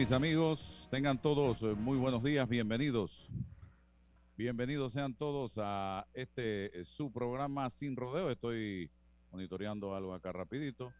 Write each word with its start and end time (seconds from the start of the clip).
Mis 0.00 0.12
amigos? 0.12 0.88
Tengan 0.90 1.20
todos 1.20 1.62
eh, 1.62 1.74
muy 1.74 1.98
buenos 1.98 2.22
días, 2.24 2.48
bienvenidos. 2.48 3.28
Bienvenidos 4.34 4.94
sean 4.94 5.12
todos 5.12 5.58
a 5.58 6.06
este 6.14 6.80
eh, 6.80 6.86
su 6.86 7.12
programa 7.12 7.68
Sin 7.68 7.96
Rodeo. 7.96 8.30
Estoy 8.30 8.90
monitoreando 9.30 9.94
algo 9.94 10.14
acá 10.14 10.32
rapidito. 10.32 10.90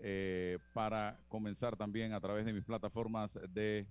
eh, 0.00 0.58
para 0.74 1.20
comenzar 1.28 1.76
también 1.76 2.12
a 2.12 2.20
través 2.20 2.44
de 2.44 2.52
mis 2.52 2.64
plataformas 2.64 3.38
de 3.50 3.86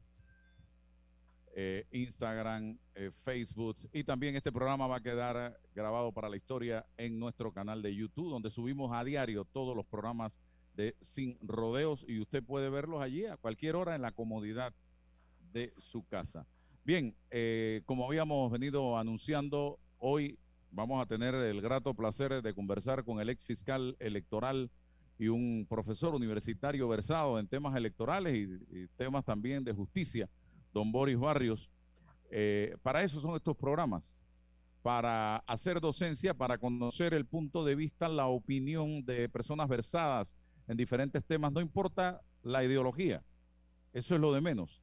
Instagram, 1.92 2.78
Facebook 3.24 3.78
y 3.94 4.04
también 4.04 4.36
este 4.36 4.52
programa 4.52 4.88
va 4.88 4.98
a 4.98 5.02
quedar 5.02 5.58
grabado 5.74 6.12
para 6.12 6.28
la 6.28 6.36
historia 6.36 6.86
en 6.98 7.18
nuestro 7.18 7.54
canal 7.54 7.82
de 7.82 7.96
YouTube 7.96 8.30
donde 8.30 8.50
subimos 8.50 8.92
a 8.94 9.06
diario 9.06 9.46
todos 9.46 9.74
los 9.74 9.86
programas 9.86 10.42
de 10.76 10.96
Sin 11.02 11.38
Rodeos 11.42 12.06
y 12.08 12.20
usted 12.20 12.44
puede 12.44 12.70
verlos 12.70 13.02
allí 13.02 13.26
a 13.26 13.38
cualquier 13.38 13.76
hora 13.76 13.96
en 13.96 14.02
la 14.02 14.12
comodidad 14.12 14.74
de 15.52 15.74
su 15.78 16.06
casa. 16.06 16.46
Bien, 16.84 17.16
eh, 17.30 17.82
como 17.86 18.06
habíamos 18.06 18.52
venido 18.52 18.98
anunciando, 18.98 19.80
hoy 19.98 20.40
vamos 20.72 21.02
a 21.02 21.06
tener 21.06 21.36
el 21.36 21.62
grato 21.62 21.94
placer 21.94 22.42
de 22.42 22.54
conversar 22.54 23.04
con 23.04 23.20
el 23.20 23.30
ex 23.30 23.44
fiscal 23.44 23.96
electoral 24.00 24.72
y 25.20 25.28
un 25.28 25.68
profesor 25.70 26.16
universitario 26.16 26.88
versado 26.88 27.38
en 27.38 27.48
temas 27.48 27.76
electorales 27.76 28.36
y, 28.36 28.88
temas 28.98 29.24
también 29.24 29.64
de 29.64 29.74
justicia, 29.74 30.28
don 30.74 30.92
Boris 30.92 31.20
Barrios. 31.20 31.70
Eh, 32.32 32.76
para 32.82 33.04
eso 33.04 33.20
son 33.20 33.36
estos 33.36 33.56
programas, 33.56 34.16
para 34.82 35.38
hacer 35.46 35.80
docencia, 35.80 36.34
para 36.34 36.58
conocer 36.58 37.14
el 37.14 37.26
punto 37.26 37.64
de 37.64 37.76
vista, 37.76 38.08
la 38.08 38.28
opinión 38.28 39.06
de 39.06 39.30
personas 39.30 39.68
versadas 39.68 40.34
en 40.72 40.78
diferentes 40.78 41.22
temas, 41.26 41.52
no 41.52 41.60
importa 41.60 42.22
la 42.44 42.64
ideología, 42.64 43.22
eso 43.92 44.16
es 44.16 44.22
lo 44.22 44.32
de 44.32 44.40
menos. 44.40 44.82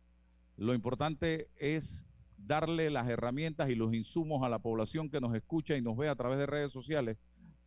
Lo 0.58 0.74
importante 0.74 1.48
es 1.56 2.04
darle 2.36 2.90
las 2.90 3.08
herramientas 3.08 3.70
y 3.70 3.74
los 3.74 3.94
insumos 3.94 4.44
a 4.44 4.50
la 4.50 4.58
población 4.58 5.08
que 5.08 5.18
nos 5.18 5.34
escucha 5.34 5.78
y 5.78 5.80
nos 5.80 5.96
ve 5.96 6.10
a 6.10 6.14
través 6.14 6.36
de 6.36 6.44
redes 6.44 6.72
sociales 6.72 7.16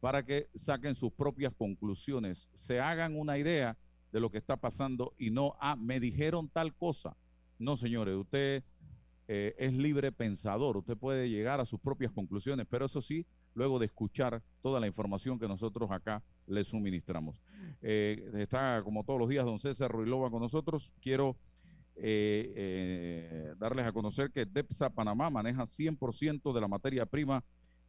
para 0.02 0.23
que 0.23 0.50
saquen 0.53 0.94
sus 0.94 1.11
propias 1.11 1.52
conclusiones, 1.52 2.47
se 2.53 2.80
hagan 2.80 3.17
una 3.19 3.39
idea 3.39 3.75
de 4.11 4.19
lo 4.19 4.30
que 4.30 4.38
está 4.38 4.56
pasando 4.56 5.16
y 5.17 5.31
no, 5.31 5.56
ah, 5.59 5.75
me 5.75 6.00
dijeron 6.00 6.47
tal 6.47 6.75
cosa. 6.75 7.17
No, 7.58 7.75
señores, 7.75 8.16
usted 8.16 8.63
eh, 9.28 9.56
es 9.58 9.73
libre 9.73 10.11
pensador, 10.11 10.78
usted 10.78 10.95
puede 10.95 11.28
llegar 11.28 11.59
a 11.59 11.66
sus 11.66 11.79
propias 11.79 12.12
conclusiones, 12.12 12.68
pero 12.69 12.85
eso 12.85 13.01
sí, 13.01 13.25
luego 13.53 13.79
de 13.79 13.85
escuchar 13.85 14.41
toda 14.62 14.79
la 14.79 14.88
información 14.88 15.39
que 15.39 15.47
nosotros 15.47 15.91
acá 15.91 16.23
le 16.47 16.63
suministramos. 16.63 17.41
Eh, 17.81 18.31
está 18.35 18.81
como 18.84 19.03
todos 19.03 19.19
los 19.19 19.29
días 19.29 19.45
don 19.45 19.59
César 19.59 19.91
Ruilova 19.91 20.29
con 20.29 20.41
nosotros. 20.41 20.91
Quiero 21.01 21.38
eh, 21.95 22.53
eh, 22.56 23.53
darles 23.57 23.85
a 23.85 23.91
conocer 23.91 24.31
que 24.31 24.45
DEPSA 24.45 24.89
Panamá 24.89 25.29
maneja 25.29 25.63
100% 25.63 26.53
de 26.53 26.62
la 26.62 26.67
materia 26.67 27.06
prima 27.06 27.44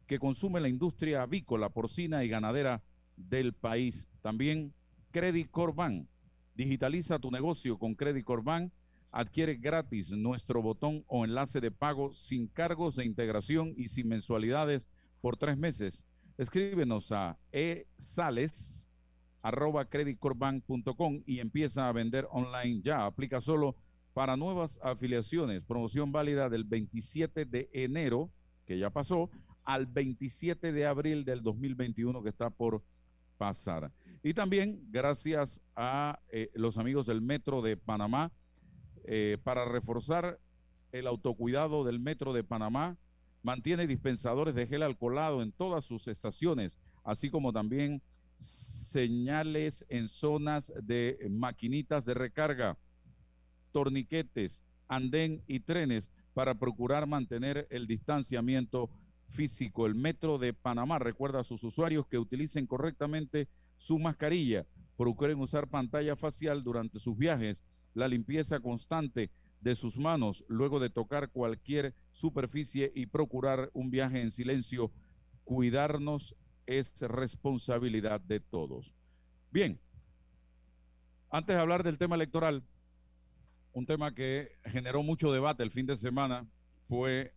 que 0.07 0.19
consume 0.19 0.59
la 0.59 0.69
industria 0.69 1.23
avícola, 1.23 1.69
porcina 1.69 2.23
y 2.23 2.29
ganadera 2.29 2.81
del 3.15 3.53
país. 3.53 4.07
También 4.21 4.73
Credit 5.11 5.49
Corban. 5.49 6.07
Digitaliza 6.55 7.19
tu 7.19 7.31
negocio 7.31 7.77
con 7.77 7.95
Credit 7.95 8.23
Corban. 8.23 8.71
Adquiere 9.11 9.55
gratis 9.55 10.09
nuestro 10.11 10.61
botón 10.61 11.03
o 11.07 11.23
enlace 11.23 11.61
de 11.61 11.71
pago 11.71 12.11
sin 12.11 12.47
cargos 12.47 12.95
de 12.95 13.05
integración 13.05 13.73
y 13.77 13.89
sin 13.89 14.07
mensualidades 14.07 14.87
por 15.23 15.37
tres 15.37 15.57
meses. 15.57 16.03
Escríbenos 16.37 17.13
a 17.13 17.39
esales 17.53 18.89
arroba 19.41 19.85
creditcorbank.com 19.85 21.23
y 21.25 21.39
empieza 21.39 21.87
a 21.87 21.93
vender 21.93 22.27
online 22.29 22.81
ya. 22.81 23.05
Aplica 23.05 23.39
solo 23.39 23.77
para 24.13 24.35
nuevas 24.35 24.81
afiliaciones. 24.83 25.63
Promoción 25.63 26.11
válida 26.11 26.49
del 26.49 26.65
27 26.65 27.45
de 27.45 27.69
enero, 27.71 28.31
que 28.65 28.77
ya 28.77 28.89
pasó, 28.89 29.29
al 29.63 29.85
27 29.85 30.73
de 30.73 30.85
abril 30.85 31.23
del 31.23 31.41
2021 31.41 32.21
que 32.21 32.27
está 32.27 32.49
por 32.49 32.83
pasar. 33.37 33.93
Y 34.23 34.33
también 34.33 34.85
gracias 34.91 35.61
a 35.77 36.19
eh, 36.33 36.51
los 36.53 36.77
amigos 36.77 37.07
del 37.07 37.21
Metro 37.21 37.61
de 37.61 37.77
Panamá 37.77 38.33
eh, 39.05 39.37
para 39.41 39.63
reforzar 39.63 40.41
el 40.91 41.07
autocuidado 41.07 41.85
del 41.85 42.01
Metro 42.01 42.33
de 42.33 42.43
Panamá. 42.43 42.97
Mantiene 43.43 43.87
dispensadores 43.87 44.55
de 44.55 44.65
gel 44.67 44.83
alcoholado 44.83 45.43
en 45.43 45.51
todas 45.51 45.83
sus 45.83 46.07
estaciones, 46.07 46.77
así 47.03 47.29
como 47.29 47.51
también 47.51 48.01
señales 48.39 49.85
en 49.89 50.07
zonas 50.07 50.71
de 50.81 51.27
maquinitas 51.29 52.05
de 52.05 52.13
recarga, 52.13 52.77
torniquetes, 53.73 54.61
andén 54.87 55.43
y 55.45 55.59
trenes 55.59 56.09
para 56.33 56.55
procurar 56.55 57.05
mantener 57.05 57.67
el 57.69 57.85
distanciamiento 57.85 58.89
físico. 59.25 59.87
El 59.87 59.95
Metro 59.95 60.37
de 60.37 60.53
Panamá 60.53 60.97
recuerda 60.99 61.41
a 61.41 61.43
sus 61.43 61.63
usuarios 61.63 62.07
que 62.07 62.19
utilicen 62.19 62.65
correctamente 62.65 63.49
su 63.77 63.99
mascarilla, 63.99 64.65
procuren 64.95 65.39
usar 65.39 65.67
pantalla 65.67 66.15
facial 66.15 66.63
durante 66.63 66.99
sus 66.99 67.17
viajes, 67.17 67.61
la 67.93 68.07
limpieza 68.07 68.61
constante 68.61 69.31
de 69.63 69.75
sus 69.75 69.97
manos 69.97 70.43
luego 70.47 70.79
de 70.79 70.89
tocar 70.89 71.29
cualquier 71.29 71.95
superficie 72.11 72.91
y 72.93 73.05
procurar 73.05 73.71
un 73.73 73.89
viaje 73.89 74.21
en 74.21 74.29
silencio. 74.29 74.91
Cuidarnos 75.45 76.35
es 76.65 76.99
responsabilidad 77.01 78.19
de 78.19 78.41
todos. 78.41 78.93
Bien, 79.51 79.79
antes 81.29 81.55
de 81.55 81.61
hablar 81.61 81.83
del 81.83 81.97
tema 81.97 82.15
electoral, 82.15 82.63
un 83.71 83.85
tema 83.85 84.13
que 84.13 84.51
generó 84.65 85.01
mucho 85.01 85.31
debate 85.31 85.63
el 85.63 85.71
fin 85.71 85.85
de 85.85 85.95
semana 85.95 86.45
fue 86.87 87.33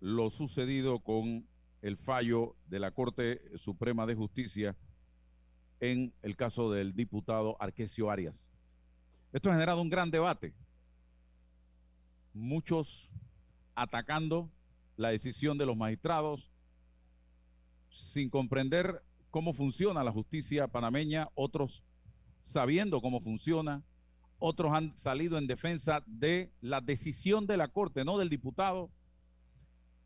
lo 0.00 0.30
sucedido 0.30 1.00
con 1.00 1.48
el 1.80 1.96
fallo 1.96 2.54
de 2.66 2.80
la 2.80 2.90
Corte 2.90 3.40
Suprema 3.56 4.06
de 4.06 4.14
Justicia 4.14 4.76
en 5.80 6.12
el 6.22 6.36
caso 6.36 6.70
del 6.70 6.94
diputado 6.94 7.56
Arquesio 7.60 8.10
Arias. 8.10 8.50
Esto 9.32 9.50
ha 9.50 9.54
generado 9.54 9.80
un 9.80 9.90
gran 9.90 10.10
debate. 10.10 10.54
Muchos 12.36 13.10
atacando 13.74 14.50
la 14.98 15.08
decisión 15.08 15.56
de 15.56 15.64
los 15.64 15.74
magistrados 15.74 16.52
sin 17.88 18.28
comprender 18.28 19.02
cómo 19.30 19.54
funciona 19.54 20.04
la 20.04 20.12
justicia 20.12 20.68
panameña, 20.68 21.30
otros 21.34 21.82
sabiendo 22.42 23.00
cómo 23.00 23.20
funciona, 23.20 23.82
otros 24.38 24.74
han 24.74 24.94
salido 24.98 25.38
en 25.38 25.46
defensa 25.46 26.04
de 26.06 26.52
la 26.60 26.82
decisión 26.82 27.46
de 27.46 27.56
la 27.56 27.68
Corte, 27.68 28.04
no 28.04 28.18
del 28.18 28.28
diputado. 28.28 28.90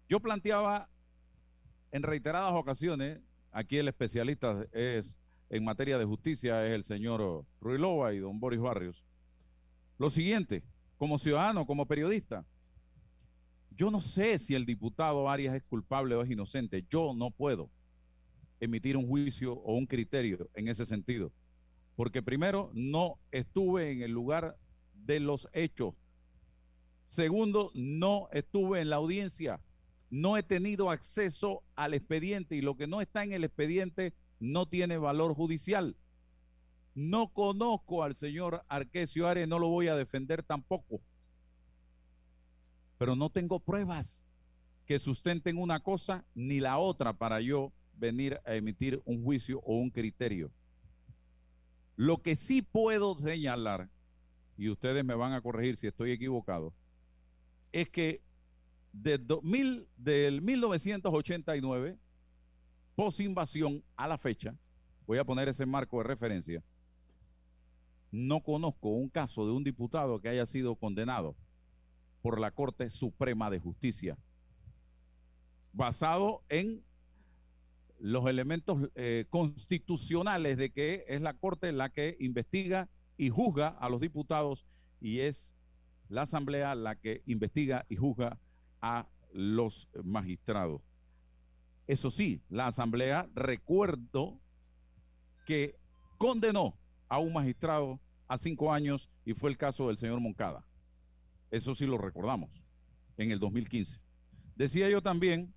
Yo 0.09 0.21
planteaba 0.21 0.89
en 1.91 2.05
reiteradas 2.05 2.53
ocasiones, 2.53 3.19
aquí 3.51 3.77
el 3.79 3.89
especialista 3.89 4.67
es 4.71 5.17
en 5.49 5.65
materia 5.65 5.99
de 5.99 6.05
justicia 6.05 6.65
es 6.65 6.75
el 6.75 6.85
señor 6.85 7.45
Ruilova 7.61 8.15
y 8.15 8.21
don 8.21 8.39
Boris 8.39 8.61
Barrios, 8.61 9.05
lo 9.99 10.11
siguiente, 10.11 10.63
como 11.01 11.19
ciudadano, 11.19 11.67
como 11.67 11.87
periodista, 11.87 12.45
yo 13.71 13.91
no 13.91 14.03
sé 14.03 14.39
si 14.39 14.55
el 14.55 14.67
diputado 14.67 15.31
Arias 15.31 15.55
es 15.55 15.63
culpable 15.63 16.15
o 16.15 16.23
es 16.23 16.31
inocente, 16.31 16.85
yo 16.91 17.15
no 17.15 17.31
puedo 17.31 17.71
emitir 18.61 18.99
un 18.99 19.09
juicio 19.09 19.55
o 19.55 19.79
un 19.79 19.87
criterio 19.87 20.51
en 20.53 20.69
ese 20.69 20.85
sentido. 20.85 21.33
Porque 21.97 22.23
primero, 22.23 22.71
no 22.75 23.19
estuve 23.31 23.93
en 23.93 24.03
el 24.03 24.11
lugar 24.11 24.59
de 24.93 25.21
los 25.21 25.49
hechos. 25.55 25.95
Segundo, 27.07 27.71
no 27.73 28.29
estuve 28.31 28.83
en 28.83 28.91
la 28.91 28.97
audiencia. 28.97 29.59
No 30.11 30.37
he 30.37 30.43
tenido 30.43 30.91
acceso 30.91 31.63
al 31.77 31.95
expediente 31.95 32.57
y 32.57 32.61
lo 32.61 32.77
que 32.77 32.87
no 32.87 33.01
está 33.01 33.25
en 33.25 33.33
el 33.33 33.45
expediente 33.45 34.13
no 34.39 34.69
tiene 34.69 34.99
valor 34.99 35.33
judicial. 35.33 35.97
No 36.95 37.33
conozco 37.33 38.03
al 38.03 38.15
señor 38.15 38.65
Arquesio 38.69 39.29
Ares, 39.29 39.47
no 39.49 39.59
lo 39.59 39.69
voy 39.69 39.89
a 39.89 39.97
defender 39.97 40.43
tampoco. 40.43 41.01
Pero 42.99 43.17
no 43.17 43.31
tengo 43.31 43.61
pruebas 43.61 44.25
que 44.87 44.99
sustenten 44.99 45.57
una 45.57 45.81
cosa 45.81 46.25
ni 46.35 46.61
la 46.61 46.79
otra 46.79 47.13
para 47.13 47.41
yo 47.41 47.73
venir 47.95 48.41
a 48.45 48.55
emitir 48.55 49.01
un 49.05 49.23
juicio 49.23 49.61
o 49.61 49.77
un 49.77 49.91
criterio. 49.91 50.51
Lo 51.97 52.19
que 52.19 52.35
sí 52.35 52.63
puedo 52.63 53.17
señalar, 53.17 53.89
y 54.57 54.69
ustedes 54.69 55.05
me 55.05 55.15
van 55.15 55.33
a 55.33 55.41
corregir 55.41 55.77
si 55.77 55.87
estoy 55.87 56.13
equivocado, 56.13 56.73
es 57.73 57.89
que 57.89 58.21
de 58.93 59.19
2000, 59.19 59.87
del 59.97 60.43
1989, 60.43 61.99
post 62.97 63.21
invasión 63.21 63.85
a 63.97 64.09
la 64.09 64.19
fecha, 64.19 64.57
voy 65.07 65.19
a 65.19 65.25
poner 65.25 65.49
ese 65.49 65.67
marco 65.67 65.99
de 65.99 66.05
referencia, 66.05 66.65
no 68.11 68.41
conozco 68.41 68.89
un 68.89 69.09
caso 69.09 69.47
de 69.47 69.53
un 69.53 69.65
diputado 69.65 70.21
que 70.21 70.29
haya 70.29 70.47
sido 70.47 70.77
condenado 70.77 71.37
por 72.23 72.41
la 72.41 72.51
Corte 72.51 72.91
Suprema 72.91 73.51
de 73.51 73.61
Justicia, 73.61 74.19
basado 75.73 76.43
en 76.49 76.83
los 77.99 78.27
elementos 78.27 78.91
eh, 78.95 79.27
constitucionales 79.31 80.57
de 80.57 80.71
que 80.71 81.05
es 81.09 81.21
la 81.21 81.35
Corte 81.35 81.73
la 81.73 81.91
que 81.91 82.17
investiga 82.19 82.89
y 83.17 83.29
juzga 83.29 83.69
a 83.69 83.89
los 83.89 84.01
diputados 84.01 84.67
y 85.01 85.21
es 85.21 85.55
la 86.09 86.23
Asamblea 86.23 86.75
la 86.75 86.97
que 86.97 87.23
investiga 87.27 87.87
y 87.89 87.97
juzga 87.97 88.39
a 88.81 89.07
los 89.33 89.89
magistrados. 90.03 90.83
Eso 91.87 92.11
sí, 92.11 92.43
la 92.49 92.67
Asamblea, 92.69 93.29
recuerdo 93.35 94.41
que 95.45 95.77
condenó 96.19 96.80
a 97.11 97.19
un 97.19 97.35
magistrado 97.35 98.01
a 98.29 98.39
cinco 98.39 98.73
años 98.73 99.11
y 99.27 99.35
fue 99.35 99.51
el 99.51 99.59
caso 99.59 99.89
del 99.89 99.99
señor 99.99 100.21
Moncada. 100.21 100.65
Eso 101.51 101.75
sí 101.75 101.85
lo 101.85 101.99
recordamos, 101.99 102.63
en 103.19 103.33
el 103.33 103.41
2015. 103.41 104.01
Decía 104.55 104.89
yo 104.89 105.03
también 105.03 105.53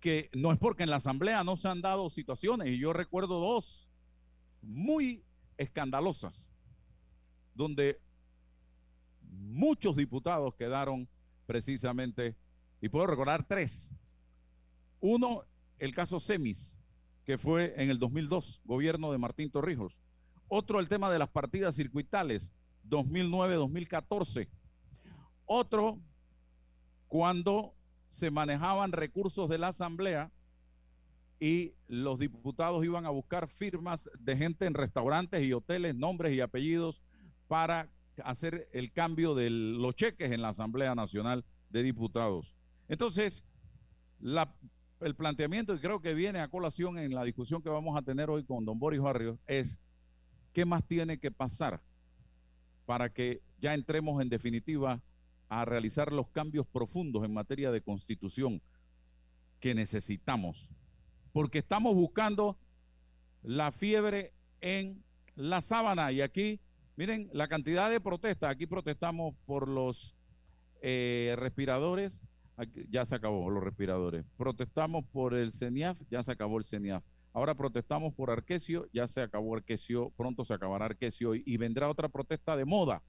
que 0.00 0.28
no 0.34 0.52
es 0.52 0.58
porque 0.58 0.82
en 0.82 0.90
la 0.90 0.96
Asamblea 0.96 1.44
no 1.44 1.56
se 1.56 1.68
han 1.68 1.80
dado 1.80 2.10
situaciones, 2.10 2.68
y 2.68 2.78
yo 2.78 2.92
recuerdo 2.92 3.38
dos 3.38 3.88
muy 4.60 5.24
escandalosas, 5.56 6.50
donde 7.54 8.00
muchos 9.22 9.94
diputados 9.96 10.54
quedaron 10.56 11.08
precisamente, 11.46 12.36
y 12.80 12.88
puedo 12.88 13.06
recordar 13.06 13.46
tres. 13.46 13.88
Uno, 15.00 15.44
el 15.78 15.94
caso 15.94 16.18
Semis, 16.18 16.76
que 17.24 17.38
fue 17.38 17.74
en 17.76 17.90
el 17.90 17.98
2002, 17.98 18.60
gobierno 18.64 19.10
de 19.12 19.18
Martín 19.18 19.50
Torrijos. 19.50 20.00
Otro, 20.48 20.80
el 20.80 20.88
tema 20.88 21.10
de 21.10 21.18
las 21.18 21.30
partidas 21.30 21.74
circuitales, 21.74 22.52
2009-2014. 22.88 24.48
Otro, 25.46 25.98
cuando 27.08 27.74
se 28.08 28.30
manejaban 28.30 28.92
recursos 28.92 29.48
de 29.48 29.58
la 29.58 29.68
Asamblea 29.68 30.30
y 31.40 31.74
los 31.88 32.18
diputados 32.18 32.84
iban 32.84 33.06
a 33.06 33.10
buscar 33.10 33.48
firmas 33.48 34.08
de 34.18 34.36
gente 34.36 34.66
en 34.66 34.74
restaurantes 34.74 35.42
y 35.42 35.52
hoteles, 35.52 35.94
nombres 35.94 36.32
y 36.34 36.40
apellidos 36.40 37.02
para 37.48 37.90
hacer 38.22 38.68
el 38.72 38.92
cambio 38.92 39.34
de 39.34 39.50
los 39.50 39.96
cheques 39.96 40.30
en 40.30 40.42
la 40.42 40.50
Asamblea 40.50 40.94
Nacional 40.94 41.44
de 41.70 41.82
Diputados. 41.82 42.54
Entonces, 42.88 43.42
el 45.04 45.14
planteamiento, 45.14 45.74
y 45.74 45.78
creo 45.78 46.00
que 46.00 46.14
viene 46.14 46.40
a 46.40 46.48
colación 46.48 46.98
en 46.98 47.14
la 47.14 47.24
discusión 47.24 47.62
que 47.62 47.68
vamos 47.68 47.96
a 47.96 48.02
tener 48.02 48.30
hoy 48.30 48.44
con 48.44 48.64
don 48.64 48.78
Boris 48.78 49.00
Barrios, 49.00 49.38
es 49.46 49.78
qué 50.52 50.64
más 50.64 50.84
tiene 50.84 51.18
que 51.18 51.30
pasar 51.30 51.80
para 52.86 53.10
que 53.10 53.42
ya 53.60 53.74
entremos 53.74 54.20
en 54.20 54.28
definitiva 54.28 55.00
a 55.48 55.64
realizar 55.64 56.12
los 56.12 56.28
cambios 56.28 56.66
profundos 56.66 57.24
en 57.24 57.32
materia 57.32 57.70
de 57.70 57.80
constitución 57.80 58.60
que 59.60 59.74
necesitamos. 59.74 60.70
Porque 61.32 61.58
estamos 61.58 61.94
buscando 61.94 62.56
la 63.42 63.72
fiebre 63.72 64.32
en 64.60 65.02
la 65.36 65.60
sábana 65.60 66.12
y 66.12 66.20
aquí 66.20 66.60
Miren 66.96 67.28
la 67.32 67.48
cantidad 67.48 67.90
de 67.90 68.00
protestas. 68.00 68.50
Aquí 68.50 68.66
protestamos 68.66 69.34
por 69.46 69.68
los 69.68 70.14
eh, 70.80 71.34
respiradores. 71.36 72.22
Ya 72.88 73.04
se 73.04 73.14
acabó 73.14 73.50
los 73.50 73.62
respiradores. 73.62 74.24
Protestamos 74.36 75.04
por 75.06 75.34
el 75.34 75.52
CENIAF. 75.52 76.00
Ya 76.10 76.22
se 76.22 76.32
acabó 76.32 76.58
el 76.58 76.64
CENIAF. 76.64 77.04
Ahora 77.32 77.54
protestamos 77.54 78.14
por 78.14 78.30
Arquesio. 78.30 78.86
Ya 78.92 79.06
se 79.08 79.22
acabó 79.22 79.56
Arquesio. 79.56 80.10
Pronto 80.16 80.44
se 80.44 80.54
acabará 80.54 80.86
Arquesio. 80.86 81.34
Y, 81.34 81.56
vendrá 81.56 81.88
otra 81.88 82.08
protesta 82.08 82.56
de 82.56 82.64
moda. 82.64 83.02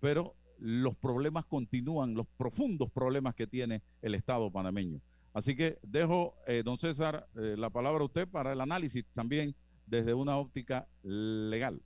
Pero 0.00 0.34
los 0.58 0.96
problemas 0.96 1.44
continúan, 1.44 2.14
los 2.14 2.26
profundos 2.36 2.90
problemas 2.90 3.34
que 3.34 3.46
tiene 3.46 3.82
el 4.00 4.14
Estado 4.14 4.50
panameño. 4.50 5.00
Así 5.32 5.56
que 5.56 5.78
dejo, 5.82 6.34
eh, 6.46 6.62
don 6.64 6.76
César, 6.76 7.26
eh, 7.36 7.56
la 7.56 7.70
palabra 7.70 8.02
a 8.02 8.06
usted 8.06 8.28
para 8.28 8.52
el 8.52 8.60
análisis 8.60 9.04
también 9.14 9.54
desde 9.86 10.14
una 10.14 10.36
óptica 10.36 10.86
legal. 11.02 11.80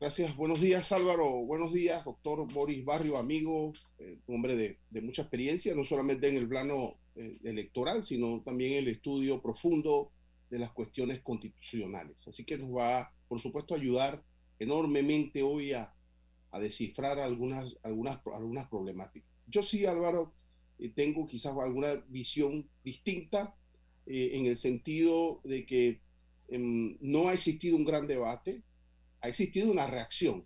Gracias, 0.00 0.36
buenos 0.36 0.60
días 0.60 0.92
Álvaro, 0.92 1.44
buenos 1.44 1.72
días 1.72 2.04
doctor 2.04 2.46
Boris 2.52 2.84
Barrio, 2.84 3.16
amigo, 3.16 3.72
eh, 3.98 4.20
hombre 4.28 4.56
de, 4.56 5.02
mucha 5.02 5.22
experiencia, 5.22 5.74
no 5.74 5.84
solamente 5.84 6.28
en 6.28 6.36
el 6.36 6.48
plano 6.48 7.00
eh, 7.16 7.36
electoral, 7.42 8.04
sino 8.04 8.40
también 8.42 8.74
en 8.74 8.78
el 8.78 8.88
estudio 8.88 9.42
profundo 9.42 10.12
de 10.50 10.60
las 10.60 10.70
cuestiones 10.70 11.20
constitucionales. 11.20 12.28
Así 12.28 12.44
que 12.44 12.56
nos 12.56 12.70
va, 12.70 13.12
por 13.26 13.40
supuesto, 13.40 13.74
a 13.74 13.78
ayudar 13.78 14.22
enormemente 14.60 15.42
hoy 15.42 15.72
a, 15.72 15.92
descifrar 16.60 17.18
algunas, 17.18 17.76
algunas, 17.82 18.20
algunas 18.32 18.68
problemáticas. 18.68 19.28
Yo 19.48 19.64
sí, 19.64 19.84
Álvaro, 19.84 20.32
eh, 20.78 20.90
tengo 20.90 21.26
quizás 21.26 21.56
alguna 21.56 21.96
visión 22.08 22.68
distinta 22.84 23.56
en 24.06 24.46
el 24.46 24.56
sentido 24.56 25.40
de 25.42 25.66
que 25.66 26.00
em, 26.48 26.96
no 27.00 27.28
ha 27.28 27.34
existido 27.34 27.76
un 27.76 27.84
gran 27.84 28.06
debate, 28.06 28.62
ha 29.20 29.28
existido 29.28 29.70
una 29.70 29.86
reacción, 29.86 30.44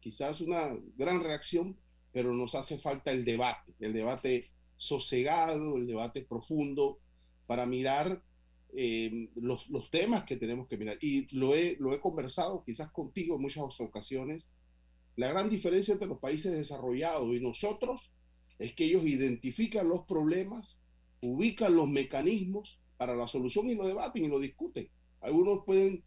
quizás 0.00 0.40
una 0.40 0.76
gran 0.96 1.22
reacción, 1.22 1.76
pero 2.12 2.32
nos 2.34 2.54
hace 2.54 2.78
falta 2.78 3.10
el 3.10 3.24
debate, 3.24 3.72
el 3.80 3.92
debate 3.92 4.50
sosegado, 4.76 5.76
el 5.76 5.86
debate 5.86 6.22
profundo, 6.22 6.98
para 7.46 7.66
mirar 7.66 8.22
eh, 8.74 9.28
los, 9.34 9.68
los, 9.68 9.90
temas 9.90 10.24
que 10.24 10.36
tenemos 10.36 10.68
que 10.68 10.76
mirar. 10.76 10.98
Y 11.00 11.34
lo 11.36 11.54
he, 11.54 11.76
lo 11.78 11.94
he 11.94 12.00
conversado 12.00 12.64
quizás 12.64 12.90
contigo 12.90 13.36
en 13.36 13.42
muchas 13.42 13.80
ocasiones. 13.80 14.48
La 15.16 15.28
gran 15.28 15.50
diferencia 15.50 15.92
entre 15.92 16.08
los 16.08 16.18
países 16.18 16.52
desarrollados 16.52 17.34
y 17.34 17.40
nosotros 17.40 18.12
es 18.58 18.74
que 18.74 18.84
ellos 18.84 19.04
identifican 19.04 19.88
los 19.88 20.06
problemas, 20.06 20.84
ubican 21.20 21.76
los 21.76 21.88
mecanismos 21.88 22.78
para 22.96 23.14
la 23.14 23.28
solución 23.28 23.68
y 23.68 23.74
lo 23.74 23.86
debaten 23.86 24.24
y 24.24 24.28
lo 24.28 24.38
discuten. 24.38 24.88
Algunos 25.20 25.64
pueden 25.64 26.02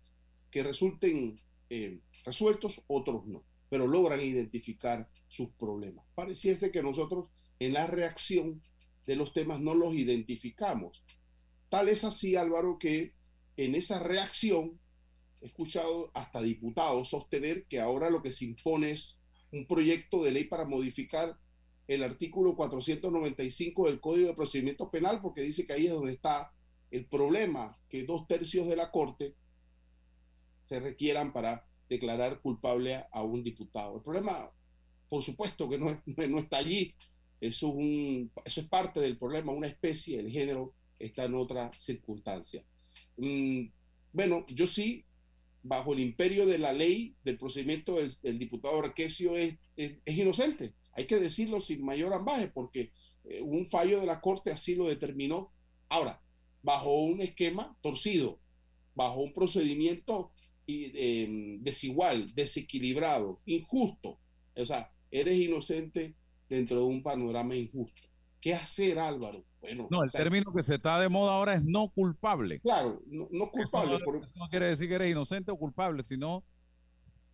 que 0.50 0.64
resulten 0.64 1.40
eh, 1.70 2.00
resueltos, 2.26 2.84
otros 2.88 3.26
no, 3.26 3.44
pero 3.70 3.88
logran 3.88 4.22
identificar 4.22 5.08
sus 5.28 5.50
problemas. 5.52 6.06
Pareciese 6.16 6.72
que 6.72 6.84
nosotros 6.84 7.28
en 7.60 7.74
la 7.74 7.88
reacción 7.88 8.62
de 9.06 9.16
los 9.16 9.34
temas 9.34 9.62
no 9.62 9.74
los 9.74 9.94
identificamos. 9.94 11.04
Tal 11.70 11.90
es 11.90 12.04
así, 12.04 12.36
Álvaro, 12.36 12.78
que 12.80 13.14
en 13.58 13.76
esa 13.76 14.00
reacción 14.00 14.80
he 15.42 15.48
escuchado 15.48 16.12
hasta 16.14 16.42
diputados 16.42 17.10
sostener 17.10 17.66
que 17.66 17.80
ahora 17.80 18.10
lo 18.10 18.22
que 18.22 18.32
se 18.32 18.46
impone 18.46 18.92
es 18.92 19.20
un 19.52 19.66
proyecto 19.68 20.24
de 20.24 20.32
ley 20.32 20.46
para 20.46 20.66
modificar 20.66 21.38
el 21.88 22.04
artículo 22.04 22.56
495 22.56 23.88
del 23.88 24.02
Código 24.02 24.28
de 24.28 24.34
Procedimiento 24.34 24.90
Penal, 24.90 25.22
porque 25.22 25.42
dice 25.42 25.66
que 25.66 25.74
ahí 25.74 25.86
es 25.86 25.94
donde 25.94 26.14
está 26.14 26.52
el 26.90 27.06
problema, 27.06 27.78
que 27.90 28.04
dos 28.04 28.28
tercios 28.28 28.68
de 28.68 28.76
la 28.76 28.92
Corte 28.92 29.36
se 30.64 30.80
requieran 30.80 31.32
para 31.32 31.68
declarar 31.90 32.42
culpable 32.42 33.04
a 33.12 33.24
un 33.24 33.44
diputado. 33.44 33.98
El 33.98 34.04
problema, 34.04 34.50
por 35.10 35.24
supuesto 35.24 35.70
que 35.70 35.78
no, 35.78 36.02
está 36.40 36.58
allí, 36.58 36.94
eso 37.42 37.76
es, 38.46 38.66
parte 38.66 39.00
del 39.00 39.18
problema, 39.18 39.52
una 39.52 39.68
especie, 39.68 40.20
el 40.20 40.32
género 40.32 40.74
está 40.98 41.26
en 41.26 41.36
otra 41.36 41.72
circunstancia. 41.80 42.64
Mm, 43.18 43.68
bueno, 44.14 44.46
yo 44.48 44.66
sí, 44.68 45.04
bajo 45.62 45.94
el 45.94 46.00
imperio 46.00 46.46
de 46.46 46.58
la 46.58 46.74
ley, 46.74 47.16
del 47.24 47.38
procedimiento, 47.38 47.98
del, 48.24 48.40
diputado 48.40 48.80
Arquesio 48.80 49.36
es, 49.36 49.56
es, 49.76 49.98
inocente. 50.06 50.74
Hay 50.94 51.06
que 51.08 51.18
decirlo 51.18 51.60
sin 51.60 51.84
mayor 51.84 52.14
ambaje, 52.14 52.48
porque 52.48 52.92
eh, 53.26 53.42
un 53.42 53.68
fallo 53.68 54.00
de 54.00 54.06
la 54.06 54.22
Corte 54.22 54.52
así 54.52 54.76
lo 54.76 54.88
determinó. 54.88 55.52
Ahora, 55.90 56.22
bajo 56.64 57.04
un 57.04 57.22
esquema 57.22 57.78
torcido, 57.82 58.40
bajo 58.96 59.22
un 59.22 59.34
procedimiento 59.34 60.32
Em, 60.68 61.62
desigual, 61.62 62.34
desequilibrado, 62.34 63.40
injusto. 63.46 64.18
O 64.56 64.66
sea, 64.66 64.92
eres 65.12 65.38
inocente 65.38 66.16
dentro 66.50 66.80
de 66.80 66.88
un 66.88 67.04
panorama 67.04 67.56
injusto. 67.56 68.02
¿Qué 68.42 68.54
hacer, 68.54 68.98
Álvaro? 68.98 69.44
Bueno, 69.62 69.88
no, 69.92 70.04
el 70.04 70.12
término 70.12 70.52
que 70.54 70.64
se 70.64 70.76
está 70.76 71.00
de 71.00 71.10
moda 71.10 71.34
ahora 71.34 71.54
es 71.54 71.64
no 71.64 71.90
culpable. 71.90 72.60
Claro, 72.62 73.02
no, 73.08 73.28
culpable. 73.52 74.00
no, 74.00 74.22
no, 74.36 74.50
quiere 74.50 74.68
decir 74.68 74.88
que 74.88 74.96
eres 74.96 75.12
inocente 75.12 75.52
o 75.52 75.58
culpable, 75.58 76.04
sino 76.04 76.44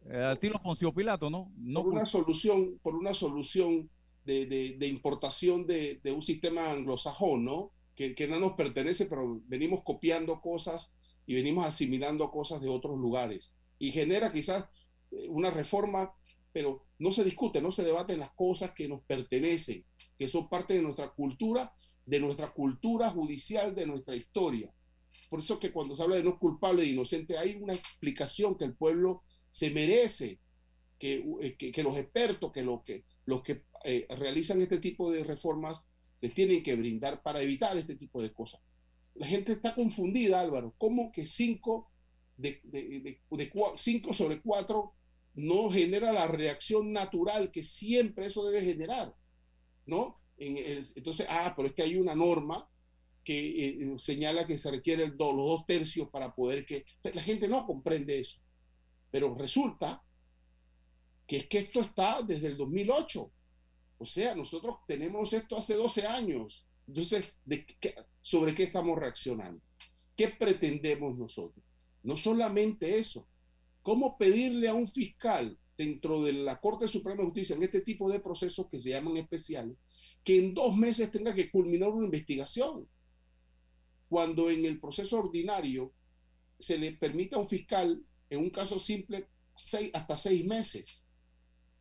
eh, 0.09 0.17
al 0.17 0.33
estilo 0.33 0.61
Poncio 0.61 0.93
Pilato, 0.93 1.29
¿no? 1.29 1.51
no 1.57 1.83
por 1.83 1.93
una 1.93 2.05
solución, 2.05 2.79
por 2.81 2.95
una 2.95 3.13
solución 3.13 3.89
de, 4.25 4.75
de, 4.77 4.87
importación 4.87 5.65
de, 5.65 5.99
de, 6.03 6.11
un 6.11 6.21
sistema 6.21 6.71
anglosajón, 6.71 7.43
¿no? 7.43 7.71
Que, 7.95 8.13
que, 8.15 8.27
no 8.27 8.39
nos 8.39 8.53
pertenece, 8.53 9.07
pero 9.07 9.41
venimos 9.47 9.83
copiando 9.83 10.39
cosas 10.39 10.97
y 11.25 11.33
venimos 11.33 11.65
asimilando 11.65 12.29
cosas 12.31 12.61
de 12.61 12.69
otros 12.69 12.97
lugares. 12.97 13.55
Y 13.79 13.91
genera 13.91 14.31
quizás 14.31 14.67
eh, 15.11 15.27
una 15.29 15.49
reforma, 15.49 16.13
pero 16.51 16.85
no 16.99 17.11
se 17.11 17.23
discute, 17.23 17.61
no 17.61 17.71
se 17.71 17.83
debate 17.83 18.17
las 18.17 18.31
cosas 18.31 18.71
que 18.71 18.87
nos 18.87 19.01
pertenecen 19.01 19.85
que 20.21 20.29
son 20.29 20.47
parte 20.49 20.75
de 20.75 20.83
nuestra 20.83 21.09
cultura, 21.09 21.73
de 22.05 22.19
nuestra 22.19 22.53
cultura 22.53 23.09
judicial, 23.09 23.73
de 23.73 23.87
nuestra 23.87 24.15
historia. 24.15 24.71
Por 25.31 25.39
eso 25.39 25.59
que 25.59 25.71
cuando 25.71 25.95
se 25.95 26.03
habla 26.03 26.17
de 26.17 26.23
no 26.23 26.37
culpable 26.37 26.83
e 26.83 26.89
inocente, 26.89 27.39
hay 27.39 27.55
una 27.55 27.73
explicación 27.73 28.55
que 28.55 28.65
el 28.65 28.75
pueblo 28.75 29.23
se 29.49 29.71
merece, 29.71 30.37
que, 30.99 31.25
eh, 31.41 31.55
que, 31.57 31.81
los 31.81 31.97
expertos, 31.97 32.51
que 32.51 32.61
los 32.61 32.83
que, 32.83 33.03
los 33.25 33.41
que 33.41 33.63
eh, 33.83 34.05
realizan 34.15 34.61
este 34.61 34.77
tipo 34.77 35.11
de 35.11 35.23
reformas 35.23 35.91
les 36.21 36.35
tienen 36.35 36.61
que 36.61 36.75
brindar 36.75 37.23
para 37.23 37.41
evitar 37.41 37.75
este 37.75 37.95
tipo 37.95 38.21
de 38.21 38.31
cosas. 38.31 38.61
La 39.15 39.27
gente 39.27 39.51
está 39.51 39.75
confundida, 39.75 40.39
Álvaro. 40.39 40.73
¿Cómo 40.77 41.11
que 41.11 41.25
cinco 41.25 41.91
de, 42.37 42.59
de, 42.63 43.19
de, 43.29 43.51
cinco 43.77 44.13
sobre 44.13 44.41
cuatro 44.41 44.93
no 45.33 45.69
genera 45.69 46.11
la 46.11 46.27
reacción 46.27 46.91
natural 46.91 47.51
que 47.51 47.63
siempre 47.63 48.27
eso 48.27 48.45
debe 48.45 48.65
generar? 48.65 49.15
¿no? 49.85 50.19
entonces, 50.37 51.27
ah, 51.29 51.53
pero 51.55 51.67
es 51.67 51.75
que 51.75 51.83
hay 51.83 51.97
una 51.97 52.15
norma 52.15 52.67
que 53.23 53.69
eh, 53.69 53.99
señala 53.99 54.47
que 54.47 54.57
se 54.57 54.71
requiere 54.71 55.07
los 55.07 55.17
dos 55.17 55.65
tercios 55.67 56.09
para 56.09 56.33
poder 56.33 56.65
que... 56.65 56.83
La 57.13 57.21
gente 57.21 57.47
no 57.47 57.67
comprende 57.67 58.19
eso. 58.19 58.39
Pero 59.11 59.35
resulta 59.35 60.03
que 61.27 61.37
es 61.37 61.47
que 61.47 61.59
esto 61.59 61.81
está 61.81 62.23
desde 62.23 62.47
el 62.47 62.57
2008. 62.57 63.31
O 63.99 64.05
sea, 64.05 64.33
nosotros 64.33 64.77
tenemos 64.87 65.31
esto 65.33 65.57
hace 65.57 65.75
12 65.75 66.07
años. 66.07 66.65
Entonces, 66.87 67.25
¿de 67.45 67.63
¿sobre 68.21 68.53
qué 68.55 68.63
estamos 68.63 68.97
reaccionando? 68.97 69.61
¿Qué 70.15 70.29
pretendemos 70.29 71.17
nosotros? 71.17 71.63
No 72.03 72.17
solamente 72.17 72.97
eso. 72.97 73.27
¿Cómo 73.81 74.17
pedirle 74.17 74.67
a 74.67 74.73
un 74.73 74.87
fiscal 74.87 75.57
dentro 75.77 76.21
de 76.21 76.33
la 76.33 76.59
Corte 76.59 76.87
Suprema 76.87 77.19
de 77.19 77.25
Justicia 77.25 77.55
en 77.55 77.63
este 77.63 77.81
tipo 77.81 78.09
de 78.09 78.19
procesos 78.19 78.67
que 78.69 78.79
se 78.79 78.91
llaman 78.91 79.17
especiales, 79.17 79.75
que 80.23 80.37
en 80.37 80.53
dos 80.53 80.75
meses 80.75 81.11
tenga 81.11 81.33
que 81.33 81.49
culminar 81.49 81.89
una 81.89 82.05
investigación, 82.05 82.87
cuando 84.07 84.49
en 84.49 84.65
el 84.65 84.79
proceso 84.79 85.19
ordinario 85.19 85.91
se 86.59 86.77
le 86.77 86.91
permite 86.93 87.35
a 87.35 87.39
un 87.39 87.47
fiscal, 87.47 88.03
en 88.29 88.39
un 88.39 88.49
caso 88.51 88.79
simple, 88.79 89.27
seis, 89.55 89.89
hasta 89.93 90.17
seis 90.17 90.45
meses. 90.45 91.03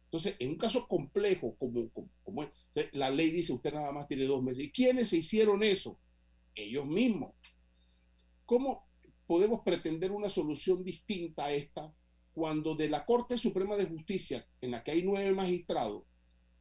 Entonces, 0.04 0.37
en 0.38 0.50
un 0.50 0.56
caso 0.56 0.88
complejo 0.88 1.54
como, 1.56 1.90
como, 2.23 2.50
la 2.92 3.11
ley 3.11 3.30
dice 3.30 3.52
usted 3.52 3.73
nada 3.75 3.92
más 3.92 4.09
tiene 4.09 4.25
dos 4.25 4.42
meses. 4.42 4.64
¿Y 4.64 4.73
quiénes 4.73 5.11
se 5.11 5.18
hicieron 5.18 5.62
eso? 5.62 5.99
Ellos 6.54 6.87
mismos. 6.87 7.35
¿Cómo 8.45 8.88
podemos 9.26 9.61
pretender 9.64 10.11
una 10.11 10.28
solución 10.28 10.83
distinta 10.83 11.47
a 11.47 11.52
esta 11.52 11.95
cuando 12.33 12.75
de 12.75 12.88
la 12.88 13.04
Corte 13.04 13.38
Suprema 13.38 13.76
de 13.76 13.87
Justicia, 13.87 14.47
en 14.61 14.71
la 14.71 14.83
que 14.83 14.92
hay 14.92 15.02
nueve 15.02 15.33
magistrados, 15.33 16.04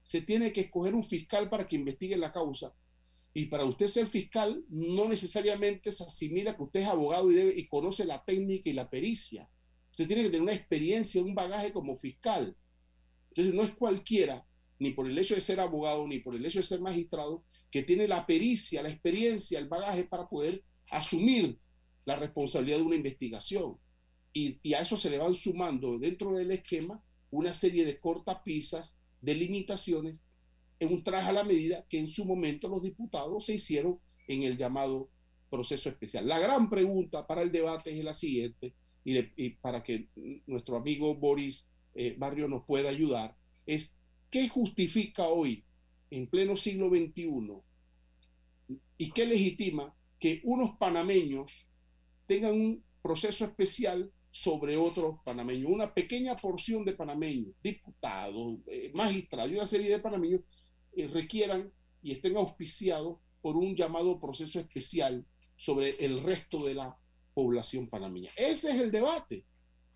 se 0.03 0.21
tiene 0.21 0.51
que 0.51 0.61
escoger 0.61 0.95
un 0.95 1.03
fiscal 1.03 1.49
para 1.49 1.67
que 1.67 1.75
investigue 1.75 2.17
la 2.17 2.31
causa. 2.31 2.73
Y 3.33 3.45
para 3.45 3.65
usted 3.65 3.87
ser 3.87 4.07
fiscal, 4.07 4.63
no 4.69 5.07
necesariamente 5.07 5.91
se 5.91 6.03
asimila 6.03 6.55
que 6.55 6.63
usted 6.63 6.81
es 6.81 6.87
abogado 6.87 7.31
y, 7.31 7.35
debe, 7.35 7.69
conoce 7.69 8.05
la 8.05 8.23
técnica 8.23 8.69
y 8.69 8.73
la 8.73 8.89
pericia. 8.89 9.47
Usted 9.91 10.07
tiene 10.07 10.23
que 10.23 10.29
tener 10.29 10.41
una 10.41 10.53
experiencia, 10.53 11.21
un 11.21 11.35
bagaje 11.35 11.71
como 11.71 11.95
fiscal. 11.95 12.57
Entonces 13.29 13.53
no 13.53 13.63
es 13.63 13.71
cualquiera, 13.75 14.45
ni 14.79 14.91
por 14.91 15.07
el 15.07 15.17
hecho 15.17 15.35
de 15.35 15.41
ser 15.41 15.59
abogado, 15.59 16.07
ni 16.07 16.19
por 16.19 16.35
el 16.35 16.45
hecho 16.45 16.59
de 16.59 16.65
ser 16.65 16.81
magistrado, 16.81 17.43
que 17.71 17.83
tiene 17.83 18.07
la 18.07 18.25
pericia, 18.25 18.81
la 18.81 18.89
experiencia, 18.89 19.59
el 19.59 19.67
bagaje 19.67 20.05
para 20.05 20.27
poder 20.27 20.63
asumir 20.89 21.57
la 22.05 22.15
responsabilidad 22.15 22.77
de 22.77 22.83
una 22.83 22.95
investigación 22.95 23.77
y, 24.33 24.73
a 24.73 24.81
eso 24.81 24.97
se 24.97 25.09
le 25.09 25.17
van 25.17 25.35
sumando 25.35 25.97
dentro 25.97 26.35
del 26.37 26.51
esquema 26.51 27.03
una 27.31 27.53
serie 27.53 27.85
de 27.85 27.99
cortapisas, 27.99 29.01
de 29.21 29.35
limitaciones, 29.35 30.21
en 30.79 30.93
un 30.93 31.03
traje 31.03 31.29
a 31.29 31.33
la 31.33 31.43
medida 31.43 31.85
que 31.89 31.99
en 31.99 32.07
su 32.07 32.25
momento 32.25 32.69
los 32.69 32.83
diputados 32.83 33.45
se 33.45 33.55
hicieron 33.55 33.99
en 34.27 34.43
el 34.43 34.57
llamado 34.57 35.09
proceso 35.49 35.89
especial. 35.89 36.27
La 36.27 36.39
gran 36.39 36.69
pregunta 36.69 37.27
para 37.27 37.41
el 37.41 37.51
debate 37.51 37.91
es 37.91 38.03
la 38.03 38.13
siguiente, 38.13 38.73
y, 39.03 39.49
para 39.61 39.83
que 39.83 40.07
nuestro 40.45 40.77
amigo 40.77 41.15
Boris 41.15 41.67
eh, 41.95 42.15
Barrio 42.17 42.47
nos 42.47 42.63
pueda 42.65 42.89
ayudar, 42.89 43.35
es 43.65 43.97
¿qué 44.29 44.47
justifica 44.47 45.27
hoy, 45.27 45.63
en 46.11 46.27
pleno 46.27 46.57
siglo 46.57 46.89
XXI, 46.89 47.61
y 48.97 49.11
qué 49.11 49.25
legitima 49.25 49.95
que 50.19 50.41
unos 50.43 50.77
panameños 50.77 51.65
tengan 52.27 52.53
un 52.53 52.83
proceso 53.01 53.45
especial 53.45 54.11
sobre 54.31 54.77
otros 54.77 55.17
panameños. 55.23 55.71
Una 55.71 55.93
pequeña 55.93 56.35
porción 56.37 56.85
de 56.85 56.93
panameños, 56.93 57.55
diputados, 57.63 58.59
eh, 58.67 58.91
magistrados 58.93 59.51
y 59.51 59.55
una 59.55 59.67
serie 59.67 59.89
de 59.89 59.99
panameños 59.99 60.41
eh, 60.95 61.07
requieran 61.07 61.71
y 62.03 62.11
estén 62.11 62.37
auspiciados 62.37 63.17
por 63.41 63.55
un 63.55 63.75
llamado 63.75 64.19
proceso 64.19 64.59
especial 64.59 65.25
sobre 65.55 65.95
el 66.05 66.23
resto 66.23 66.65
de 66.65 66.75
la 66.75 66.97
población 67.33 67.89
panameña. 67.89 68.31
Ese 68.35 68.71
es 68.71 68.79
el 68.79 68.91
debate, 68.91 69.45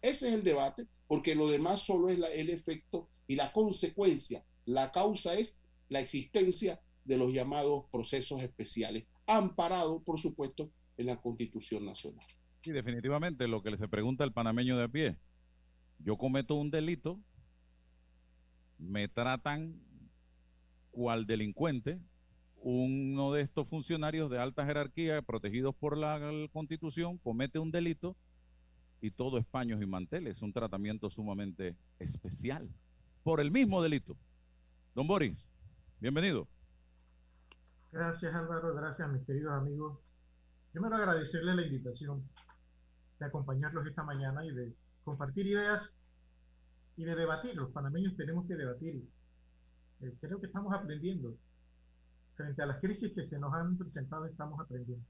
ese 0.01 0.27
es 0.27 0.33
el 0.33 0.43
debate, 0.43 0.87
porque 1.07 1.35
lo 1.35 1.47
demás 1.47 1.81
solo 1.81 2.09
es 2.09 2.19
el 2.33 2.49
efecto 2.49 3.09
y 3.27 3.35
la 3.35 3.51
consecuencia. 3.51 4.43
La 4.65 4.91
causa 4.91 5.35
es 5.35 5.59
la 5.93 5.99
existencia 5.99 6.81
de 7.05 7.17
los 7.17 7.31
llamados 7.31 7.85
procesos 7.91 8.41
especiales, 8.41 9.05
amparado, 9.27 10.01
por 10.01 10.19
supuesto, 10.19 10.71
en 10.97 11.05
la 11.05 11.21
Constitución 11.21 11.85
Nacional. 11.85 12.25
Sí, 12.63 12.71
definitivamente 12.71 13.47
lo 13.47 13.61
que 13.61 13.77
se 13.77 13.87
pregunta 13.87 14.23
el 14.23 14.33
panameño 14.33 14.75
de 14.75 14.85
a 14.85 14.87
pie. 14.87 15.17
Yo 15.99 16.17
cometo 16.17 16.55
un 16.55 16.71
delito, 16.71 17.19
me 18.79 19.07
tratan 19.07 19.79
cual 20.89 21.27
delincuente, 21.27 21.99
uno 22.57 23.31
de 23.31 23.41
estos 23.41 23.69
funcionarios 23.69 24.31
de 24.31 24.39
alta 24.39 24.65
jerarquía 24.65 25.21
protegidos 25.21 25.75
por 25.75 25.95
la 25.95 26.19
constitución 26.51 27.19
comete 27.19 27.59
un 27.59 27.71
delito 27.71 28.15
y 28.99 29.11
todo 29.11 29.37
es 29.37 29.45
paños 29.45 29.79
y 29.79 29.85
manteles, 29.85 30.41
un 30.41 30.53
tratamiento 30.53 31.11
sumamente 31.11 31.75
especial 31.99 32.67
por 33.21 33.41
el 33.41 33.51
mismo 33.51 33.83
delito. 33.83 34.17
Don 34.95 35.05
Boris, 35.05 35.37
bienvenido. 36.03 36.49
Gracias 37.93 38.35
Álvaro, 38.35 38.75
gracias 38.75 39.09
mis 39.09 39.25
queridos 39.25 39.53
amigos. 39.53 39.99
Primero 40.73 40.97
agradecerle 40.97 41.55
la 41.55 41.61
invitación 41.61 42.27
de 43.19 43.25
acompañarlos 43.25 43.87
esta 43.87 44.03
mañana 44.03 44.45
y 44.45 44.51
de 44.51 44.75
compartir 45.05 45.47
ideas 45.47 45.93
y 46.97 47.05
de 47.05 47.15
debatir. 47.15 47.55
Los 47.55 47.71
panameños 47.71 48.17
tenemos 48.17 48.45
que 48.47 48.55
debatir. 48.55 49.01
Eh, 50.01 50.13
creo 50.19 50.41
que 50.41 50.47
estamos 50.47 50.75
aprendiendo. 50.75 51.37
Frente 52.35 52.61
a 52.61 52.65
las 52.65 52.81
crisis 52.81 53.13
que 53.13 53.25
se 53.25 53.39
nos 53.39 53.53
han 53.53 53.77
presentado, 53.77 54.25
estamos 54.25 54.59
aprendiendo. 54.59 55.05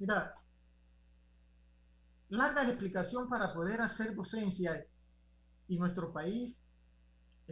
Mira, 0.00 0.34
larga 2.30 2.64
la 2.64 2.70
explicación 2.70 3.28
para 3.28 3.54
poder 3.54 3.80
hacer 3.80 4.12
docencia 4.12 4.84
y 5.68 5.78
nuestro 5.78 6.12
país 6.12 6.60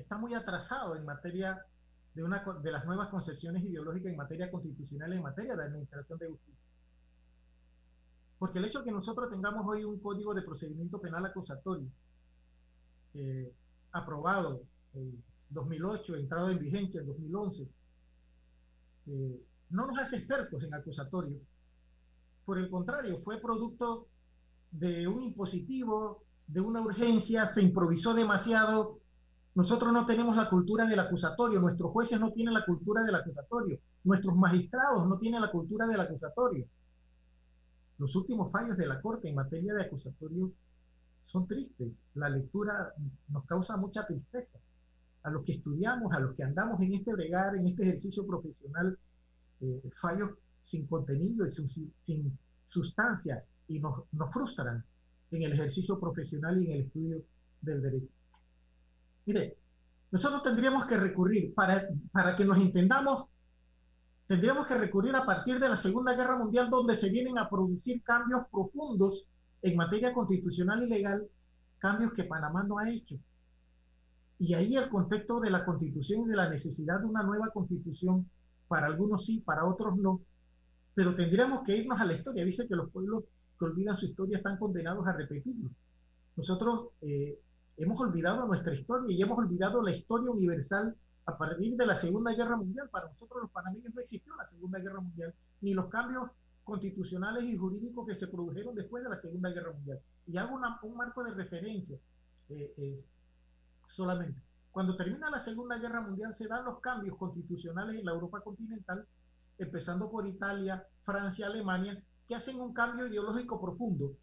está 0.01 0.19
muy 0.19 0.35
atrasado 0.35 0.97
en 0.97 1.05
materia 1.05 1.65
de, 2.15 2.25
una, 2.25 2.45
de 2.63 2.73
las 2.73 2.85
nuevas 2.85 3.09
concepciones 3.09 3.65
ideológicas 3.65 4.11
en 4.11 4.17
materia 4.17 4.51
constitucional, 4.51 5.13
en 5.13 5.23
materia 5.23 5.57
de 5.57 5.65
administración 5.65 6.19
de 6.19 6.29
justicia. 6.29 6.55
Porque 8.39 8.59
el 8.59 8.65
hecho 8.65 8.81
de 8.81 8.85
que 8.87 8.93
nosotros 8.93 9.31
tengamos 9.31 9.67
hoy 9.67 9.85
un 9.85 9.99
código 9.99 10.33
de 10.33 10.43
procedimiento 10.43 11.01
penal 11.01 11.27
acusatorio 11.27 11.89
eh, 13.15 13.53
aprobado 13.93 14.63
en 14.95 15.23
2008, 15.51 16.17
entrado 16.17 16.51
en 16.51 16.59
vigencia 16.59 17.01
en 17.01 17.07
2011, 17.07 17.69
eh, 19.07 19.43
no 19.71 19.87
nos 19.87 19.99
hace 19.99 20.17
expertos 20.17 20.63
en 20.63 20.75
acusatorio. 20.75 21.39
Por 22.45 22.59
el 22.59 22.71
contrario, 22.71 23.19
fue 23.19 23.41
producto 23.41 24.07
de 24.71 25.09
un 25.09 25.23
impositivo, 25.23 26.23
de 26.47 26.61
una 26.61 26.81
urgencia, 26.81 27.49
se 27.49 27.63
improvisó 27.63 28.15
demasiado. 28.15 28.98
Nosotros 29.59 29.93
no 29.93 30.07
tenemos 30.07 30.37
la 30.37 30.49
cultura 30.49 30.87
del 30.87 31.01
acusatorio, 31.01 31.59
nuestros 31.59 31.91
jueces 31.91 32.21
no 32.21 32.33
tienen 32.33 32.55
la 32.55 32.65
cultura 32.65 33.03
del 33.03 33.17
acusatorio, 33.17 33.81
nuestros 34.05 34.37
magistrados 34.37 35.05
no 35.09 35.19
tienen 35.19 35.41
la 35.41 35.51
cultura 35.51 35.85
del 35.89 35.99
acusatorio. 35.99 36.65
Los 37.99 38.15
últimos 38.15 38.53
fallos 38.53 38.77
de 38.77 38.87
la 38.87 39.03
Corte 39.03 39.29
en 39.29 39.35
materia 39.35 39.75
de 39.75 39.83
acusatorio 39.83 40.53
son 41.19 41.49
tristes. 41.49 42.05
La 42.15 42.29
lectura 42.29 42.95
nos 43.31 43.47
causa 43.47 43.77
mucha 43.77 44.07
tristeza. 44.07 44.61
a 45.25 45.31
los 45.31 45.45
que 45.45 45.55
estudiamos, 45.55 46.13
a 46.13 46.21
los 46.21 46.37
que 46.37 46.45
andamos 46.45 46.81
en 46.81 46.95
este 46.95 47.17
regar, 47.17 47.57
en 47.57 47.67
este 47.67 47.83
ejercicio 47.83 48.25
profesional, 48.25 48.97
eh, 49.61 49.91
fallos 50.01 50.31
sin 50.61 50.87
contenido 50.87 51.45
y 51.45 51.51
sin, 51.51 52.39
sustancia 52.69 53.45
y 53.67 53.81
nos 53.81 54.05
frustran 54.31 54.85
en 55.33 55.43
el 55.43 55.53
ejercicio 55.55 55.99
profesional 55.99 56.63
y 56.63 56.67
en 56.67 56.73
el 56.77 56.87
estudio 56.87 57.25
del 57.61 57.83
derecho. 57.83 58.18
Mire, 59.29 59.59
nosotros 60.11 60.43
tendríamos 60.43 60.87
que 60.87 60.97
recurrir, 60.97 61.53
para, 61.55 61.87
para 62.13 62.35
que 62.35 62.47
nos 62.47 62.59
entendamos, 62.59 63.27
tendríamos 64.27 64.67
que 64.67 64.75
recurrir 64.75 65.15
a 65.15 65.27
partir 65.27 65.61
de 65.61 65.69
la 65.69 65.77
Segunda 65.77 66.15
Guerra 66.15 66.39
Mundial, 66.39 66.71
donde 66.71 66.97
se 66.97 67.11
vienen 67.11 67.37
a 67.37 67.51
producir 67.51 68.03
cambios 68.03 68.47
profundos 68.51 69.27
en 69.61 69.77
materia 69.77 70.15
constitucional 70.15 70.83
y 70.83 70.89
legal, 70.89 71.29
cambios 71.77 72.15
que 72.15 72.25
Panamá 72.25 72.63
no 72.63 72.79
ha 72.79 72.89
hecho. 72.89 73.17
Y 74.39 74.55
ahí 74.55 74.77
el 74.77 74.89
contexto 74.89 75.41
de 75.41 75.51
la 75.51 75.63
constitución 75.63 76.23
y 76.23 76.29
de 76.31 76.37
la 76.37 76.49
necesidad 76.49 77.01
de 77.01 77.05
una 77.05 77.23
nueva 77.23 77.51
constitución, 77.51 78.31
para 78.67 78.87
algunos 78.87 79.27
sí, 79.27 79.41
para 79.41 79.67
otros 79.67 79.95
no, 79.99 80.23
pero 80.95 81.15
tendríamos 81.15 81.61
que 81.67 81.77
irnos 81.77 82.01
a 82.01 82.07
la 82.07 82.15
historia. 82.15 82.47
Dice 82.47 82.67
que 82.67 82.77
los 82.77 82.91
pueblos 82.91 83.25
que 83.59 83.67
olvidan 83.67 83.95
su 83.95 84.07
historia 84.07 84.39
están 84.39 84.57
condenados 84.57 85.07
a 85.07 85.13
repetirlo. 85.13 85.69
Nosotros 86.35 86.93
eh, 87.03 87.39
hemos 87.79 88.01
olvidado 88.01 88.47
nuestra 88.47 88.75
historia 88.75 89.17
y 89.17 89.23
hemos 89.23 89.39
olvidado 89.39 89.81
la 89.83 89.93
historia 89.93 90.31
universal 90.31 90.97
a 91.27 91.39
partir 91.39 91.77
de 91.77 91.87
la 91.87 91.95
Segunda 91.95 92.35
Guerra 92.35 92.57
Mundial. 92.57 92.89
Para 92.91 93.09
nosotros 93.09 93.43
los 93.43 93.51
panameños 93.51 93.95
no 93.95 94.01
existió 94.01 94.35
la 94.37 94.49
Segunda 94.49 94.81
Guerra 94.81 95.01
Mundial, 95.01 95.35
ni 95.61 95.75
los 95.75 95.87
cambios 95.87 96.31
constitucionales 96.65 97.45
y 97.45 97.57
jurídicos 97.57 98.07
que 98.07 98.15
se 98.15 98.27
produjeron 98.27 98.75
después 98.75 99.03
de 99.03 99.11
la 99.11 99.21
Segunda 99.21 99.51
Guerra 99.51 99.73
Mundial. 99.73 100.01
Y 100.27 100.37
hago 100.37 100.59
un 100.83 100.97
marco 100.97 101.23
de 101.23 101.31
referencia 101.33 101.99
eh, 102.49 103.05
solamente. 103.87 104.43
Cuando 104.73 104.97
termina 104.97 105.31
la 105.31 105.39
Segunda 105.39 105.79
Guerra 105.79 106.01
Mundial 106.01 106.35
se 106.35 106.47
dan 106.47 106.65
los 106.65 106.81
cambios 106.81 107.17
constitucionales 107.17 107.99
en 107.99 108.05
la 108.05 108.13
Europa 108.13 108.41
continental, 108.41 109.07
empezando 109.57 110.11
por 110.11 110.27
Italia, 110.27 110.87
Francia, 111.03 111.47
Alemania, 111.47 112.03
que 112.27 112.35
hacen 112.35 112.61
un 112.61 112.73
cambio 112.73 113.07
ideológico 113.07 113.61
profundo 113.61 114.17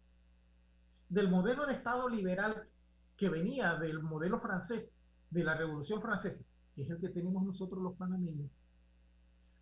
del 1.08 1.30
modelo 1.30 1.66
de 1.66 1.72
Estado 1.72 2.08
liberal 2.08 2.68
que 3.16 3.28
venía 3.28 3.76
del 3.76 4.02
modelo 4.02 4.38
francés, 4.38 4.90
de 5.30 5.44
la 5.44 5.56
Revolución 5.56 6.00
Francesa, 6.00 6.44
que 6.74 6.82
es 6.82 6.90
el 6.90 6.98
que 6.98 7.08
tenemos 7.08 7.44
nosotros 7.44 7.82
los 7.82 7.96
panameños, 7.96 8.50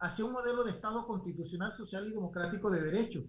hacia 0.00 0.24
un 0.24 0.32
modelo 0.32 0.64
de 0.64 0.72
Estado 0.72 1.06
constitucional, 1.06 1.72
social 1.72 2.06
y 2.06 2.12
democrático 2.12 2.70
de 2.70 2.82
derecho, 2.82 3.24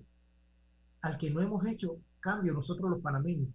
al 1.02 1.18
que 1.18 1.30
no 1.30 1.42
hemos 1.42 1.66
hecho 1.68 1.98
cambio 2.20 2.54
nosotros 2.54 2.90
los 2.90 3.02
panameños. 3.02 3.50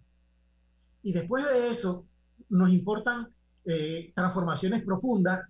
Y 1.03 1.11
después 1.11 1.43
de 1.45 1.69
eso, 1.71 2.05
nos 2.49 2.71
importan 2.71 3.27
eh, 3.65 4.11
transformaciones 4.15 4.83
profundas. 4.83 5.41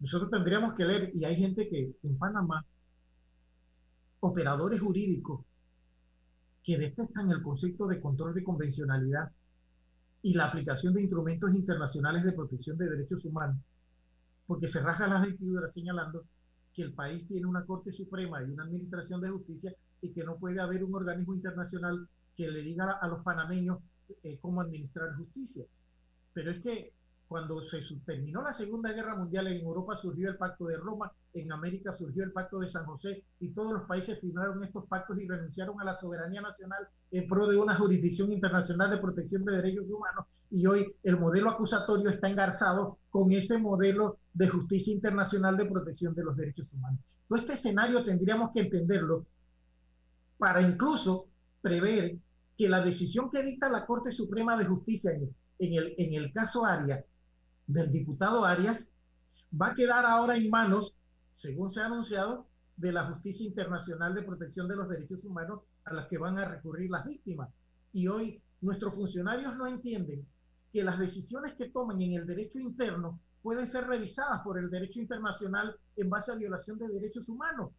Nosotros 0.00 0.30
tendríamos 0.30 0.74
que 0.74 0.84
leer, 0.84 1.10
y 1.14 1.24
hay 1.24 1.36
gente 1.36 1.68
que 1.68 1.94
en 2.02 2.18
Panamá, 2.18 2.64
operadores 4.20 4.80
jurídicos, 4.80 5.44
que 6.62 6.78
detestan 6.78 7.30
el 7.30 7.42
concepto 7.42 7.86
de 7.86 8.00
control 8.00 8.34
de 8.34 8.44
convencionalidad 8.44 9.30
y 10.22 10.34
la 10.34 10.46
aplicación 10.46 10.94
de 10.94 11.02
instrumentos 11.02 11.54
internacionales 11.54 12.22
de 12.22 12.32
protección 12.32 12.78
de 12.78 12.88
derechos 12.88 13.24
humanos, 13.24 13.56
porque 14.46 14.68
se 14.68 14.80
raja 14.80 15.08
las 15.08 15.26
vestiduras 15.26 15.74
señalando 15.74 16.24
que 16.72 16.82
el 16.82 16.92
país 16.92 17.26
tiene 17.26 17.46
una 17.46 17.64
Corte 17.66 17.92
Suprema 17.92 18.42
y 18.42 18.50
una 18.50 18.64
Administración 18.64 19.20
de 19.20 19.30
Justicia 19.30 19.74
y 20.00 20.10
que 20.10 20.24
no 20.24 20.36
puede 20.36 20.60
haber 20.60 20.84
un 20.84 20.94
organismo 20.94 21.34
internacional 21.34 22.08
que 22.36 22.50
le 22.50 22.62
diga 22.62 22.90
a 22.90 23.08
los 23.08 23.22
panameños 23.22 23.78
eh, 24.22 24.38
cómo 24.40 24.60
administrar 24.60 25.14
justicia. 25.16 25.64
Pero 26.32 26.50
es 26.50 26.58
que 26.60 26.92
cuando 27.32 27.62
se 27.62 27.78
terminó 28.04 28.42
la 28.42 28.52
Segunda 28.52 28.92
Guerra 28.92 29.16
Mundial 29.16 29.46
en 29.46 29.64
Europa 29.64 29.96
surgió 29.96 30.28
el 30.28 30.36
Pacto 30.36 30.66
de 30.66 30.76
Roma, 30.76 31.10
en 31.32 31.50
América 31.50 31.94
surgió 31.94 32.24
el 32.24 32.30
Pacto 32.30 32.60
de 32.60 32.68
San 32.68 32.84
José 32.84 33.24
y 33.40 33.54
todos 33.54 33.72
los 33.72 33.84
países 33.84 34.20
firmaron 34.20 34.62
estos 34.62 34.84
pactos 34.84 35.18
y 35.18 35.26
renunciaron 35.26 35.80
a 35.80 35.84
la 35.84 35.94
soberanía 35.94 36.42
nacional 36.42 36.86
en 37.10 37.26
pro 37.26 37.46
de 37.46 37.56
una 37.56 37.74
jurisdicción 37.74 38.30
internacional 38.32 38.90
de 38.90 38.98
protección 38.98 39.46
de 39.46 39.56
derechos 39.56 39.86
humanos 39.88 40.26
y 40.50 40.66
hoy 40.66 40.94
el 41.04 41.18
modelo 41.18 41.48
acusatorio 41.48 42.10
está 42.10 42.28
engarzado 42.28 42.98
con 43.08 43.32
ese 43.32 43.56
modelo 43.56 44.18
de 44.34 44.48
justicia 44.48 44.92
internacional 44.92 45.56
de 45.56 45.64
protección 45.64 46.14
de 46.14 46.24
los 46.24 46.36
derechos 46.36 46.68
humanos. 46.74 47.16
Todo 47.28 47.38
este 47.38 47.54
escenario 47.54 48.04
tendríamos 48.04 48.50
que 48.52 48.60
entenderlo 48.60 49.24
para 50.36 50.60
incluso 50.60 51.28
prever 51.62 52.18
que 52.58 52.68
la 52.68 52.82
decisión 52.82 53.30
que 53.30 53.42
dicta 53.42 53.70
la 53.70 53.86
Corte 53.86 54.12
Suprema 54.12 54.54
de 54.58 54.66
Justicia 54.66 55.12
en, 55.12 55.72
el, 55.72 55.94
en 55.96 56.12
el 56.12 56.30
caso 56.30 56.66
Arias 56.66 57.02
del 57.66 57.90
diputado 57.92 58.44
Arias 58.44 58.90
va 59.60 59.68
a 59.68 59.74
quedar 59.74 60.04
ahora 60.04 60.36
en 60.36 60.50
manos, 60.50 60.94
según 61.34 61.70
se 61.70 61.80
ha 61.80 61.86
anunciado, 61.86 62.46
de 62.76 62.92
la 62.92 63.04
Justicia 63.04 63.46
Internacional 63.46 64.14
de 64.14 64.22
Protección 64.22 64.66
de 64.68 64.76
los 64.76 64.88
Derechos 64.88 65.24
Humanos 65.24 65.60
a 65.84 65.92
las 65.92 66.06
que 66.06 66.18
van 66.18 66.38
a 66.38 66.48
recurrir 66.48 66.90
las 66.90 67.04
víctimas. 67.04 67.50
Y 67.92 68.08
hoy 68.08 68.42
nuestros 68.60 68.94
funcionarios 68.94 69.54
no 69.56 69.66
entienden 69.66 70.26
que 70.72 70.82
las 70.82 70.98
decisiones 70.98 71.54
que 71.54 71.68
toman 71.68 72.00
en 72.00 72.14
el 72.14 72.26
derecho 72.26 72.58
interno 72.58 73.20
pueden 73.42 73.66
ser 73.66 73.86
revisadas 73.86 74.40
por 74.42 74.58
el 74.58 74.70
derecho 74.70 75.00
internacional 75.00 75.76
en 75.96 76.08
base 76.08 76.32
a 76.32 76.36
violación 76.36 76.78
de 76.78 76.88
derechos 76.88 77.28
humanos. 77.28 77.70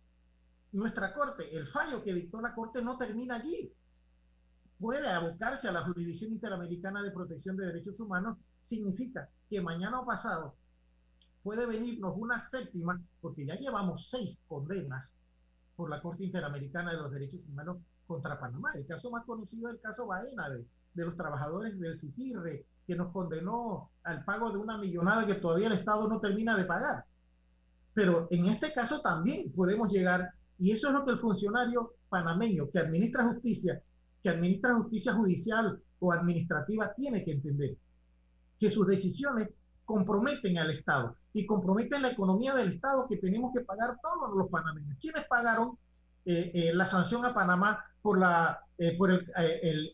Nuestra 0.73 1.13
Corte, 1.13 1.55
el 1.55 1.67
fallo 1.67 2.03
que 2.03 2.13
dictó 2.13 2.41
la 2.41 2.53
Corte 2.53 2.81
no 2.81 2.97
termina 2.97 3.35
allí 3.35 3.71
puede 4.79 5.07
abocarse 5.09 5.69
a 5.69 5.71
la 5.71 5.83
Jurisdicción 5.83 6.33
Interamericana 6.33 7.01
de 7.01 7.11
Protección 7.11 7.55
de 7.55 7.67
Derechos 7.67 7.97
Humanos, 8.01 8.37
significa 8.59 9.29
que 9.53 9.61
mañana 9.61 9.99
o 9.99 10.05
pasado 10.05 10.55
puede 11.43 11.67
venirnos 11.67 12.15
una 12.17 12.39
séptima, 12.39 12.99
porque 13.21 13.45
ya 13.45 13.55
llevamos 13.55 14.09
seis 14.09 14.41
condenas 14.47 15.15
por 15.75 15.91
la 15.91 16.01
Corte 16.01 16.23
Interamericana 16.23 16.91
de 16.91 16.97
los 16.97 17.11
Derechos 17.11 17.45
Humanos 17.45 17.77
contra 18.07 18.39
Panamá. 18.39 18.71
El 18.73 18.87
caso 18.87 19.11
más 19.11 19.23
conocido 19.25 19.67
es 19.69 19.75
el 19.75 19.81
caso 19.81 20.07
Baena, 20.07 20.49
de, 20.49 20.65
de 20.95 21.05
los 21.05 21.15
trabajadores 21.15 21.79
del 21.79 21.95
CITIRRE, 21.95 22.65
que 22.87 22.95
nos 22.95 23.11
condenó 23.11 23.91
al 24.03 24.25
pago 24.25 24.51
de 24.51 24.57
una 24.57 24.79
millonada 24.79 25.27
que 25.27 25.35
todavía 25.35 25.67
el 25.67 25.73
Estado 25.73 26.07
no 26.07 26.19
termina 26.19 26.57
de 26.57 26.65
pagar. 26.65 27.05
Pero 27.93 28.27
en 28.31 28.47
este 28.47 28.73
caso 28.73 29.01
también 29.01 29.51
podemos 29.51 29.91
llegar, 29.91 30.33
y 30.57 30.71
eso 30.71 30.87
es 30.87 30.93
lo 30.93 31.05
que 31.05 31.11
el 31.11 31.19
funcionario 31.19 31.93
panameño 32.09 32.71
que 32.71 32.79
administra 32.79 33.27
justicia 33.27 33.81
que 34.23 34.29
administra 34.29 34.73
justicia 34.75 35.13
judicial 35.13 35.83
o 35.99 36.13
administrativa 36.13 36.93
tiene 36.95 37.25
que 37.25 37.33
entender 37.33 37.75
que 38.57 38.69
sus 38.69 38.87
decisiones 38.87 39.49
comprometen 39.85 40.57
al 40.57 40.71
Estado 40.71 41.15
y 41.33 41.45
comprometen 41.45 42.01
la 42.01 42.11
economía 42.11 42.53
del 42.53 42.73
Estado 42.73 43.07
que 43.07 43.17
tenemos 43.17 43.51
que 43.53 43.63
pagar 43.65 43.97
todos 44.01 44.35
los 44.35 44.49
panameños. 44.49 44.97
¿Quiénes 44.99 45.25
pagaron 45.27 45.77
eh, 46.25 46.51
eh, 46.53 46.71
la 46.73 46.85
sanción 46.85 47.25
a 47.25 47.33
Panamá 47.33 47.83
por, 48.01 48.19
la, 48.19 48.59
eh, 48.77 48.97
por 48.97 49.11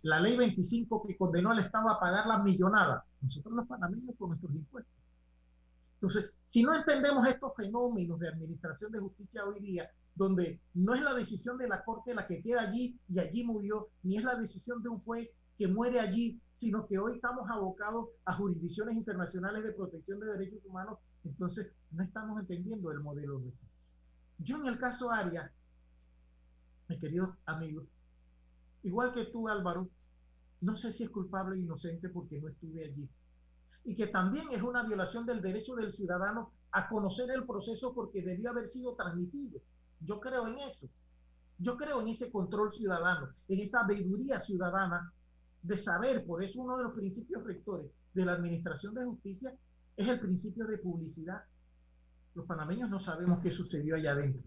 la 0.04 0.20
ley 0.20 0.38
25 0.38 1.06
que 1.08 1.18
condenó 1.18 1.52
al 1.52 1.60
Estado 1.60 1.90
a 1.90 2.00
pagar 2.00 2.28
las 2.28 2.44
millonadas? 2.44 3.04
Nosotros 3.22 3.54
los 3.54 3.68
panameños 3.68 4.16
con 4.18 4.30
nuestros 4.30 4.54
impuestos. 4.56 4.94
Entonces, 5.96 6.32
si 6.46 6.64
no 6.64 6.74
entendemos 6.74 7.28
estos 7.28 7.54
fenómenos 7.58 8.20
de 8.20 8.30
administración 8.30 8.92
de 8.92 9.00
justicia 9.00 9.44
hoy 9.44 9.60
día, 9.60 9.90
donde 10.16 10.62
no 10.74 10.96
es 10.96 11.02
la 11.02 11.14
decisión 11.14 11.58
de 11.58 11.68
la 11.68 11.84
Corte 11.84 12.14
la 12.14 12.26
que 12.26 12.42
queda 12.42 12.62
allí 12.62 12.98
y 13.10 13.20
allí 13.20 13.44
murió, 13.44 13.90
ni 14.04 14.18
es 14.18 14.24
la 14.24 14.36
decisión 14.36 14.82
de 14.82 14.90
un 14.90 15.00
juez 15.02 15.30
que 15.60 15.68
muere 15.68 16.00
allí, 16.00 16.42
sino 16.54 16.88
que 16.88 16.98
hoy 16.98 17.16
estamos 17.16 17.50
abocados 17.50 18.08
a 18.24 18.34
jurisdicciones 18.34 18.96
internacionales 18.96 19.62
de 19.62 19.74
protección 19.74 20.22
de 20.22 20.28
derechos 20.28 20.64
humanos, 20.64 21.00
entonces 21.26 21.68
no 21.92 22.02
estamos 22.02 22.40
entendiendo 22.40 22.92
el 22.92 23.02
modelo 23.02 23.40
nuestro. 23.40 23.68
Yo 24.38 24.56
en 24.56 24.68
el 24.68 24.80
caso 24.80 25.12
Aria, 25.12 25.52
mis 26.88 26.98
queridos 26.98 27.32
amigos, 27.46 27.86
igual 28.84 29.12
que 29.12 29.26
tú 29.26 29.50
Álvaro, 29.50 29.90
no 30.62 30.78
sé 30.78 30.94
si 30.94 31.04
es 31.04 31.10
culpable 31.10 31.56
o 31.56 31.60
inocente 31.60 32.08
porque 32.08 32.40
no 32.40 32.48
estuve 32.48 32.86
allí 32.86 33.10
y 33.84 33.96
que 33.96 34.08
también 34.08 34.48
es 34.52 34.62
una 34.62 34.84
violación 34.84 35.26
del 35.26 35.42
derecho 35.42 35.76
del 35.76 35.92
ciudadano 35.92 36.54
a 36.72 36.88
conocer 36.88 37.32
el 37.32 37.46
proceso 37.46 37.94
porque 37.94 38.22
debió 38.22 38.52
haber 38.52 38.68
sido 38.68 38.96
transmitido. 38.96 39.60
Yo 40.00 40.22
creo 40.22 40.48
en 40.48 40.60
eso. 40.60 40.88
Yo 41.58 41.76
creo 41.76 42.00
en 42.00 42.08
ese 42.08 42.32
control 42.32 42.74
ciudadano, 42.74 43.34
en 43.50 43.60
esa 43.60 43.84
veeduría 43.84 44.40
ciudadana 44.40 45.12
de 45.62 45.78
saber, 45.78 46.26
por 46.26 46.44
eso 46.44 46.62
uno 46.62 46.78
de 46.78 46.84
los 46.84 46.94
principios 46.94 47.44
rectores 47.44 47.92
de 48.14 48.26
la 48.26 48.34
Administración 48.34 48.94
de 48.96 49.06
Justicia 49.06 49.54
es 49.96 50.08
el 50.08 50.20
principio 50.20 50.66
de 50.66 50.78
publicidad. 50.78 51.44
Los 52.36 52.46
panameños 52.46 52.90
no 52.90 53.00
sabemos 53.00 53.40
qué 53.40 53.52
sucedió 53.52 53.96
allá 53.96 54.12
adentro. 54.12 54.44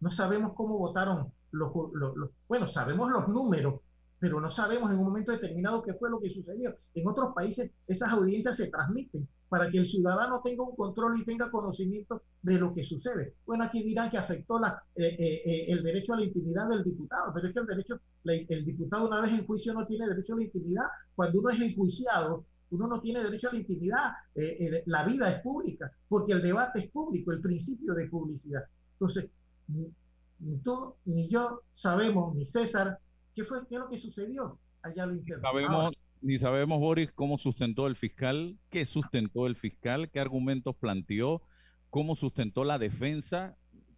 No 0.00 0.10
sabemos 0.10 0.54
cómo 0.54 0.78
votaron 0.78 1.32
los, 1.52 1.72
los 1.94 2.30
bueno, 2.48 2.66
sabemos 2.66 3.10
los 3.10 3.28
números, 3.28 3.80
pero 4.18 4.40
no 4.40 4.50
sabemos 4.50 4.90
en 4.90 4.98
un 4.98 5.04
momento 5.04 5.32
determinado 5.32 5.82
qué 5.82 5.94
fue 5.94 6.10
lo 6.10 6.20
que 6.20 6.30
sucedió. 6.30 6.76
En 6.94 7.08
otros 7.08 7.32
países 7.34 7.70
esas 7.86 8.12
audiencias 8.12 8.56
se 8.56 8.68
transmiten 8.68 9.28
para 9.52 9.70
que 9.70 9.76
el 9.76 9.84
ciudadano 9.84 10.40
tenga 10.42 10.62
un 10.62 10.74
control 10.74 11.12
y 11.20 11.26
tenga 11.26 11.50
conocimiento 11.50 12.22
de 12.40 12.58
lo 12.58 12.72
que 12.72 12.82
sucede. 12.82 13.34
Bueno, 13.44 13.64
aquí 13.64 13.82
dirán 13.82 14.08
que 14.08 14.16
afectó 14.16 14.58
la, 14.58 14.82
eh, 14.96 15.14
eh, 15.18 15.42
eh, 15.44 15.64
el 15.68 15.82
derecho 15.82 16.14
a 16.14 16.16
la 16.16 16.24
intimidad 16.24 16.70
del 16.70 16.82
diputado, 16.82 17.34
pero 17.34 17.48
es 17.48 17.52
que 17.52 17.60
el 17.60 17.66
derecho, 17.66 18.00
el 18.24 18.64
diputado 18.64 19.08
una 19.08 19.20
vez 19.20 19.32
en 19.32 19.46
juicio 19.46 19.74
no 19.74 19.86
tiene 19.86 20.08
derecho 20.08 20.32
a 20.32 20.36
la 20.36 20.44
intimidad. 20.44 20.84
Cuando 21.14 21.38
uno 21.38 21.50
es 21.50 21.60
enjuiciado 21.60 22.46
uno 22.70 22.86
no 22.86 23.02
tiene 23.02 23.22
derecho 23.22 23.50
a 23.50 23.52
la 23.52 23.58
intimidad, 23.58 24.12
eh, 24.34 24.82
la 24.86 25.04
vida 25.04 25.30
es 25.30 25.42
pública, 25.42 25.92
porque 26.08 26.32
el 26.32 26.40
debate 26.40 26.80
es 26.80 26.86
público, 26.88 27.30
el 27.30 27.42
principio 27.42 27.92
de 27.92 28.08
publicidad. 28.08 28.62
Entonces, 28.94 29.26
ni, 29.68 30.56
tú 30.64 30.94
ni 31.04 31.28
yo 31.28 31.60
sabemos, 31.72 32.34
ni 32.34 32.46
César, 32.46 32.98
qué 33.34 33.44
fue, 33.44 33.66
qué 33.68 33.74
es 33.74 33.80
lo 33.82 33.88
que 33.90 33.98
sucedió 33.98 34.58
allá 34.80 35.04
lo 35.04 35.14
interno. 35.14 35.42
Sabemos, 35.42 35.92
ni 36.22 36.38
sabemos, 36.38 36.78
Boris, 36.78 37.10
cómo 37.12 37.36
sustentó 37.36 37.86
el 37.86 37.96
fiscal, 37.96 38.58
qué 38.70 38.84
sustentó 38.84 39.46
el 39.46 39.56
fiscal, 39.56 40.10
qué 40.10 40.20
argumentos 40.20 40.76
planteó, 40.76 41.42
cómo 41.90 42.16
sustentó 42.16 42.64
la 42.64 42.78
defensa, 42.78 43.56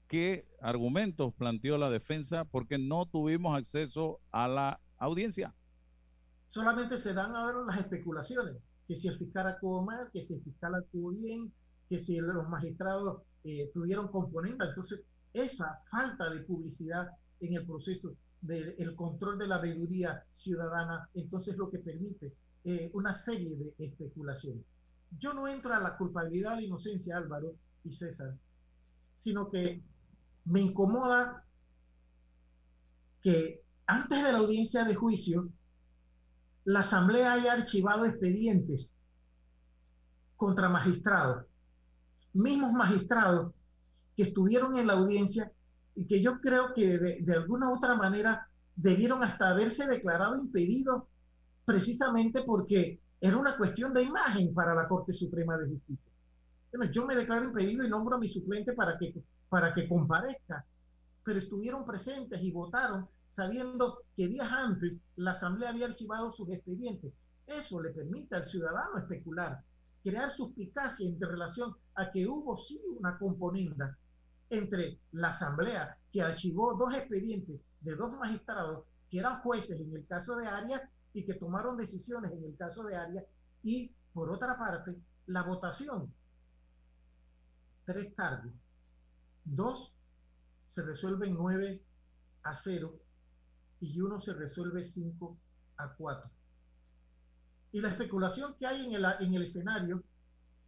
qué 0.09 0.49
argumentos 0.61 1.35
planteó 1.35 1.77
la 1.79 1.91
defensa, 1.91 2.45
porque 2.45 2.79
no 2.79 3.07
tuvimos 3.07 3.57
acceso 3.57 4.21
a 4.31 4.49
la 4.49 4.81
audiencia. 4.97 5.55
Solamente 6.47 6.97
se 6.97 7.13
dan 7.13 7.37
ahora 7.37 7.65
las 7.67 7.79
especulaciones, 7.79 8.57
que 8.89 8.97
si 8.97 9.09
el 9.09 9.19
fiscal 9.19 9.47
actuó 9.47 9.85
mal, 9.85 10.09
que 10.13 10.23
si 10.23 10.35
el 10.35 10.43
fiscal 10.43 10.75
actuó 10.75 11.13
bien, 11.13 11.53
que 11.89 11.99
si 11.99 12.17
los 12.17 12.49
magistrados 12.49 13.23
eh, 13.45 13.71
tuvieron 13.75 14.09
componentes. 14.09 14.69
Entonces, 14.69 15.03
esa 15.33 15.79
falta 15.91 16.31
de 16.31 16.41
publicidad 16.43 17.09
en 17.41 17.55
el 17.55 17.67
proceso 17.67 18.17
del 18.45 18.95
control 18.95 19.39
de 19.39 19.49
la 19.49 19.59
veeduría 19.59 20.23
ciudadana, 20.29 21.09
entonces 21.15 21.57
lo 21.57 21.71
que 21.71 21.79
permite 21.79 22.35
eh, 22.65 22.91
una 22.93 23.15
serie 23.15 23.57
de 23.57 23.75
especulaciones. 23.79 24.63
Yo 25.19 25.33
no 25.33 25.49
entro 25.49 25.73
a 25.75 25.81
la 25.81 25.97
culpabilidad 25.97 26.53
o 26.53 26.57
la 26.57 26.63
inocencia, 26.63 27.17
Álvaro 27.17 27.55
y 27.85 27.93
César, 27.93 28.37
sino 29.17 29.49
que 29.51 29.83
me 30.45 30.61
incomoda 30.61 31.45
que 33.23 33.63
antes 33.87 34.23
de 34.23 34.33
la 34.33 34.39
audiencia 34.39 34.85
de 34.85 34.95
juicio, 34.95 35.49
la 36.65 36.81
Asamblea 36.81 37.33
haya 37.33 37.55
archivado 37.55 38.05
expedientes 38.05 38.93
contra 40.37 40.69
magistrados, 40.69 41.47
mismos 42.35 42.73
magistrados 42.73 43.55
que 44.15 44.25
estuvieron 44.25 44.77
en 44.77 44.87
la 44.87 44.95
audiencia 44.95 45.51
y 45.95 46.07
que 46.07 46.21
yo 46.21 46.41
creo 46.41 46.73
que 46.75 46.99
de, 46.99 47.35
alguna 47.35 47.71
u 47.71 47.77
otra 47.77 47.95
manera 47.95 48.49
debieron 48.75 49.23
hasta 49.23 49.51
haberse 49.51 49.87
declarado 49.87 50.37
impedidos 50.37 51.05
precisamente 51.65 52.43
porque 52.43 53.01
era 53.21 53.37
una 53.37 53.57
cuestión 53.57 53.95
de 53.95 54.03
imagen 54.03 54.53
para 54.53 54.75
la 54.75 54.89
Corte 54.89 55.13
Suprema 55.13 55.57
de 55.57 55.69
Justicia. 55.69 56.13
Bueno, 56.73 56.91
yo 56.91 57.07
me 57.07 57.15
declaro 57.15 57.45
impedido 57.45 57.85
y 57.85 57.89
nombro 57.89 58.17
a 58.17 58.19
mi 58.19 58.29
suplente 58.29 58.73
para 58.73 58.99
que, 58.99 59.15
para 59.49 59.73
que 59.73 59.89
comparezca, 59.89 60.67
pero 61.23 61.39
estuvieron 61.39 61.85
presentes 61.85 62.43
y 62.43 62.51
votaron 62.51 63.09
sabiendo 63.29 64.01
que 64.17 64.29
días 64.29 64.51
antes 64.51 64.99
la 65.17 65.31
Asamblea 65.31 65.71
había 65.71 65.87
archivado 65.87 66.33
sus 66.33 66.51
expedientes. 66.51 67.13
Eso 67.47 67.81
le 67.81 67.91
permite 67.91 68.35
al 68.35 68.45
ciudadano 68.45 68.99
especular, 68.99 69.63
crear 70.03 70.31
suspicacia 70.31 71.09
en 71.09 71.21
relación 71.21 71.75
a 71.95 72.11
que 72.11 72.27
hubo 72.27 72.57
sí 72.57 72.81
una 72.99 73.17
componenda 73.19 73.97
entre 74.51 74.99
la 75.13 75.29
Asamblea, 75.29 75.99
que 76.11 76.23
archivó 76.23 76.75
dos 76.75 76.95
expedientes 76.97 77.61
de 77.81 77.97
dos 77.97 78.13
magistrados 78.13 78.85
que 79.11 79.19
eran 79.19 79.41
jueces 79.41 79.81
en 79.81 79.95
el 79.95 80.07
caso 80.07 80.37
de 80.37 80.47
Arias 80.47 80.83
y 81.13 81.25
que 81.25 81.35
tomaron 81.35 81.77
decisiones 81.77 82.33
en 82.33 82.45
el 82.45 82.57
caso 82.57 82.83
de 82.85 82.97
Arias, 82.97 83.25
y 83.63 83.93
por 84.13 84.31
otra 84.31 84.59
parte, 84.59 84.97
la 85.27 85.43
votación. 85.43 86.13
Tres 87.85 88.13
cargos. 88.17 88.53
Dos 89.45 89.93
se 90.69 90.83
resuelven 90.83 91.35
9 91.35 91.83
a 92.43 92.55
0 92.55 92.99
y 93.81 94.01
uno 94.01 94.21
se 94.21 94.33
resuelve 94.33 94.83
5 94.83 95.37
a 95.77 95.95
4. 95.95 96.31
Y 97.73 97.81
la 97.81 97.89
especulación 97.89 98.55
que 98.55 98.67
hay 98.67 98.87
en 98.87 98.95
el, 98.95 99.05
en 99.21 99.35
el 99.35 99.43
escenario 99.43 100.03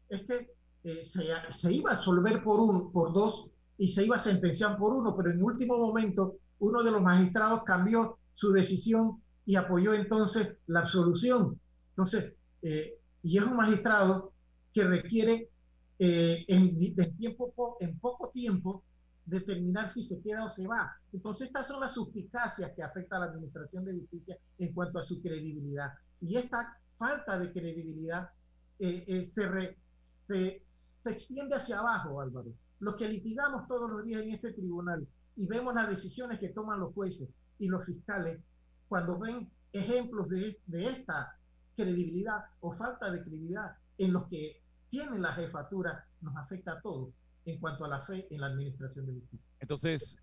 es 0.08 0.22
que 0.22 0.54
eh, 0.82 1.04
se, 1.04 1.24
se, 1.52 1.72
iba 1.72 1.92
a 1.92 1.96
resolver 1.96 2.42
por, 2.42 2.60
un, 2.60 2.92
por 2.92 3.12
dos 3.12 3.50
y 3.78 3.88
se 3.88 4.04
iba 4.04 4.16
a 4.16 4.20
sentenciar 4.20 4.78
por 4.78 4.92
uno, 4.92 5.16
pero 5.16 5.30
en 5.30 5.42
último 5.42 5.76
momento 5.76 6.38
uno 6.58 6.82
de 6.82 6.90
los 6.90 7.02
magistrados 7.02 7.62
cambió 7.64 8.18
su 8.34 8.52
decisión 8.52 9.22
y 9.44 9.56
apoyó 9.56 9.94
entonces 9.94 10.56
la 10.66 10.80
absolución. 10.80 11.60
Entonces, 11.90 12.32
eh, 12.62 12.98
y 13.22 13.38
es 13.38 13.44
un 13.44 13.56
magistrado 13.56 14.32
que 14.72 14.84
requiere 14.84 15.50
eh, 15.98 16.44
en, 16.48 16.76
tiempo, 17.16 17.76
en 17.80 17.98
poco 17.98 18.30
tiempo 18.30 18.82
determinar 19.24 19.88
si 19.88 20.04
se 20.04 20.20
queda 20.20 20.44
o 20.44 20.50
se 20.50 20.66
va. 20.66 20.96
Entonces, 21.12 21.48
estas 21.48 21.68
son 21.68 21.80
las 21.80 21.94
suspicacias 21.94 22.72
que 22.74 22.82
afectan 22.82 23.22
a 23.22 23.26
la 23.26 23.32
Administración 23.32 23.84
de 23.84 23.98
Justicia 23.98 24.38
en 24.58 24.72
cuanto 24.72 24.98
a 24.98 25.02
su 25.02 25.20
credibilidad. 25.20 25.92
Y 26.20 26.36
esta 26.36 26.78
falta 26.96 27.38
de 27.38 27.52
credibilidad 27.52 28.30
eh, 28.78 29.24
se, 29.24 29.76
se, 29.98 30.60
se 30.62 31.10
extiende 31.10 31.56
hacia 31.56 31.78
abajo, 31.78 32.20
Álvaro 32.20 32.52
los 32.78 32.96
que 32.96 33.08
litigamos 33.08 33.66
todos 33.66 33.90
los 33.90 34.04
días 34.04 34.22
en 34.22 34.30
este 34.30 34.52
tribunal 34.52 35.06
y 35.34 35.46
vemos 35.46 35.74
las 35.74 35.88
decisiones 35.88 36.40
que 36.40 36.48
toman 36.48 36.80
los 36.80 36.92
jueces 36.94 37.28
y 37.58 37.68
los 37.68 37.84
fiscales, 37.84 38.40
cuando 38.88 39.18
ven 39.18 39.50
ejemplos 39.72 40.28
de, 40.28 40.58
esta 40.68 41.36
credibilidad 41.74 42.44
o 42.60 42.72
falta 42.72 43.10
de 43.10 43.20
credibilidad 43.20 43.76
en 43.98 44.12
los 44.12 44.26
que 44.28 44.62
tienen 44.88 45.22
la 45.22 45.32
jefatura, 45.34 46.06
nos 46.20 46.36
afecta 46.36 46.72
a 46.72 46.80
todos 46.80 47.10
en 47.44 47.58
cuanto 47.58 47.84
a 47.84 47.88
la 47.88 48.00
fe 48.00 48.26
en 48.30 48.40
la 48.40 48.46
administración 48.46 49.06
de 49.06 49.14
justicia. 49.14 49.52
Entonces, 49.60 50.18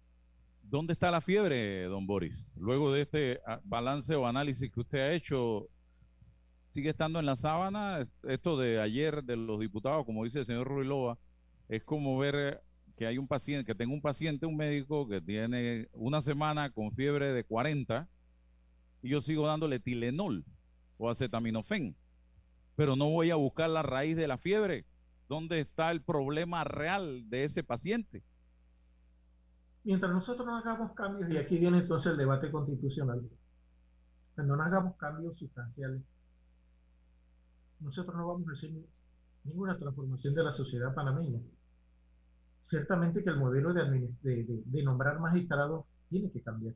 ¿dónde 0.64 0.94
está 0.94 1.12
la 1.12 1.22
fiebre, 1.22 1.84
don 1.84 2.08
Boris? 2.08 2.54
Luego 2.58 2.92
de 2.92 3.02
este 3.02 3.40
ah, 3.46 3.62
balance 3.64 4.16
o 4.16 4.26
análisis 4.26 4.72
que 4.72 4.80
usted 4.80 5.00
ha 5.00 5.14
hecho, 5.14 5.70
¿sigue 6.72 6.90
estando 6.90 7.20
en 7.20 7.26
la 7.26 7.36
sábana? 7.36 8.08
Esto 8.24 8.58
de 8.58 8.82
ayer 8.82 9.24
de 9.24 9.38
los 9.38 9.60
diputados, 9.60 10.06
como 10.06 10.24
dice 10.24 10.40
el 10.40 10.46
señor 10.46 10.68
Ruilova, 10.68 11.18
es 11.70 11.84
como 11.84 12.18
ver 12.18 12.62
que 12.96 13.08
hay 13.08 13.18
un 13.18 13.28
paciente, 13.28 13.66
que 13.66 13.76
tengo 13.76 13.94
un 13.94 14.02
paciente, 14.02 14.46
un 14.46 14.56
médico 14.56 15.08
que 15.08 15.22
tiene 15.22 15.90
una 15.94 16.22
semana 16.22 16.70
con 16.70 16.92
fiebre 16.92 17.34
de 17.34 17.44
40 17.44 18.08
y 19.02 19.10
yo 19.10 19.22
sigo 19.22 19.48
dándole 19.48 19.80
Tilenol 19.80 20.46
o 20.98 21.10
acetaminofén, 21.10 21.96
pero 22.76 22.96
no 22.96 23.10
voy 23.10 23.32
a 23.32 23.36
buscar 23.36 23.70
la 23.70 23.82
raíz 23.82 24.16
de 24.16 24.28
la 24.28 24.38
fiebre. 24.38 24.86
¿Dónde 25.28 25.60
está 25.62 25.92
el 25.92 26.02
problema 26.02 26.64
real 26.64 27.30
de 27.30 27.46
ese 27.46 27.64
paciente? 27.64 28.24
Mientras 29.84 30.12
nosotros 30.12 30.46
no 30.46 30.56
hagamos 30.58 30.94
cambios, 30.94 31.32
y 31.32 31.38
aquí 31.38 31.58
viene 31.58 31.80
entonces 31.80 32.12
el 32.12 32.18
debate 32.18 32.52
constitucional, 32.52 33.28
cuando 34.36 34.56
no 34.56 34.64
hagamos 34.64 34.96
cambios 34.96 35.38
sustanciales, 35.38 36.02
nosotros 37.80 38.16
no 38.16 38.28
vamos 38.28 38.48
a 38.48 38.52
hacer 38.54 38.72
ninguna 39.44 39.78
transformación 39.78 40.34
de 40.34 40.44
la 40.44 40.52
sociedad 40.52 40.94
panameña. 40.94 41.40
Ciertamente 42.60 43.24
que 43.24 43.30
el 43.30 43.38
modelo 43.38 43.74
de, 43.74 44.84
nombrar 44.84 45.20
magistrados 45.20 45.86
tiene 46.10 46.32
que 46.32 46.42
cambiar. 46.42 46.76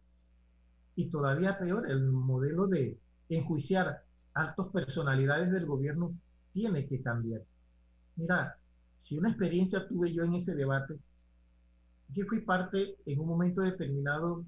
Y 0.95 1.09
todavía 1.09 1.57
peor, 1.57 1.89
el 1.89 2.11
modelo 2.11 2.67
de 2.67 2.97
enjuiciar 3.29 4.03
altas 4.33 4.67
personalidades 4.69 5.51
del 5.51 5.65
gobierno 5.65 6.13
tiene 6.51 6.87
que 6.87 7.01
cambiar. 7.01 7.43
Mira, 8.15 8.57
si 8.97 9.17
una 9.17 9.29
experiencia 9.29 9.87
tuve 9.87 10.11
yo 10.11 10.23
en 10.23 10.33
ese 10.33 10.55
debate, 10.55 10.97
yo 12.09 12.25
fui 12.25 12.41
parte 12.41 12.97
en 13.05 13.19
un 13.19 13.27
momento 13.27 13.61
determinado 13.61 14.43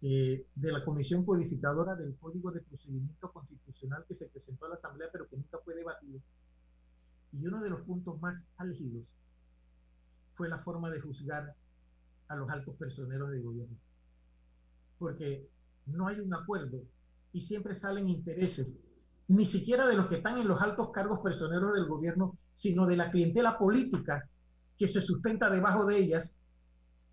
eh, 0.00 0.46
de 0.54 0.72
la 0.72 0.84
comisión 0.84 1.24
codificadora 1.24 1.94
del 1.96 2.14
Código 2.16 2.50
de 2.50 2.60
Procedimiento 2.60 3.32
Constitucional 3.32 4.04
que 4.06 4.14
se 4.14 4.26
presentó 4.26 4.66
a 4.66 4.70
la 4.70 4.74
Asamblea, 4.76 5.08
pero 5.12 5.28
que 5.28 5.36
nunca 5.36 5.58
fue 5.64 5.74
debatido. 5.74 6.20
Y 7.32 7.46
uno 7.46 7.62
de 7.62 7.70
los 7.70 7.82
puntos 7.82 8.20
más 8.20 8.46
álgidos 8.56 9.12
fue 10.34 10.48
la 10.48 10.58
forma 10.58 10.90
de 10.90 11.00
juzgar 11.00 11.54
a 12.28 12.36
los 12.36 12.50
altos 12.50 12.76
personeros 12.76 13.30
de 13.30 13.40
gobierno. 13.40 13.76
Porque 14.98 15.48
no 15.86 16.06
hay 16.06 16.20
un 16.20 16.32
acuerdo 16.34 16.82
y 17.32 17.40
siempre 17.40 17.74
salen 17.74 18.08
intereses, 18.08 18.68
ni 19.28 19.44
siquiera 19.44 19.86
de 19.86 19.96
los 19.96 20.06
que 20.06 20.16
están 20.16 20.38
en 20.38 20.48
los 20.48 20.60
altos 20.62 20.90
cargos 20.92 21.20
personeros 21.20 21.74
del 21.74 21.86
gobierno, 21.86 22.34
sino 22.54 22.86
de 22.86 22.96
la 22.96 23.10
clientela 23.10 23.58
política 23.58 24.28
que 24.78 24.88
se 24.88 25.02
sustenta 25.02 25.50
debajo 25.50 25.84
de 25.86 25.98
ellas 25.98 26.36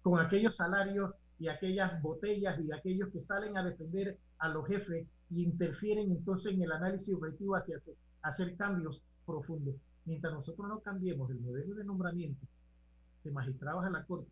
con 0.02 0.20
aquellos 0.20 0.56
salarios 0.56 1.12
y 1.40 1.48
aquellas 1.48 2.02
botellas 2.02 2.60
y 2.62 2.72
aquellos 2.72 3.10
que 3.10 3.20
salen 3.20 3.58
a 3.58 3.64
defender 3.64 4.18
a 4.38 4.50
los 4.50 4.68
jefes 4.68 5.08
y 5.32 5.44
interfieren 5.44 6.12
entonces 6.12 6.54
en 6.54 6.62
el 6.62 6.72
análisis 6.72 7.14
objetivo 7.14 7.56
hacia 7.56 7.78
hacer 8.22 8.56
cambios 8.56 9.02
profundos 9.26 9.76
mientras 10.06 10.34
nosotros 10.34 10.68
no 10.68 10.80
cambiemos 10.80 11.30
el 11.32 11.40
modelo 11.40 11.76
de 11.76 11.84
nombramiento 11.84 12.46
de 13.24 13.32
magistrados 13.32 13.86
a 13.86 13.90
la 13.90 14.06
Corte 14.06 14.32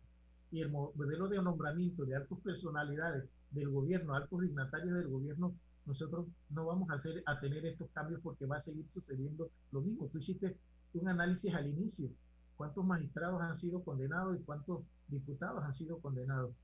y 0.50 0.60
el 0.60 0.70
modelo 0.70 1.28
de 1.28 1.42
nombramiento 1.42 2.04
de 2.04 2.14
altas 2.14 2.38
personalidades 2.40 3.24
del 3.50 3.68
gobierno, 3.70 4.14
altos 4.14 4.40
dignatarios 4.40 4.94
del 4.94 5.08
gobierno, 5.08 5.54
nosotros 5.86 6.26
no 6.50 6.66
vamos 6.66 6.90
a, 6.90 6.94
hacer, 6.94 7.22
a 7.26 7.40
tener 7.40 7.66
estos 7.66 7.90
cambios 7.90 8.20
porque 8.22 8.46
va 8.46 8.56
a 8.56 8.60
seguir 8.60 8.86
sucediendo 8.94 9.50
lo 9.72 9.80
mismo. 9.80 10.08
Tú 10.08 10.18
hiciste 10.18 10.56
un 10.94 11.08
análisis 11.08 11.52
al 11.54 11.66
inicio. 11.66 12.08
¿Cuántos 12.56 12.84
magistrados 12.84 13.42
han 13.42 13.56
sido 13.56 13.82
condenados 13.82 14.36
y 14.36 14.42
cuántos 14.42 14.82
diputados 15.08 15.62
han 15.62 15.74
sido 15.74 15.98
condenados? 15.98 16.54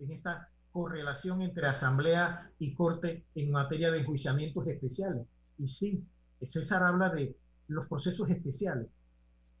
En 0.00 0.10
esta 0.10 0.48
correlación 0.72 1.42
entre 1.42 1.66
asamblea 1.66 2.50
y 2.58 2.74
corte 2.74 3.24
en 3.34 3.52
materia 3.52 3.90
de 3.90 4.00
enjuiciamientos 4.00 4.66
especiales. 4.66 5.26
Y 5.58 5.68
sí, 5.68 6.04
César 6.40 6.82
habla 6.82 7.10
de 7.10 7.36
los 7.68 7.86
procesos 7.86 8.28
especiales. 8.30 8.88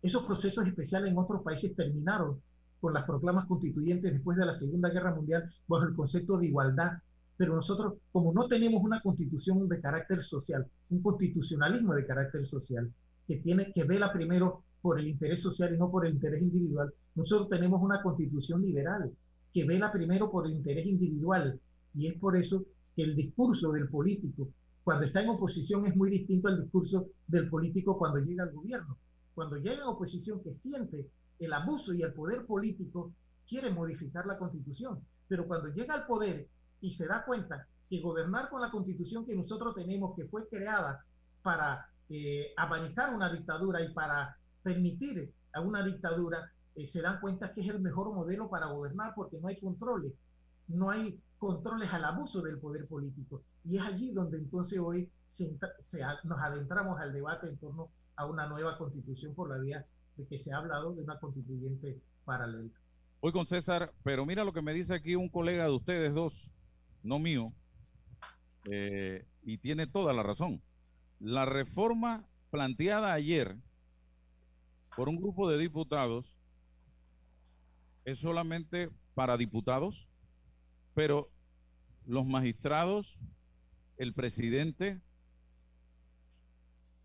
Esos 0.02 0.24
procesos 0.26 0.66
especiales 0.66 1.10
en 1.10 1.18
otros 1.18 1.42
países 1.42 1.74
terminaron 1.74 2.40
con 2.80 2.92
las 2.92 3.04
proclamas 3.04 3.46
constituyentes 3.46 4.12
después 4.12 4.36
de 4.36 4.44
la 4.44 4.52
Segunda 4.52 4.90
Guerra 4.90 5.14
Mundial 5.14 5.50
bajo 5.66 5.84
el 5.84 5.94
concepto 5.94 6.36
de 6.36 6.48
igualdad. 6.48 6.98
Pero 7.36 7.54
nosotros, 7.54 7.94
como 8.12 8.32
no 8.32 8.46
tenemos 8.46 8.82
una 8.82 9.00
constitución 9.00 9.66
de 9.68 9.80
carácter 9.80 10.20
social, 10.20 10.66
un 10.90 11.02
constitucionalismo 11.02 11.94
de 11.94 12.06
carácter 12.06 12.44
social, 12.46 12.92
que 13.26 13.38
tiene 13.38 13.72
que 13.72 13.84
vela 13.84 14.12
primero 14.12 14.62
por 14.82 15.00
el 15.00 15.08
interés 15.08 15.40
social 15.40 15.74
y 15.74 15.78
no 15.78 15.90
por 15.90 16.06
el 16.06 16.14
interés 16.14 16.42
individual, 16.42 16.92
nosotros 17.14 17.48
tenemos 17.48 17.80
una 17.82 18.02
constitución 18.02 18.60
liberal 18.60 19.10
que 19.52 19.64
vela 19.64 19.90
primero 19.90 20.30
por 20.30 20.46
el 20.46 20.52
interés 20.52 20.86
individual. 20.86 21.58
Y 21.94 22.08
es 22.08 22.14
por 22.18 22.36
eso 22.36 22.66
que 22.94 23.02
el 23.02 23.16
discurso 23.16 23.72
del 23.72 23.88
político, 23.88 24.48
cuando 24.84 25.06
está 25.06 25.22
en 25.22 25.30
oposición, 25.30 25.86
es 25.86 25.96
muy 25.96 26.10
distinto 26.10 26.48
al 26.48 26.60
discurso 26.60 27.08
del 27.26 27.48
político 27.48 27.96
cuando 27.96 28.20
llega 28.20 28.44
al 28.44 28.52
gobierno. 28.52 28.98
Cuando 29.34 29.56
llega 29.56 29.82
en 29.82 29.88
oposición, 29.88 30.42
que 30.42 30.52
siente 30.52 31.10
el 31.38 31.52
abuso 31.54 31.94
y 31.94 32.02
el 32.02 32.12
poder 32.12 32.44
político, 32.44 33.10
quiere 33.48 33.70
modificar 33.70 34.26
la 34.26 34.36
constitución. 34.36 35.02
Pero 35.26 35.48
cuando 35.48 35.68
llega 35.68 35.94
al 35.94 36.06
poder 36.06 36.46
y 36.82 36.90
se 36.90 37.06
da 37.06 37.24
cuenta 37.24 37.66
que 37.88 38.02
gobernar 38.02 38.50
con 38.50 38.60
la 38.60 38.70
constitución 38.70 39.24
que 39.24 39.34
nosotros 39.34 39.74
tenemos, 39.74 40.14
que 40.14 40.26
fue 40.26 40.46
creada 40.48 41.02
para 41.42 41.88
eh, 42.10 42.52
abanicar 42.56 43.14
una 43.14 43.32
dictadura 43.32 43.82
y 43.82 43.92
para 43.94 44.36
permitir 44.62 45.32
a 45.54 45.62
una 45.62 45.82
dictadura, 45.82 46.52
eh, 46.74 46.84
se 46.84 47.00
dan 47.00 47.20
cuenta 47.20 47.54
que 47.54 47.62
es 47.62 47.68
el 47.68 47.80
mejor 47.80 48.12
modelo 48.12 48.50
para 48.50 48.66
gobernar 48.66 49.14
porque 49.14 49.40
no 49.40 49.48
hay 49.48 49.58
controles, 49.58 50.12
no 50.68 50.90
hay 50.90 51.18
controles 51.38 51.90
al 51.92 52.04
abuso 52.04 52.42
del 52.42 52.58
poder 52.58 52.86
político. 52.86 53.42
Y 53.64 53.76
es 53.78 53.82
allí 53.82 54.12
donde 54.12 54.38
entonces 54.38 54.78
hoy 54.78 55.10
nos 56.24 56.38
adentramos 56.38 57.00
al 57.00 57.12
debate 57.12 57.48
en 57.48 57.56
torno 57.56 57.90
a 58.16 58.26
una 58.26 58.46
nueva 58.46 58.76
constitución 58.76 59.34
por 59.34 59.50
la 59.50 59.58
vía 59.58 59.86
de 60.16 60.26
que 60.26 60.38
se 60.38 60.52
ha 60.52 60.58
hablado 60.58 60.94
de 60.94 61.02
una 61.02 61.18
constituyente 61.18 62.00
paralela. 62.24 62.70
Voy 63.20 63.32
con 63.32 63.46
César, 63.46 63.92
pero 64.02 64.26
mira 64.26 64.44
lo 64.44 64.52
que 64.52 64.62
me 64.62 64.74
dice 64.74 64.94
aquí 64.94 65.16
un 65.16 65.30
colega 65.30 65.64
de 65.64 65.70
ustedes 65.70 66.12
dos, 66.12 66.52
no 67.02 67.18
mío, 67.18 67.52
eh, 68.70 69.26
y 69.42 69.58
tiene 69.58 69.86
toda 69.86 70.12
la 70.12 70.22
razón. 70.22 70.62
La 71.20 71.46
reforma 71.46 72.28
planteada 72.50 73.12
ayer 73.12 73.56
por 74.94 75.08
un 75.08 75.16
grupo 75.16 75.50
de 75.50 75.58
diputados 75.58 76.36
es 78.04 78.18
solamente 78.18 78.90
para 79.14 79.36
diputados, 79.36 80.06
pero 80.94 81.30
los 82.06 82.26
magistrados, 82.26 83.18
el 83.96 84.12
presidente, 84.12 85.00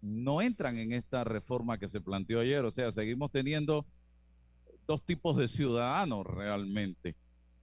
no 0.02 0.41
entran 0.41 0.78
en 0.78 0.93
esta 0.93 1.23
reforma 1.23 1.78
que 1.78 1.89
se 1.89 2.02
planteó 2.02 2.39
ayer. 2.39 2.63
O 2.65 2.71
sea, 2.71 2.91
seguimos 2.91 3.32
teniendo 3.32 3.86
dos 4.88 5.04
tipos 5.06 5.38
de 5.38 5.47
ciudadanos 5.47 6.25
realmente. 6.25 7.15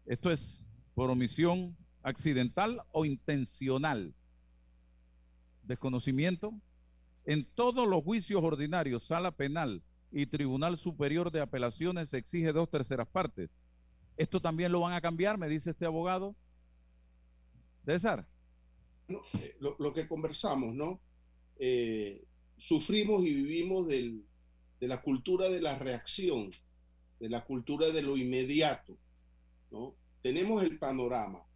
Esto 0.05 0.31
es 0.31 0.63
por 0.95 1.11
omisión 1.11 1.77
accidental 2.03 2.83
o 2.93 3.05
intencional. 3.05 4.15
Desconocimiento. 5.65 6.55
En 7.25 7.45
todos 7.45 7.89
los 7.89 8.05
juicios 8.05 8.43
ordinarios, 8.43 9.05
sala 9.05 9.33
penal 9.33 9.83
y 10.13 10.27
Tribunal 10.27 10.79
Superior 10.79 11.33
de 11.33 11.41
Apelaciones 11.41 12.11
se 12.11 12.19
exige 12.19 12.53
dos 12.53 12.71
terceras 12.71 13.09
partes. 13.09 13.51
¿Esto 14.17 14.41
también 14.41 14.73
lo 14.73 14.81
van 14.81 14.93
a 14.93 15.01
cambiar, 15.01 15.37
me 15.37 15.49
dice 15.49 15.71
este 15.71 15.85
abogado? 15.85 16.37
César. 17.85 18.27
Eh, 19.09 19.57
lo, 19.61 19.93
que 19.93 20.09
conversamos, 20.09 20.75
¿no? 20.75 21.01
Eh, 21.59 22.25
sufrimos 22.59 23.25
y 23.25 23.33
vivimos 23.35 23.87
de 23.87 24.21
la 24.81 25.01
cultura 25.01 25.49
de 25.49 25.61
la 25.61 25.79
reacción, 25.79 26.53
de 27.21 27.29
la 27.29 27.45
cultura 27.45 27.89
de 27.91 28.03
lo 28.03 28.17
inmediato, 28.17 28.97
¿no? 29.71 29.95
Tenemos 30.23 30.63
el 30.65 30.79
panorama. 30.79 31.47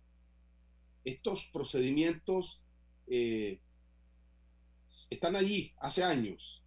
Estos 1.05 1.47
procedimientos 1.47 2.63
eh, 3.09 3.59
están 5.11 5.35
allí 5.35 5.73
hace 5.81 6.05
años. 6.05 6.63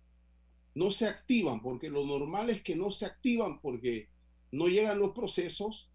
No 0.76 0.92
se 0.92 1.08
activan 1.08 1.62
porque 1.62 1.90
lo 1.90 2.06
normal 2.06 2.50
es 2.50 2.62
que 2.62 2.76
no 2.76 2.92
se 2.92 3.06
activan 3.06 3.62
porque 3.62 4.10
no 4.52 4.68
llegan 4.68 5.00
los 5.00 5.12
procesos 5.12 5.90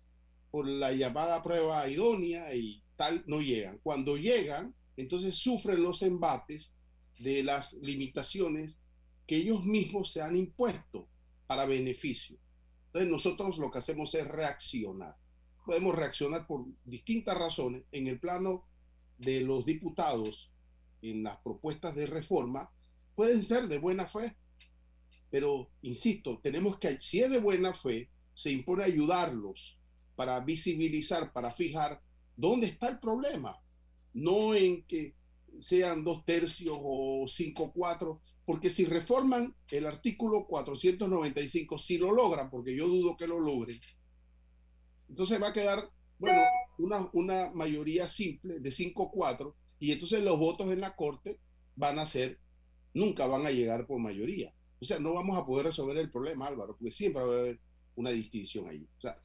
por 0.51 0.67
la 0.67 0.93
llamada 0.93 1.43
prueba 1.43 1.89
idónea 1.89 2.55
y 2.55 2.83
tal, 2.97 3.23
no 3.27 3.41
llegan. 3.41 3.79
Cuando 3.83 4.17
llegan, 4.17 4.75
entonces 4.99 5.37
sufren 5.37 5.83
los 5.83 6.03
embates 6.03 6.75
de 7.19 7.45
las 7.45 7.75
limitaciones 7.75 8.81
que 9.27 9.37
ellos 9.37 9.65
mismos 9.65 10.11
se 10.11 10.23
han 10.23 10.37
impuesto 10.37 11.09
para 11.47 11.67
beneficio. 11.67 12.37
Entonces 12.87 13.11
nosotros 13.11 13.59
lo 13.59 13.71
que 13.71 13.79
hacemos 13.79 14.13
es 14.15 14.27
reaccionar. 14.27 15.17
Podemos 15.65 15.95
reaccionar 15.95 16.47
por 16.47 16.67
distintas 16.85 17.39
razones. 17.39 17.85
En 17.93 18.09
el 18.09 18.19
plano 18.19 18.65
de 19.19 19.41
los 19.43 19.65
diputados, 19.65 20.51
en 21.01 21.23
las 21.23 21.39
propuestas 21.39 21.95
de 21.95 22.07
reforma, 22.07 22.71
pueden 23.15 23.45
ser 23.45 23.69
de 23.69 23.79
buena 23.79 24.07
fe, 24.07 24.37
pero 25.31 25.71
insisto, 25.83 26.41
tenemos 26.43 26.79
que, 26.79 26.99
si 27.01 27.21
es 27.21 27.31
de 27.31 27.39
buena 27.39 27.73
fe, 27.73 28.09
se 28.35 28.51
impone 28.51 28.83
ayudarlos 28.83 29.79
para 30.17 30.41
visibilizar, 30.41 31.33
para 31.33 31.53
fijar 31.53 32.03
dónde 32.37 32.67
está 32.67 32.89
el 32.89 32.99
problema, 32.99 33.61
no 34.19 34.55
en 34.55 34.85
que 34.85 35.15
sean 35.59 36.05
dos 36.05 36.25
tercios 36.25 36.77
o 36.81 37.25
cinco 37.29 37.73
cuatro, 37.73 38.21
porque 38.45 38.71
si 38.71 38.87
reforman 38.87 39.55
el 39.71 39.87
artículo 39.87 40.47
495, 40.47 41.79
si 41.79 41.99
lo 41.99 42.13
logran, 42.13 42.49
porque 42.51 42.77
yo 42.77 42.87
dudo 42.87 43.17
que 43.17 43.27
lo 43.27 43.41
logren, 43.41 43.81
entonces 45.09 45.43
va 45.43 45.49
a 45.49 45.53
quedar, 45.53 45.91
bueno, 46.19 46.41
una, 46.79 47.09
una 47.13 47.53
mayoría 47.53 48.09
simple 48.09 48.61
de 48.61 48.71
5-4, 48.71 49.55
y 49.81 49.93
entonces 49.93 50.23
los 50.23 50.39
votos 50.39 50.71
en 50.71 50.81
la 50.81 50.95
Corte 50.97 51.39
van 51.77 51.99
a 51.99 52.07
ser, 52.07 52.39
nunca 52.95 53.27
van 53.27 53.47
a 53.47 53.51
llegar 53.51 53.87
por 53.87 54.01
mayoría. 54.01 54.53
O 54.81 54.85
sea, 54.85 54.99
no 54.99 55.15
vamos 55.15 55.37
a 55.37 55.45
poder 55.45 55.67
resolver 55.67 55.97
el 55.97 56.11
problema, 56.11 56.47
Álvaro, 56.47 56.77
porque 56.77 56.93
siempre 56.93 57.23
va 57.23 57.29
a 57.29 57.41
haber 57.41 57.61
una 57.97 58.11
distinción 58.11 58.69
ahí. 58.69 58.87
O 58.97 59.01
sea, 59.01 59.19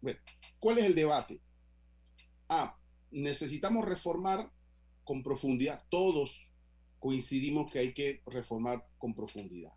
bueno, 0.00 0.20
¿cuál 0.58 0.78
es 0.78 0.84
el 0.84 0.94
debate? 0.94 1.40
Ah, 2.48 2.76
necesitamos 3.14 3.84
reformar 3.84 4.50
con 5.04 5.22
profundidad. 5.22 5.84
Todos 5.90 6.48
coincidimos 6.98 7.70
que 7.70 7.78
hay 7.78 7.94
que 7.94 8.22
reformar 8.26 8.86
con 8.98 9.14
profundidad. 9.14 9.72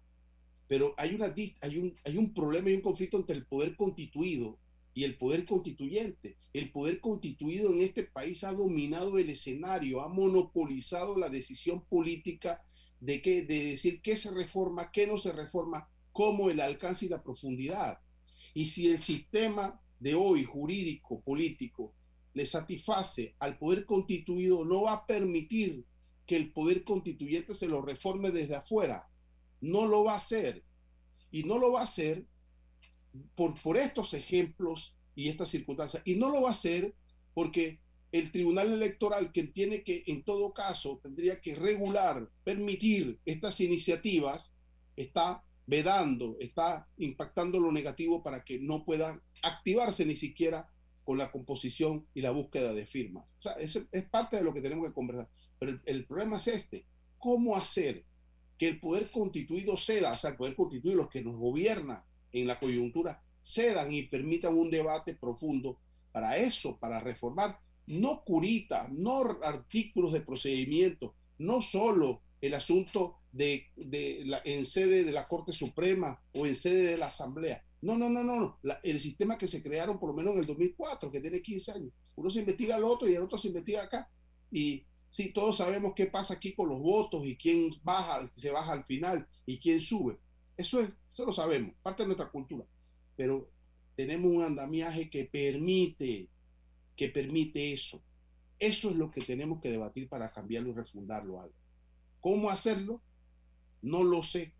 Pero 0.67 0.93
hay, 0.97 1.15
una, 1.15 1.33
hay, 1.61 1.77
un, 1.77 1.95
hay 2.03 2.17
un 2.17 2.33
problema 2.33 2.69
y 2.69 2.73
un 2.73 2.81
conflicto 2.81 3.17
entre 3.17 3.35
el 3.35 3.45
poder 3.45 3.75
constituido 3.75 4.59
y 4.93 5.03
el 5.03 5.17
poder 5.17 5.45
constituyente. 5.45 6.37
El 6.53 6.71
poder 6.71 6.99
constituido 6.99 7.71
en 7.71 7.81
este 7.81 8.03
país 8.03 8.43
ha 8.43 8.51
dominado 8.51 9.17
el 9.17 9.29
escenario, 9.29 10.01
ha 10.01 10.09
monopolizado 10.09 11.17
la 11.17 11.29
decisión 11.29 11.85
política 11.85 12.65
de, 12.99 13.21
qué, 13.21 13.43
de 13.43 13.63
decir 13.71 14.01
qué 14.01 14.17
se 14.17 14.31
reforma, 14.31 14.91
qué 14.91 15.05
no 15.05 15.19
se 15.19 15.31
reforma, 15.31 15.87
cómo 16.11 16.49
el 16.49 16.59
alcance 16.59 17.05
y 17.05 17.09
la 17.09 17.23
profundidad. 17.23 17.99
Y 18.53 18.65
si 18.65 18.89
el 18.89 18.97
sistema 18.97 19.79
de 19.99 20.15
hoy 20.15 20.43
jurídico, 20.43 21.21
político, 21.21 21.93
le 22.37 22.45
satisface 22.45 23.35
al 23.39 23.57
poder 23.57 23.87
constituido, 23.87 24.63
no 24.63 24.83
va 24.83 24.93
a 24.93 25.07
permitir 25.07 25.83
que 26.27 26.35
el 26.35 26.53
poder 26.53 26.83
constituyente 26.83 27.55
se 27.55 27.67
lo 27.67 27.81
reforme 27.81 28.29
desde 28.29 28.55
afuera. 28.55 29.09
No 29.59 29.87
lo 29.87 30.03
va 30.03 30.13
a 30.13 30.17
hacer. 30.17 30.63
Y 31.31 31.43
no 31.43 31.57
lo 31.57 31.71
va 31.71 31.81
a 31.81 31.85
hacer 31.85 32.27
por, 33.33 33.59
por 33.63 33.75
estos 33.75 34.13
ejemplos 34.13 34.95
y 35.15 35.29
estas 35.29 35.49
circunstancias. 35.49 36.03
Y 36.05 36.15
no 36.15 36.29
lo 36.29 36.43
va 36.43 36.49
a 36.49 36.51
hacer 36.51 36.93
porque 37.33 37.79
el 38.11 38.31
Tribunal 38.31 38.71
Electoral, 38.71 39.31
que 39.31 39.45
tiene 39.45 39.83
que, 39.83 40.03
en 40.05 40.23
todo 40.23 40.53
caso, 40.53 40.99
tendría 41.01 41.41
que 41.41 41.55
regular, 41.55 42.29
permitir 42.43 43.19
estas 43.25 43.59
iniciativas, 43.61 44.55
está 44.95 45.43
vedando, 45.65 46.37
está 46.39 46.87
impactando 46.97 47.59
lo 47.59 47.71
negativo 47.71 48.21
para 48.21 48.43
que 48.43 48.59
no 48.59 48.85
puedan 48.85 49.23
activarse 49.41 50.05
ni 50.05 50.15
siquiera 50.15 50.69
con 51.07 51.17
la 51.17 51.31
composición 51.31 52.05
y 52.13 52.19
la 52.19 52.31
búsqueda 52.31 52.73
de 52.73 52.85
firmas. 52.85 53.25
O 53.39 53.41
sea, 53.41 53.53
es, 53.53 53.81
es 53.93 54.09
parte 54.09 54.35
de 54.35 54.43
lo 54.43 54.53
que 54.53 54.59
tenemos 54.59 54.85
que 54.85 54.93
conversar. 54.93 55.29
Pero 55.57 55.79
el, 55.85 56.05
problema 56.05 56.37
es 56.37 56.47
este, 56.47 56.83
¿cómo 57.17 57.55
hacer 57.55 58.03
que 58.57 58.67
el 58.67 58.81
poder 58.81 59.09
constituido 59.09 59.77
ceda, 59.77 60.11
o 60.11 60.17
sea, 60.17 60.31
el 60.31 60.35
poder 60.35 60.57
constituido, 60.57 60.97
los 60.97 61.09
que 61.09 61.23
nos 61.23 61.37
gobiernan 61.37 62.03
en 62.33 62.45
la 62.45 62.59
coyuntura, 62.59 63.23
cedan 63.41 63.93
y 63.93 64.03
permitan 64.03 64.57
un 64.57 64.69
debate 64.69 65.15
profundo 65.15 65.79
para 66.11 66.35
eso, 66.35 66.75
para 66.75 66.99
reformar, 66.99 67.57
no 67.85 68.25
curita, 68.25 68.89
no 68.91 69.21
artículos 69.43 70.11
de 70.11 70.19
procedimiento, 70.19 71.15
no 71.37 71.61
solo 71.61 72.19
el 72.41 72.53
asunto 72.53 73.15
de, 73.31 73.67
de 73.77 74.23
la, 74.25 74.41
en 74.43 74.65
sede 74.65 75.05
de 75.05 75.13
la 75.13 75.29
Corte 75.29 75.53
Suprema 75.53 76.21
o 76.33 76.45
en 76.45 76.57
sede 76.57 76.83
de 76.83 76.97
la 76.97 77.07
Asamblea, 77.07 77.63
no, 77.81 77.97
no, 77.97 78.09
no, 78.09 78.23
no. 78.23 78.59
el 78.83 78.99
sistema 78.99 79.37
que 79.37 79.47
se 79.47 79.61
crearon 79.61 79.99
por 79.99 80.09
lo 80.09 80.15
menos 80.15 80.33
en 80.33 80.39
el 80.39 80.45
2004, 80.47 81.11
que 81.11 81.21
tiene 81.21 81.41
15 81.41 81.71
años. 81.73 81.93
Uno 82.15 82.29
se 82.29 82.39
investiga 82.39 82.75
al 82.75 82.83
otro 82.83 83.07
y 83.07 83.13
el 83.13 83.23
otro 83.23 83.37
se 83.37 83.49
investiga 83.49 83.83
acá. 83.83 84.09
Y 84.51 84.83
Sí, 85.09 85.31
todos 85.33 85.57
sabemos 85.57 85.93
qué 85.95 86.05
pasa 86.07 86.35
aquí 86.35 86.53
con 86.53 86.69
los 86.69 86.79
votos 86.79 87.25
y 87.25 87.37
quién 87.37 87.71
baja, 87.83 88.27
se 88.35 88.51
baja 88.51 88.73
al 88.73 88.83
final 88.83 89.27
y 89.45 89.57
quién 89.59 89.81
sube. 89.81 90.19
Eso 90.57 90.79
es, 90.79 90.93
eso 91.11 91.25
lo 91.25 91.33
sabemos, 91.33 91.73
parte 91.81 92.03
de 92.03 92.07
nuestra 92.07 92.29
cultura. 92.29 92.65
Pero 93.15 93.49
tenemos 93.95 94.31
un 94.31 94.43
andamiaje 94.43 95.09
que 95.09 95.25
permite, 95.25 96.29
que 96.95 97.09
permite 97.09 97.73
eso. 97.73 98.01
Eso 98.59 98.89
es 98.89 98.95
lo 98.95 99.11
que 99.11 99.21
tenemos 99.21 99.61
que 99.61 99.71
debatir 99.71 100.09
para 100.09 100.31
cambiarlo 100.31 100.69
y 100.69 100.73
refundarlo 100.73 101.41
algo. 101.41 101.55
¿Cómo 102.19 102.49
hacerlo? 102.49 103.01
No 103.81 104.03
lo 104.03 104.23
sé. 104.23 104.53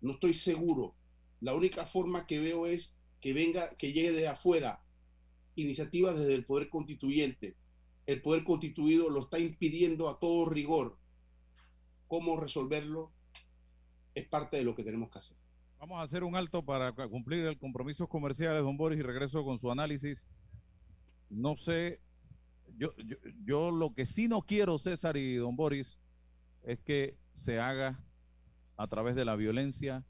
No 0.00 0.12
estoy 0.12 0.34
seguro. 0.34 0.94
La 1.46 1.54
única 1.54 1.86
forma 1.86 2.26
que 2.26 2.40
veo 2.40 2.66
es 2.66 2.98
que 3.20 3.32
venga, 3.32 3.76
que 3.76 3.92
llegue 3.92 4.10
de 4.10 4.26
afuera 4.26 4.82
iniciativas 5.54 6.18
desde 6.18 6.34
el 6.34 6.44
poder 6.44 6.68
constituyente. 6.68 7.56
El 8.04 8.20
poder 8.20 8.42
constituido 8.42 9.10
lo 9.10 9.20
está 9.20 9.38
impidiendo 9.38 10.08
a 10.08 10.18
todo 10.18 10.46
rigor. 10.46 10.98
¿Cómo 12.08 12.36
resolverlo? 12.36 13.12
Es 14.16 14.26
parte 14.26 14.56
de 14.56 14.64
lo 14.64 14.74
que 14.74 14.82
tenemos 14.82 15.08
que 15.08 15.20
hacer. 15.20 15.36
Vamos 15.78 16.00
a 16.00 16.02
hacer 16.02 16.24
un 16.24 16.34
alto 16.34 16.64
para 16.64 16.92
cumplir 17.08 17.46
el 17.46 17.58
compromiso 17.58 18.08
comercial 18.08 18.56
de 18.56 18.62
don 18.62 18.76
Boris 18.76 18.98
y 18.98 19.02
regreso 19.02 19.44
con 19.44 19.60
su 19.60 19.70
análisis. 19.70 20.26
No 21.30 21.56
sé, 21.56 22.00
yo, 22.76 22.92
yo, 22.96 23.18
yo 23.44 23.70
lo 23.70 23.94
que 23.94 24.04
sí 24.04 24.26
no 24.26 24.42
quiero, 24.42 24.80
César 24.80 25.16
y 25.16 25.36
don 25.36 25.54
Boris, 25.54 25.96
es 26.64 26.80
que 26.80 27.16
se 27.34 27.60
haga 27.60 28.04
a 28.76 28.88
través 28.88 29.14
de 29.14 29.24
la 29.24 29.36
violencia, 29.36 30.04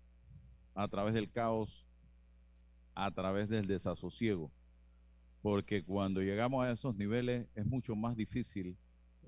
a 0.76 0.86
través 0.88 1.14
del 1.14 1.30
caos, 1.30 1.86
a 2.94 3.10
través 3.10 3.48
del 3.48 3.66
desasosiego. 3.66 4.52
Porque 5.42 5.82
cuando 5.82 6.22
llegamos 6.22 6.64
a 6.64 6.70
esos 6.70 6.94
niveles 6.96 7.48
es 7.54 7.66
mucho 7.66 7.96
más 7.96 8.16
difícil 8.16 8.76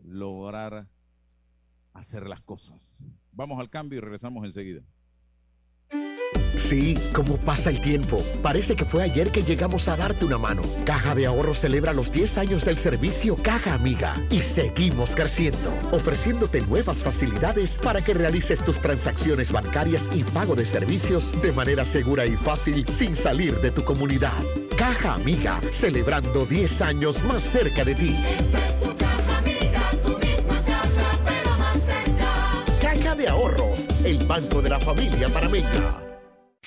lograr 0.04 0.86
hacer 1.94 2.26
las 2.26 2.40
cosas. 2.42 3.02
Vamos 3.32 3.58
al 3.58 3.70
cambio 3.70 3.98
y 3.98 4.00
regresamos 4.00 4.44
enseguida. 4.44 4.82
Sí, 6.56 6.98
como 7.14 7.36
pasa 7.36 7.70
el 7.70 7.80
tiempo. 7.80 8.22
Parece 8.42 8.76
que 8.76 8.84
fue 8.84 9.02
ayer 9.02 9.30
que 9.30 9.42
llegamos 9.42 9.88
a 9.88 9.96
darte 9.96 10.24
una 10.24 10.38
mano. 10.38 10.62
Caja 10.84 11.14
de 11.14 11.26
Ahorro 11.26 11.54
celebra 11.54 11.92
los 11.92 12.10
10 12.10 12.38
años 12.38 12.64
del 12.64 12.78
servicio 12.78 13.36
Caja 13.36 13.74
Amiga 13.74 14.14
y 14.30 14.42
seguimos 14.42 15.14
creciendo, 15.14 15.72
ofreciéndote 15.92 16.60
nuevas 16.62 16.98
facilidades 16.98 17.78
para 17.78 18.00
que 18.00 18.14
realices 18.14 18.64
tus 18.64 18.80
transacciones 18.80 19.52
bancarias 19.52 20.08
y 20.14 20.24
pago 20.24 20.54
de 20.54 20.64
servicios 20.64 21.40
de 21.42 21.52
manera 21.52 21.84
segura 21.84 22.26
y 22.26 22.36
fácil 22.36 22.86
sin 22.88 23.14
salir 23.16 23.60
de 23.60 23.70
tu 23.70 23.84
comunidad. 23.84 24.32
Caja 24.76 25.14
Amiga, 25.14 25.60
celebrando 25.70 26.46
10 26.46 26.82
años 26.82 27.22
más 27.24 27.42
cerca 27.42 27.84
de 27.84 27.94
ti. 27.94 28.14
caja 28.98 29.38
amiga, 29.38 29.80
tu 30.02 30.18
misma 30.18 30.54
caja, 30.66 31.18
pero 31.24 31.50
más 31.58 31.78
cerca. 31.84 32.80
Caja 32.80 33.14
de 33.14 33.28
Ahorros, 33.28 33.88
el 34.04 34.24
banco 34.24 34.62
de 34.62 34.70
la 34.70 34.78
familia 34.78 35.28
parameña. 35.28 36.07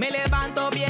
Me 0.00 0.10
levanto 0.10 0.70
bien 0.70 0.89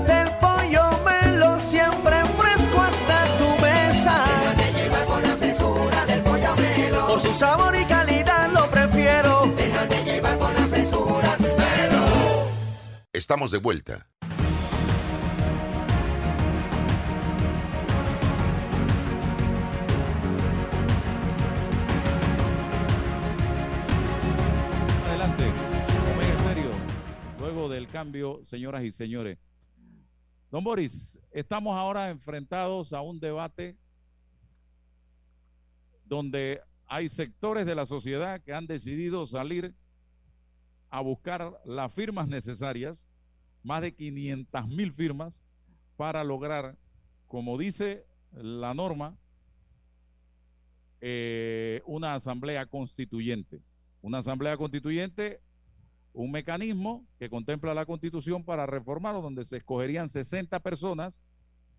Estamos 13.31 13.51
de 13.51 13.59
vuelta. 13.59 14.05
Adelante, 25.07 25.45
Omega 26.13 26.33
Estéreo. 26.35 26.71
Luego 27.39 27.69
del 27.69 27.87
cambio, 27.87 28.41
señoras 28.43 28.83
y 28.83 28.91
señores. 28.91 29.37
Don 30.51 30.65
Boris, 30.65 31.17
estamos 31.31 31.77
ahora 31.77 32.09
enfrentados 32.09 32.91
a 32.91 32.99
un 32.99 33.21
debate 33.21 33.77
donde 36.03 36.59
hay 36.85 37.07
sectores 37.07 37.65
de 37.65 37.75
la 37.75 37.85
sociedad 37.85 38.41
que 38.41 38.53
han 38.53 38.67
decidido 38.67 39.25
salir 39.25 39.73
a 40.89 40.99
buscar 40.99 41.61
las 41.63 41.93
firmas 41.93 42.27
necesarias, 42.27 43.07
más 43.63 43.81
de 43.81 43.93
500 43.93 44.67
mil 44.67 44.91
firmas, 44.91 45.41
para 45.97 46.23
lograr, 46.23 46.77
como 47.27 47.57
dice 47.57 48.05
la 48.31 48.73
norma, 48.73 49.17
eh, 50.99 51.81
una 51.85 52.15
asamblea 52.15 52.65
constituyente. 52.65 53.61
Una 54.01 54.19
asamblea 54.19 54.57
constituyente, 54.57 55.41
un 56.13 56.31
mecanismo 56.31 57.05
que 57.19 57.29
contempla 57.29 57.73
la 57.73 57.85
constitución 57.85 58.43
para 58.43 58.65
reformarlo, 58.65 59.21
donde 59.21 59.45
se 59.45 59.57
escogerían 59.57 60.09
60 60.09 60.59
personas 60.61 61.21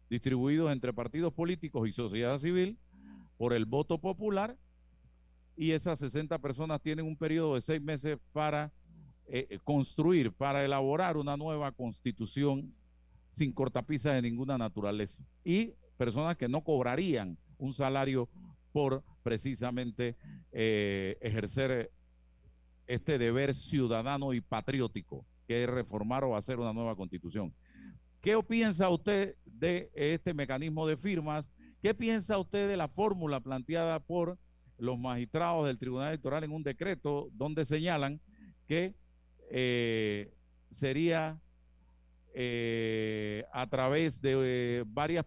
distribuidos 0.08 0.70
entre 0.70 0.92
partidos 0.92 1.32
políticos 1.32 1.88
y 1.88 1.92
sociedad 1.92 2.38
civil 2.38 2.78
por 3.38 3.52
el 3.52 3.64
voto 3.64 3.98
popular 3.98 4.56
y 5.56 5.72
esas 5.72 5.98
60 5.98 6.38
personas 6.38 6.80
tienen 6.80 7.06
un 7.06 7.16
periodo 7.16 7.54
de 7.54 7.60
seis 7.60 7.80
meses 7.80 8.18
para 8.32 8.72
eh, 9.34 9.46
eh, 9.48 9.58
construir, 9.64 10.30
para 10.30 10.62
elaborar 10.62 11.16
una 11.16 11.38
nueva 11.38 11.72
constitución 11.72 12.74
sin 13.30 13.50
cortapisa 13.50 14.12
de 14.12 14.20
ninguna 14.20 14.58
naturaleza. 14.58 15.24
Y 15.42 15.72
personas 15.96 16.36
que 16.36 16.50
no 16.50 16.62
cobrarían 16.62 17.38
un 17.56 17.72
salario 17.72 18.28
por 18.72 19.02
precisamente 19.22 20.18
eh, 20.52 21.16
ejercer 21.22 21.90
este 22.86 23.16
deber 23.16 23.54
ciudadano 23.54 24.34
y 24.34 24.42
patriótico, 24.42 25.24
que 25.46 25.64
es 25.64 25.70
reformar 25.70 26.24
o 26.24 26.36
hacer 26.36 26.58
una 26.60 26.74
nueva 26.74 26.94
constitución. 26.94 27.54
¿Qué 28.20 28.38
piensa 28.46 28.90
usted 28.90 29.36
de 29.46 29.90
este 29.94 30.34
mecanismo 30.34 30.86
de 30.86 30.98
firmas? 30.98 31.50
¿Qué 31.80 31.94
piensa 31.94 32.36
usted 32.36 32.68
de 32.68 32.76
la 32.76 32.88
fórmula 32.88 33.40
planteada 33.40 33.98
por 33.98 34.38
los 34.76 34.98
magistrados 34.98 35.64
del 35.66 35.78
Tribunal 35.78 36.08
Electoral 36.08 36.44
en 36.44 36.52
un 36.52 36.62
decreto 36.62 37.30
donde 37.32 37.64
señalan 37.64 38.20
que 38.66 38.94
eh, 39.54 40.32
sería 40.70 41.38
eh, 42.32 43.44
a 43.52 43.66
través 43.68 44.22
de 44.22 44.32
eh, 44.80 44.84
varias 44.86 45.26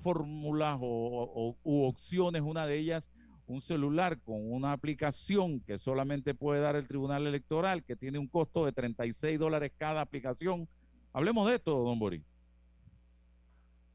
fórmulas 0.00 0.76
o, 0.82 1.56
u 1.64 1.84
opciones, 1.84 2.42
una 2.42 2.66
de 2.66 2.76
ellas 2.76 3.10
un 3.46 3.60
celular 3.60 4.20
con 4.20 4.36
una 4.52 4.72
aplicación 4.72 5.60
que 5.60 5.76
solamente 5.78 6.34
puede 6.34 6.60
dar 6.60 6.76
el 6.76 6.88
Tribunal 6.88 7.26
Electoral, 7.26 7.84
que 7.84 7.94
tiene 7.94 8.18
un 8.18 8.26
costo 8.26 8.64
de 8.64 8.72
36 8.72 9.38
dólares 9.38 9.72
cada 9.76 10.00
aplicación. 10.00 10.66
Hablemos 11.12 11.46
de 11.48 11.56
esto, 11.56 11.84
don 11.84 11.98
Boris. 11.98 12.22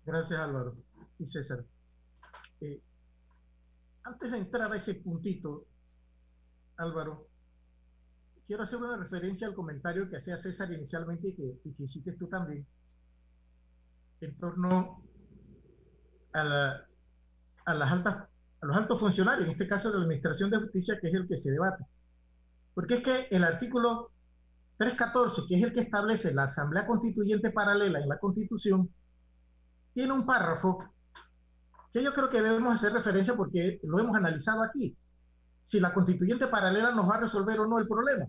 Gracias, 0.06 0.40
Álvaro 0.40 0.76
y 1.18 1.26
César. 1.26 1.66
Antes 4.04 4.32
de 4.32 4.38
entrar 4.38 4.72
a 4.72 4.78
ese 4.78 4.94
puntito, 4.96 5.66
Álvaro, 6.78 7.29
quiero 8.50 8.64
hacer 8.64 8.80
una 8.80 8.98
referencia 8.98 9.48
al 9.48 9.54
comentario 9.54 10.10
que 10.10 10.18
hacía 10.18 10.36
César 10.38 10.74
inicialmente 10.74 11.30
y 11.30 11.36
que, 11.36 11.62
y 11.64 11.74
que 11.74 11.84
hiciste 11.84 12.14
tú 12.14 12.28
también, 12.28 12.68
en 14.22 14.36
torno 14.38 15.04
a, 16.34 16.44
la- 16.44 16.86
a 17.66 17.74
las 17.76 17.92
altas, 17.92 18.16
a 18.62 18.66
los 18.66 18.76
altos 18.76 19.00
funcionarios, 19.00 19.46
en 19.46 19.52
este 19.52 19.68
caso 19.68 19.90
de 19.92 19.98
la 20.00 20.04
Administración 20.04 20.50
de 20.50 20.58
Justicia, 20.58 20.98
que 21.00 21.10
es 21.10 21.14
el 21.14 21.28
que 21.28 21.38
se 21.38 21.52
debate. 21.52 21.86
Porque 22.74 22.96
es 22.96 23.04
que 23.04 23.28
el 23.32 23.44
artículo 23.44 24.12
314, 24.78 25.44
que 25.48 25.56
es 25.58 25.64
el 25.64 25.74
que 25.74 25.82
establece 25.82 26.34
la 26.34 26.46
Asamblea 26.46 26.88
Constituyente 26.88 27.52
paralela 27.52 28.00
en 28.00 28.10
la 28.10 28.18
Constitución, 28.20 28.90
tiene 29.94 30.14
un 30.14 30.26
párrafo 30.26 30.80
que 31.92 32.04
yo 32.04 32.14
creo 32.14 32.30
que 32.30 32.42
debemos 32.42 32.74
hacer 32.76 32.94
referencia 32.94 33.36
porque 33.36 33.80
lo 33.84 34.00
hemos 34.00 34.16
analizado 34.16 34.64
aquí. 34.64 34.96
Si 35.62 35.80
la 35.80 35.94
constituyente 35.94 36.48
paralela 36.48 36.92
nos 36.92 37.10
va 37.10 37.16
a 37.16 37.22
resolver 37.22 37.60
o 37.60 37.68
no 37.68 37.80
el 37.80 37.88
problema. 37.88 38.26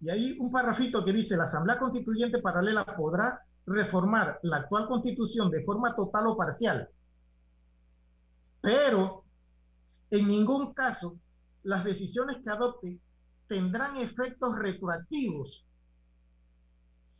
Y 0.00 0.10
hay 0.10 0.36
un 0.38 0.50
párrafito 0.50 1.04
que 1.04 1.12
dice, 1.12 1.36
la 1.36 1.44
Asamblea 1.44 1.78
Constituyente 1.78 2.40
paralela 2.40 2.84
podrá 2.84 3.40
reformar 3.66 4.38
la 4.42 4.58
actual 4.58 4.86
constitución 4.86 5.50
de 5.50 5.64
forma 5.64 5.96
total 5.96 6.26
o 6.26 6.36
parcial, 6.36 6.88
pero 8.60 9.24
en 10.10 10.28
ningún 10.28 10.74
caso 10.74 11.16
las 11.62 11.84
decisiones 11.84 12.42
que 12.44 12.50
adopte 12.50 12.98
tendrán 13.48 13.96
efectos 13.96 14.58
retroactivos 14.58 15.64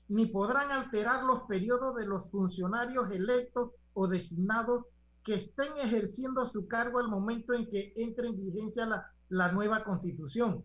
ni 0.08 0.26
podrán 0.26 0.70
alterar 0.70 1.24
los 1.24 1.40
periodos 1.42 1.94
de 1.96 2.06
los 2.06 2.30
funcionarios 2.30 3.10
electos 3.10 3.70
o 3.94 4.06
designados 4.06 4.84
que 5.24 5.34
estén 5.34 5.72
ejerciendo 5.82 6.46
su 6.46 6.68
cargo 6.68 6.98
al 6.98 7.08
momento 7.08 7.54
en 7.54 7.68
que 7.70 7.92
entre 7.96 8.28
en 8.28 8.44
vigencia 8.44 8.86
la, 8.86 9.10
la 9.30 9.50
nueva 9.52 9.82
constitución. 9.82 10.64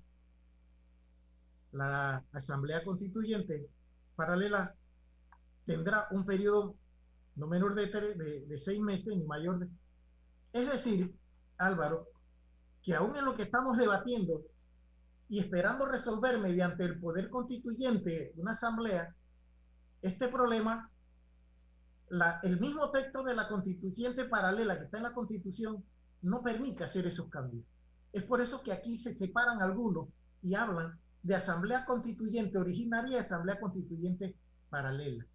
La 1.72 2.24
Asamblea 2.34 2.84
Constituyente 2.84 3.70
paralela 4.16 4.76
tendrá 5.66 6.07
un 6.12 6.26
periodo 6.26 6.76
no 7.36 7.47
menor 7.47 7.74
de, 7.76 7.91
tre- 7.91 8.16
de, 8.18 8.45
de 8.45 8.57
seis 8.57 8.82
meses 8.82 9.16
ni 9.16 9.24
mayor 9.24 9.60
de... 9.60 9.70
Es 10.51 10.70
decir, 10.70 11.16
Álvaro, 11.57 12.07
que 12.84 12.95
aún 12.95 13.16
en 13.16 13.24
lo 13.24 13.36
que 13.36 13.43
estamos 13.43 13.78
debatiendo 13.78 14.41
y 15.30 15.39
esperando 15.39 15.86
resolver 15.86 16.39
mediante 16.39 16.84
el 16.84 16.99
poder 16.99 17.30
constituyente 17.30 18.34
una 18.36 18.51
asamblea, 18.51 19.16
este 20.01 20.28
problema, 20.28 20.89
el 22.43 22.60
mismo 22.60 22.89
texto 22.91 23.24
de 23.24 23.36
la 23.36 23.47
constituyente 23.47 24.26
paralela 24.26 24.78
que 24.78 24.86
está 24.86 24.97
en 24.97 25.03
la 25.03 25.14
constitución 25.14 25.84
no 26.22 26.41
permite 26.41 26.84
hacer 26.84 27.05
esos 27.05 27.30
cambios. 27.30 27.64
Es 28.12 28.24
por 28.24 28.41
eso 28.41 28.64
que 28.64 28.72
aquí 28.72 28.97
se 28.97 29.14
separan 29.14 29.62
algunos 29.62 30.10
y 30.41 30.55
hablan 30.55 30.99
de 31.22 31.36
asamblea 31.36 31.86
constituyente 31.86 32.57
originaria 32.57 33.18
y 33.18 33.20
asamblea 33.20 33.60
constituyente 33.60 34.36
paralela. 34.70 35.26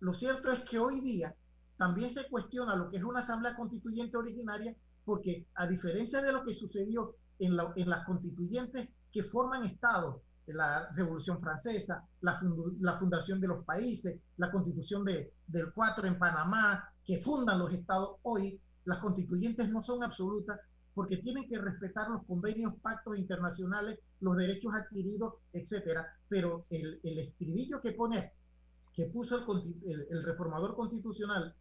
Lo 0.00 0.12
cierto 0.12 0.52
es 0.52 0.60
que 0.60 0.78
hoy 0.78 1.00
día 1.00 1.34
también 1.76 2.10
se 2.10 2.28
cuestiona 2.28 2.76
lo 2.76 2.88
que 2.88 2.98
es 2.98 3.04
una 3.04 3.20
asamblea 3.20 3.56
constituyente 3.56 4.16
originaria 4.16 4.76
porque 5.04 5.46
a 5.54 5.66
diferencia 5.66 6.20
de 6.22 6.32
lo 6.32 6.44
que 6.44 6.54
sucedió 6.54 7.16
en, 7.38 7.56
en 7.76 7.90
las 7.90 8.04
constituyentes 8.04 8.88
que 9.12 9.22
forman 9.24 9.64
estados, 9.64 10.22
la 10.48 10.88
Revolución 10.94 11.40
Francesa, 11.40 12.04
la, 12.20 12.38
fundu- 12.40 12.76
la 12.80 12.98
fundación 12.98 13.40
de 13.40 13.48
los 13.48 13.64
países, 13.64 14.20
la 14.36 14.50
constitución 14.50 15.04
de, 15.04 15.32
del 15.46 15.72
4 15.72 16.06
en 16.06 16.18
Panamá, 16.18 16.88
que 17.04 17.20
fundan 17.20 17.58
los 17.58 17.72
estados 17.72 18.16
hoy, 18.22 18.60
las 18.84 18.98
constituyentes 18.98 19.68
no 19.70 19.82
son 19.82 20.02
absolutas 20.04 20.60
porque 20.94 21.16
tienen 21.16 21.48
que 21.48 21.58
respetar 21.58 22.08
los 22.10 22.24
convenios, 22.24 22.74
pactos 22.80 23.18
internacionales, 23.18 23.98
los 24.20 24.36
derechos 24.36 24.72
adquiridos, 24.74 25.34
etcétera. 25.52 26.06
Pero 26.28 26.66
el, 26.70 27.00
el 27.02 27.18
estribillo 27.18 27.80
que 27.80 27.92
pone, 27.92 28.32
que 28.94 29.06
puso 29.06 29.38
el, 29.38 29.74
el- 29.90 30.06
el 30.10 30.22
reformador 30.22 30.76
constitucional 30.76 31.54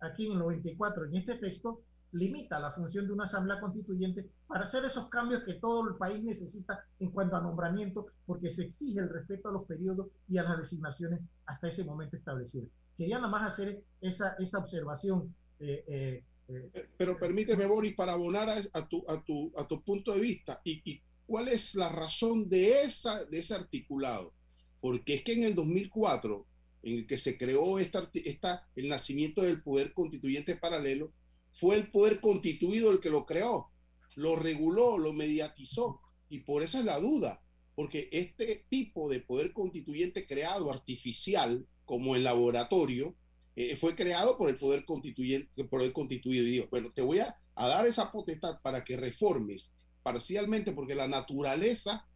aquí 0.00 0.26
en 0.26 0.32
el 0.34 0.38
94 0.38 1.04
en 1.06 1.16
este 1.16 1.34
texto, 1.34 1.80
limita 2.12 2.58
la 2.58 2.72
función 2.72 3.06
de 3.06 3.12
una 3.12 3.24
asamblea 3.24 3.60
constituyente 3.60 4.26
para 4.46 4.64
hacer 4.64 4.84
esos 4.84 5.08
cambios 5.08 5.42
que 5.44 5.54
todo 5.54 5.88
el 5.88 5.96
país 5.96 6.22
necesita 6.22 6.84
en 7.00 7.10
cuanto 7.10 7.36
a 7.36 7.40
nombramiento, 7.40 8.06
porque 8.26 8.50
se 8.50 8.62
exige 8.64 9.00
el 9.00 9.08
respeto 9.08 9.48
a 9.48 9.52
los 9.52 9.66
periodos 9.66 10.08
y 10.28 10.38
a 10.38 10.42
las 10.44 10.58
designaciones 10.58 11.20
hasta 11.46 11.68
ese 11.68 11.84
momento 11.84 12.16
establecidas. 12.16 12.68
Quería 12.96 13.16
nada 13.16 13.28
más 13.28 13.46
hacer 13.52 13.82
esa, 14.00 14.34
esa 14.38 14.58
observación. 14.58 15.34
eh, 15.60 15.84
eh, 15.86 16.24
eh, 16.48 16.88
Pero 16.96 17.18
permíteme, 17.18 17.66
Boris, 17.66 17.94
para 17.94 18.14
abonar 18.14 18.48
a, 18.48 18.56
a 18.72 18.88
tu, 18.88 19.04
a, 19.08 19.22
tu, 19.22 19.52
a 19.56 19.66
tu 19.68 19.82
punto 19.82 20.14
de 20.14 20.20
vista, 20.20 20.60
y, 20.64 20.80
y 20.90 21.00
cuál 21.26 21.48
es 21.48 21.74
la 21.74 21.90
razón 21.90 22.48
de, 22.48 22.82
esa, 22.82 23.24
de 23.26 23.38
ese 23.38 23.54
articulado? 23.54 24.32
Porque 24.80 25.14
es 25.14 25.22
que 25.24 25.34
en 25.34 25.42
el 25.44 25.54
2004, 25.54 26.46
en 26.84 26.98
el 26.98 27.06
que 27.06 27.18
se 27.18 27.36
creó 27.36 27.78
esta, 27.78 28.08
esta, 28.14 28.66
el 28.76 28.88
nacimiento 28.88 29.42
del 29.42 29.62
poder 29.62 29.92
constituyente 29.92 30.56
paralelo, 30.56 31.12
fue 31.58 31.74
el 31.74 31.90
poder 31.90 32.20
constituido 32.20 32.92
el 32.92 33.00
que 33.00 33.10
lo 33.10 33.26
creó, 33.26 33.68
lo 34.14 34.36
reguló, 34.36 34.96
lo 34.96 35.12
mediatizó, 35.12 36.00
y 36.28 36.40
por 36.40 36.62
eso 36.62 36.78
es 36.78 36.84
la 36.84 37.00
duda, 37.00 37.42
porque 37.74 38.08
este 38.12 38.64
tipo 38.68 39.08
de 39.08 39.20
poder 39.20 39.52
constituyente 39.52 40.24
creado 40.24 40.70
artificial, 40.70 41.66
como 41.84 42.14
en 42.14 42.22
laboratorio, 42.22 43.16
eh, 43.56 43.74
fue 43.74 43.96
creado 43.96 44.38
por 44.38 44.48
el 44.48 44.56
poder 44.56 44.84
constituyente, 44.84 45.64
por 45.64 45.82
el 45.82 45.92
constituido. 45.92 46.46
Y 46.46 46.50
digo, 46.50 46.68
bueno, 46.70 46.92
te 46.94 47.02
voy 47.02 47.18
a, 47.18 47.34
a 47.56 47.66
dar 47.66 47.86
esa 47.86 48.12
potestad 48.12 48.60
para 48.62 48.84
que 48.84 48.96
reformes 48.96 49.72
parcialmente, 50.04 50.70
porque 50.70 50.94
la 50.94 51.08
naturaleza 51.08 52.06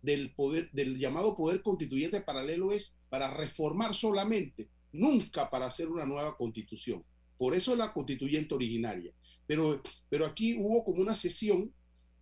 del 0.00 0.32
poder, 0.34 0.70
del 0.70 0.96
llamado 0.98 1.36
poder 1.36 1.62
constituyente 1.62 2.20
paralelo 2.20 2.70
es 2.70 2.98
para 3.08 3.34
reformar 3.34 3.96
solamente, 3.96 4.68
nunca 4.92 5.50
para 5.50 5.66
hacer 5.66 5.88
una 5.88 6.06
nueva 6.06 6.36
constitución. 6.36 7.04
Por 7.42 7.56
eso 7.56 7.72
es 7.72 7.78
la 7.78 7.92
constituyente 7.92 8.54
originaria. 8.54 9.12
Pero, 9.48 9.82
pero 10.08 10.26
aquí 10.26 10.54
hubo 10.56 10.84
como 10.84 11.00
una 11.02 11.16
sesión 11.16 11.74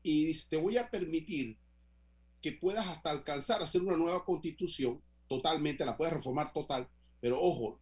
y 0.03 0.25
dice, 0.25 0.47
te 0.49 0.57
voy 0.57 0.79
a 0.79 0.89
permitir 0.89 1.59
que 2.41 2.53
puedas 2.53 2.87
hasta 2.89 3.11
alcanzar 3.11 3.61
a 3.61 3.65
hacer 3.67 3.83
una 3.83 3.99
nueva 3.99 4.25
constitución 4.25 5.03
totalmente, 5.29 5.85
la 5.85 5.99
puedes 5.99 6.15
reformar 6.15 6.55
total, 6.55 6.89
pero 7.21 7.39
ojo, 7.39 7.79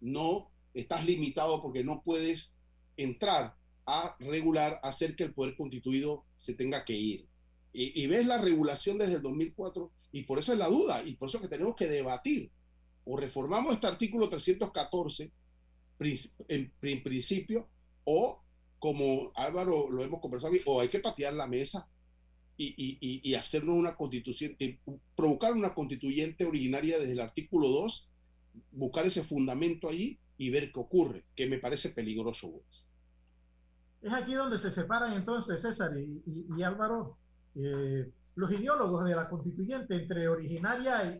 no 0.00 0.50
estás 0.74 1.06
limitado 1.06 1.62
porque 1.62 1.84
no 1.84 2.02
puedes 2.02 2.52
entrar 2.96 3.54
a 3.86 4.16
regular, 4.18 4.80
hacer 4.82 5.14
que 5.14 5.22
el 5.22 5.34
poder 5.34 5.56
constituido 5.56 6.24
se 6.36 6.54
tenga 6.54 6.84
que 6.84 6.94
ir. 6.94 7.28
Y, 7.72 8.02
y 8.02 8.08
ves 8.08 8.26
la 8.26 8.38
regulación 8.38 8.98
desde 8.98 9.14
el 9.14 9.22
2004 9.22 9.88
y 10.10 10.24
por 10.24 10.40
eso 10.40 10.52
es 10.52 10.58
la 10.58 10.66
duda 10.66 11.04
y 11.04 11.14
por 11.14 11.28
eso 11.28 11.40
que 11.40 11.46
tenemos 11.46 11.76
que 11.76 11.86
debatir. 11.86 12.50
O 13.04 13.16
reformamos 13.16 13.72
este 13.74 13.86
artículo 13.86 14.28
314 14.28 15.26
princi- 15.26 15.32
en, 15.98 17.02
principio 17.02 17.68
o 18.04 18.42
como 18.78 19.32
Álvaro 19.34 19.90
lo 19.90 20.04
hemos 20.04 20.20
conversado, 20.20 20.52
o 20.66 20.80
hay 20.80 20.88
que 20.88 21.00
patear 21.00 21.34
la 21.34 21.46
mesa 21.46 21.88
y, 22.58 22.66
y- 22.76 23.20
y- 23.22 23.34
hacernos 23.34 23.74
una 23.76 23.96
constitución, 23.96 24.52
y 24.58 24.78
provocar 25.14 25.52
una 25.52 25.74
constituyente 25.74 26.44
originaria 26.46 26.98
desde 26.98 27.12
el 27.12 27.20
artículo 27.20 27.68
2, 27.68 28.08
buscar 28.72 29.04
ese 29.06 29.22
fundamento 29.22 29.88
allí 29.88 30.18
y 30.38 30.50
ver 30.50 30.72
qué 30.72 30.80
ocurre, 30.80 31.24
que 31.34 31.46
me 31.46 31.58
parece 31.58 31.90
peligroso. 31.90 32.62
Es 34.02 34.12
aquí 34.12 34.34
donde 34.34 34.58
se 34.58 34.70
separan 34.70 35.12
entonces 35.14 35.60
César 35.60 35.92
y, 35.98 36.62
Álvaro, 36.62 37.16
eh, 37.56 38.08
los 38.36 38.52
ideólogos 38.52 39.04
de 39.04 39.16
la 39.16 39.28
constituyente 39.28 39.94
entre 39.96 40.28
originaria 40.28 41.18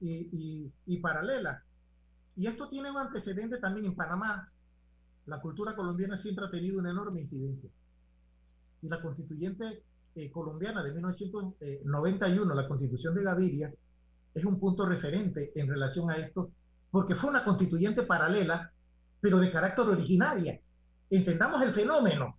y 0.00 0.96
paralela. 1.00 1.64
Y 2.38 2.46
esto 2.46 2.68
tiene 2.68 2.88
un 2.88 2.96
antecedente 2.96 3.58
también 3.58 3.86
en 3.86 3.96
Panamá. 3.96 4.48
La 5.26 5.40
cultura 5.40 5.74
colombiana 5.74 6.16
siempre 6.16 6.46
ha 6.46 6.50
tenido 6.50 6.78
una 6.78 6.92
enorme 6.92 7.20
incidencia. 7.20 7.68
Y 8.80 8.88
la 8.88 9.02
constituyente 9.02 9.82
eh, 10.14 10.30
colombiana 10.30 10.84
de 10.84 10.92
1991, 10.92 12.54
la 12.54 12.68
constitución 12.68 13.16
de 13.16 13.24
Gaviria, 13.24 13.74
es 14.32 14.44
un 14.44 14.60
punto 14.60 14.86
referente 14.86 15.50
en 15.56 15.66
relación 15.66 16.10
a 16.12 16.16
esto, 16.16 16.52
porque 16.92 17.16
fue 17.16 17.28
una 17.28 17.42
constituyente 17.42 18.04
paralela, 18.04 18.70
pero 19.20 19.40
de 19.40 19.50
carácter 19.50 19.86
originaria. 19.86 20.60
Entendamos 21.10 21.60
el 21.64 21.74
fenómeno. 21.74 22.36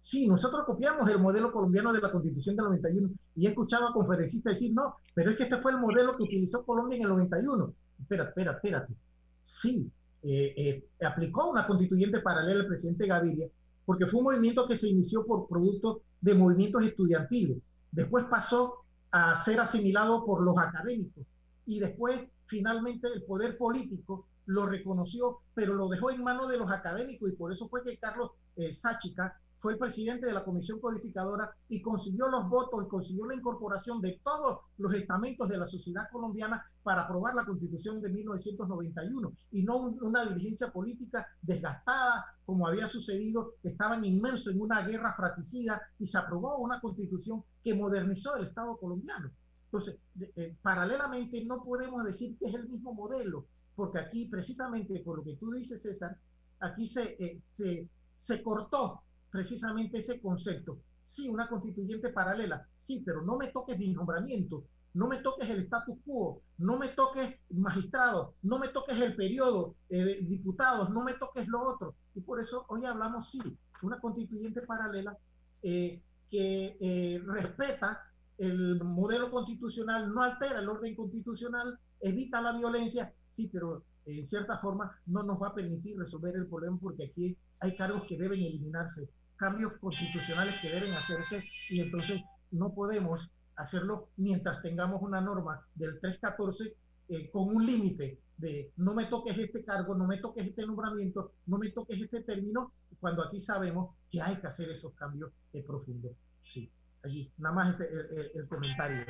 Sí, 0.00 0.26
nosotros 0.26 0.64
copiamos 0.66 1.08
el 1.08 1.20
modelo 1.20 1.52
colombiano 1.52 1.92
de 1.92 2.00
la 2.00 2.10
constitución 2.10 2.56
del 2.56 2.64
91 2.64 3.10
y 3.36 3.46
he 3.46 3.50
escuchado 3.50 3.86
a 3.86 3.92
conferencistas 3.92 4.54
decir, 4.54 4.74
no, 4.74 4.96
pero 5.14 5.30
es 5.30 5.36
que 5.36 5.44
este 5.44 5.58
fue 5.58 5.70
el 5.70 5.78
modelo 5.78 6.16
que 6.16 6.24
utilizó 6.24 6.64
Colombia 6.64 6.96
en 6.96 7.02
el 7.02 7.10
91. 7.10 7.72
Espera, 8.00 8.24
espera, 8.24 8.50
espérate. 8.50 9.05
Sí, 9.46 9.88
eh, 10.24 10.54
eh, 10.56 11.06
aplicó 11.06 11.48
una 11.48 11.68
constituyente 11.68 12.20
paralela 12.20 12.62
al 12.62 12.66
presidente 12.66 13.06
Gaviria, 13.06 13.48
porque 13.84 14.06
fue 14.06 14.18
un 14.18 14.24
movimiento 14.24 14.66
que 14.66 14.76
se 14.76 14.88
inició 14.88 15.24
por 15.24 15.46
producto 15.46 16.02
de 16.20 16.34
movimientos 16.34 16.82
estudiantiles. 16.82 17.58
Después 17.92 18.24
pasó 18.28 18.84
a 19.12 19.40
ser 19.44 19.60
asimilado 19.60 20.26
por 20.26 20.42
los 20.42 20.58
académicos 20.58 21.24
y 21.64 21.78
después 21.78 22.24
finalmente 22.46 23.06
el 23.14 23.22
poder 23.22 23.56
político 23.56 24.26
lo 24.46 24.66
reconoció, 24.66 25.38
pero 25.54 25.74
lo 25.74 25.86
dejó 25.86 26.10
en 26.10 26.24
manos 26.24 26.48
de 26.48 26.58
los 26.58 26.72
académicos 26.72 27.30
y 27.30 27.36
por 27.36 27.52
eso 27.52 27.68
fue 27.68 27.84
que 27.84 27.96
Carlos 27.98 28.32
eh, 28.56 28.72
Sáchica 28.72 29.40
fue 29.66 29.72
el 29.72 29.80
presidente 29.80 30.26
de 30.28 30.32
la 30.32 30.44
comisión 30.44 30.78
codificadora 30.78 31.50
y 31.68 31.82
consiguió 31.82 32.28
los 32.28 32.48
votos 32.48 32.84
y 32.84 32.88
consiguió 32.88 33.26
la 33.26 33.34
incorporación 33.34 34.00
de 34.00 34.20
todos 34.22 34.60
los 34.78 34.94
estamentos 34.94 35.48
de 35.48 35.58
la 35.58 35.66
sociedad 35.66 36.04
colombiana 36.12 36.64
para 36.84 37.00
aprobar 37.02 37.34
la 37.34 37.44
constitución 37.44 38.00
de 38.00 38.08
1991 38.10 39.32
y 39.50 39.64
no 39.64 39.78
un- 39.78 40.00
una 40.04 40.24
dirigencia 40.24 40.70
política 40.70 41.26
desgastada 41.42 42.26
como 42.44 42.68
había 42.68 42.86
sucedido, 42.86 43.54
estaban 43.64 44.04
inmersos 44.04 44.54
en 44.54 44.60
una 44.60 44.82
guerra 44.82 45.14
fratricida 45.16 45.82
y 45.98 46.06
se 46.06 46.16
aprobó 46.16 46.58
una 46.58 46.80
constitución 46.80 47.42
que 47.64 47.74
modernizó 47.74 48.36
el 48.36 48.44
Estado 48.46 48.76
colombiano. 48.76 49.32
Entonces, 49.64 49.96
eh, 50.36 50.54
paralelamente 50.62 51.44
no 51.44 51.64
podemos 51.64 52.04
decir 52.04 52.36
que 52.38 52.46
es 52.50 52.54
el 52.54 52.68
mismo 52.68 52.94
modelo, 52.94 53.46
porque 53.74 53.98
aquí 53.98 54.28
precisamente 54.28 55.00
por 55.00 55.16
lo 55.18 55.24
que 55.24 55.34
tú 55.34 55.50
dices, 55.50 55.82
César, 55.82 56.16
aquí 56.60 56.86
se, 56.86 57.16
eh, 57.18 57.40
se, 57.56 57.88
se 58.14 58.42
cortó 58.44 59.02
precisamente 59.36 59.98
ese 59.98 60.18
concepto. 60.18 60.78
Sí, 61.02 61.28
una 61.28 61.46
constituyente 61.46 62.08
paralela, 62.08 62.66
sí, 62.74 63.02
pero 63.04 63.20
no 63.22 63.36
me 63.36 63.48
toques 63.48 63.78
mi 63.78 63.92
nombramiento, 63.92 64.64
no 64.94 65.08
me 65.08 65.18
toques 65.18 65.50
el 65.50 65.64
status 65.64 65.98
quo, 66.06 66.42
no 66.56 66.78
me 66.78 66.88
toques 66.88 67.38
magistrados, 67.50 68.34
no 68.42 68.58
me 68.58 68.68
toques 68.68 68.98
el 68.98 69.14
periodo 69.14 69.76
eh, 69.90 70.02
de 70.04 70.14
diputados, 70.22 70.88
no 70.88 71.04
me 71.04 71.12
toques 71.12 71.46
lo 71.48 71.62
otro. 71.62 71.94
Y 72.14 72.22
por 72.22 72.40
eso 72.40 72.64
hoy 72.70 72.86
hablamos, 72.86 73.30
sí, 73.30 73.40
una 73.82 74.00
constituyente 74.00 74.62
paralela 74.62 75.16
eh, 75.62 76.02
que 76.30 76.78
eh, 76.80 77.22
respeta 77.26 78.00
el 78.38 78.82
modelo 78.82 79.30
constitucional, 79.30 80.12
no 80.12 80.22
altera 80.22 80.60
el 80.60 80.68
orden 80.68 80.96
constitucional, 80.96 81.78
evita 82.00 82.40
la 82.40 82.52
violencia, 82.52 83.12
sí, 83.26 83.50
pero 83.52 83.84
en 84.06 84.24
cierta 84.24 84.58
forma 84.60 84.98
no 85.06 85.22
nos 85.24 85.40
va 85.40 85.48
a 85.48 85.54
permitir 85.54 85.98
resolver 85.98 86.34
el 86.36 86.46
problema 86.46 86.78
porque 86.80 87.04
aquí 87.04 87.36
hay 87.60 87.76
cargos 87.76 88.04
que 88.04 88.16
deben 88.16 88.40
eliminarse, 88.40 89.08
cambios 89.36 89.72
constitucionales 89.80 90.54
que 90.60 90.70
deben 90.70 90.92
hacerse 90.94 91.42
y 91.70 91.80
entonces 91.80 92.20
no 92.50 92.74
podemos 92.74 93.30
hacerlo 93.56 94.08
mientras 94.16 94.60
tengamos 94.62 95.00
una 95.02 95.20
norma 95.20 95.66
del 95.74 95.98
314 96.00 96.74
eh, 97.08 97.30
con 97.30 97.54
un 97.54 97.64
límite 97.64 98.18
de 98.36 98.70
no 98.76 98.94
me 98.94 99.06
toques 99.06 99.36
este 99.38 99.64
cargo, 99.64 99.94
no 99.94 100.06
me 100.06 100.18
toques 100.18 100.46
este 100.46 100.66
nombramiento, 100.66 101.32
no 101.46 101.56
me 101.58 101.70
toques 101.70 101.98
este 102.00 102.20
término, 102.22 102.72
cuando 103.00 103.22
aquí 103.22 103.40
sabemos 103.40 103.94
que 104.10 104.20
hay 104.20 104.36
que 104.36 104.46
hacer 104.46 104.68
esos 104.70 104.92
cambios 104.94 105.30
profundos. 105.66 106.12
Sí, 106.42 106.70
allí, 107.04 107.32
nada 107.38 107.54
más 107.54 107.70
este, 107.72 107.88
el, 107.90 108.18
el- 108.18 108.30
el 108.34 108.48
comentario. 108.48 109.04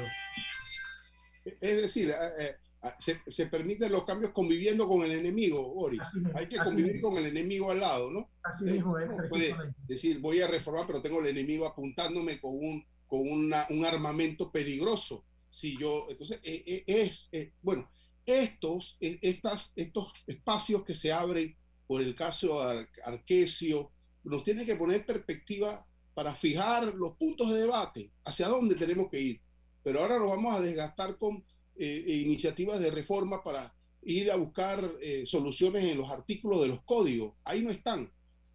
Es 1.60 1.82
decir, 1.82 2.10
eh, 2.10 2.14
eh, 2.38 2.56
se, 2.98 3.20
se 3.26 3.46
permiten 3.46 3.90
los 3.92 4.04
cambios 4.04 4.32
conviviendo 4.32 4.86
con 4.88 5.02
el 5.02 5.12
enemigo, 5.12 5.72
Boris. 5.74 6.02
Hay 6.34 6.48
que 6.48 6.56
convivir 6.58 7.00
con 7.00 7.16
el 7.16 7.26
enemigo 7.26 7.70
al 7.70 7.80
lado, 7.80 8.10
¿no? 8.10 8.30
Así 8.42 8.64
Eh, 8.68 8.72
mismo 8.74 8.98
es, 8.98 9.08
puede 9.28 9.54
decir, 9.88 10.18
voy 10.20 10.40
a 10.40 10.46
reformar, 10.46 10.86
pero 10.86 11.02
tengo 11.02 11.20
el 11.20 11.26
enemigo 11.26 11.66
apuntándome 11.66 12.40
con 12.40 12.52
un, 12.54 12.84
con 13.06 13.20
una- 13.28 13.66
un 13.70 13.84
armamento 13.84 14.50
peligroso. 14.52 15.24
Si 15.50 15.76
yo, 15.78 16.06
entonces, 16.10 16.40
eh, 16.44 16.62
eh, 16.66 16.84
es, 16.86 17.28
eh, 17.32 17.52
bueno, 17.62 17.88
estos, 18.24 18.96
eh, 19.00 19.18
estas, 19.22 19.72
estos 19.76 20.12
espacios 20.26 20.84
que 20.84 20.94
se 20.94 21.12
abren 21.12 21.56
por 21.86 22.02
el 22.02 22.14
caso 22.14 22.60
Ar- 22.62 22.88
Arquesio, 23.04 23.90
nos 24.24 24.42
tienen 24.44 24.66
que 24.66 24.74
poner 24.76 25.06
perspectiva 25.06 25.86
para 26.14 26.34
fijar 26.34 26.94
los 26.94 27.16
puntos 27.16 27.50
de 27.52 27.60
debate, 27.60 28.10
hacia 28.24 28.48
dónde 28.48 28.74
tenemos 28.74 29.08
que 29.10 29.20
ir. 29.20 29.40
Pero 29.84 30.00
ahora 30.00 30.18
nos 30.18 30.30
vamos 30.30 30.54
a 30.56 30.60
desgastar 30.60 31.16
con 31.16 31.44
eh, 31.78 32.04
eh, 32.06 32.12
iniciativas 32.16 32.80
de 32.80 32.90
reforma 32.90 33.42
para 33.42 33.74
ir 34.02 34.30
a 34.30 34.36
buscar 34.36 34.92
eh, 35.00 35.24
soluciones 35.26 35.84
en 35.84 35.98
los 35.98 36.10
artículos 36.10 36.62
de 36.62 36.68
los 36.68 36.82
códigos. 36.82 37.34
Ahí 37.44 37.62
no 37.62 37.70
están. 37.70 38.10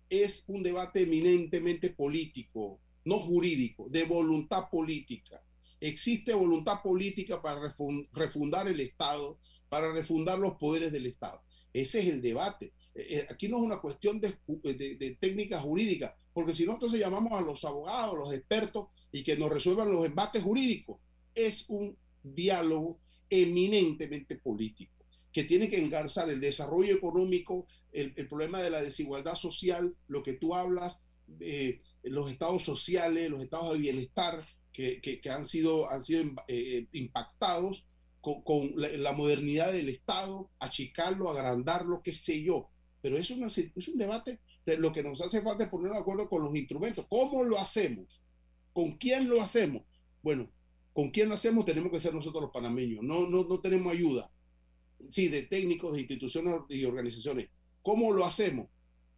Es 0.10 0.44
un 0.48 0.64
debate 0.64 1.04
eminentemente 1.04 1.90
político, 1.90 2.80
no 3.06 3.20
jurídico, 3.20 3.88
de 3.90 4.04
voluntad 4.06 4.70
política. 4.70 5.42
Existe 5.80 6.34
voluntad 6.34 6.82
política 6.84 7.42
para 7.42 7.60
refun- 7.62 8.08
refundar 8.14 8.68
el 8.68 8.80
Estado, 8.80 9.40
para 9.70 9.92
refundar 9.92 10.38
los 10.38 10.54
poderes 10.58 10.92
del 10.92 11.06
Estado. 11.08 11.42
Ese 11.74 12.00
es 12.02 12.08
el 12.08 12.22
debate. 12.22 12.74
Eh, 12.94 13.26
aquí 13.30 13.48
no 13.48 13.58
es 13.58 13.64
una 13.64 13.80
cuestión 13.80 14.20
de, 14.20 14.34
de- 14.64 14.96
de 14.96 15.16
técnica 15.16 15.60
jurídica, 15.60 16.16
porque 16.34 16.54
si 16.54 16.66
no, 16.66 16.74
entonces 16.74 17.00
llamamos 17.00 17.32
a 17.34 17.42
los 17.42 17.64
abogados, 17.66 18.18
los 18.18 18.34
expertos, 18.34 18.88
y 19.12 19.24
que 19.24 19.36
nos 19.38 19.50
resuelvan 19.50 19.92
los 19.92 20.06
embates 20.06 20.44
jurídicos. 20.44 21.00
Es 21.34 21.66
un 21.70 21.98
diálogo 22.24 23.00
eminentemente 23.32 24.36
político, 24.36 24.94
que 25.34 25.46
tiene 25.46 25.70
que 25.70 25.84
engarzar 25.84 26.30
el 26.30 26.40
desarrollo 26.40 26.94
económico, 26.94 27.66
el, 27.92 28.14
el 28.16 28.28
problema 28.28 28.62
de 28.62 28.70
la 28.70 28.82
desigualdad 28.84 29.36
social, 29.36 29.96
lo 30.08 30.22
que 30.22 30.34
tú 30.34 30.54
hablas, 30.54 31.08
eh, 31.40 31.82
los 32.04 32.30
estados 32.32 32.64
sociales, 32.64 33.30
los 33.30 33.42
estados 33.44 33.74
de 33.74 33.80
bienestar 33.80 34.46
que, 34.74 35.02
que- 35.02 35.20
que 35.22 35.30
han 35.30 35.46
sido, 35.46 35.90
han 35.90 36.04
sido 36.04 36.24
eh, 36.48 36.86
impactados 36.92 37.88
con, 38.22 38.44
con 38.44 38.72
la, 38.76 38.90
la 38.90 39.14
modernidad 39.14 39.72
del 39.72 39.90
Estado, 39.90 40.50
achicarlo, 40.60 41.30
agrandarlo, 41.30 42.02
qué 42.04 42.14
sé 42.14 42.44
yo. 42.44 42.70
Pero 43.02 43.18
es, 43.18 43.32
una, 43.32 43.48
es 43.48 43.88
un 43.88 43.98
debate 43.98 44.40
de 44.66 44.78
lo 44.78 44.94
que 44.94 45.02
nos 45.04 45.22
hace 45.22 45.42
falta 45.42 45.64
es 45.64 45.70
poner 45.70 45.92
de 45.92 45.98
acuerdo 45.98 46.30
con 46.30 46.44
los 46.44 46.56
instrumentos. 46.56 47.06
¿Cómo 47.10 47.44
lo 47.44 47.58
hacemos? 47.58 48.22
¿Con 48.74 48.98
quién 48.98 49.28
lo 49.28 49.42
hacemos? 49.42 49.82
Bueno, 50.22 50.50
¿con 50.94 51.12
quién 51.12 51.30
lo 51.30 51.36
hacemos? 51.36 51.66
Tenemos 51.66 51.92
que 51.92 52.00
ser 52.00 52.14
nosotros 52.14 52.44
los 52.44 52.52
panameños. 52.52 53.04
No, 53.04 53.28
no, 53.30 53.44
no 53.44 53.60
tenemos 53.62 53.92
ayuda. 53.94 54.30
Sí, 55.10 55.28
de 55.30 55.44
técnicos, 55.44 55.94
de 55.94 56.02
instituciones 56.02 56.54
y 56.70 56.86
organizaciones. 56.86 57.50
¿Cómo 57.82 58.14
lo 58.14 58.26
hacemos? 58.26 58.68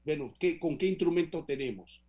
Bueno, 0.06 0.34
¿qué, 0.40 0.60
¿con 0.60 0.78
qué 0.78 0.88
instrumentos 0.88 1.46
tenemos? 1.46 2.02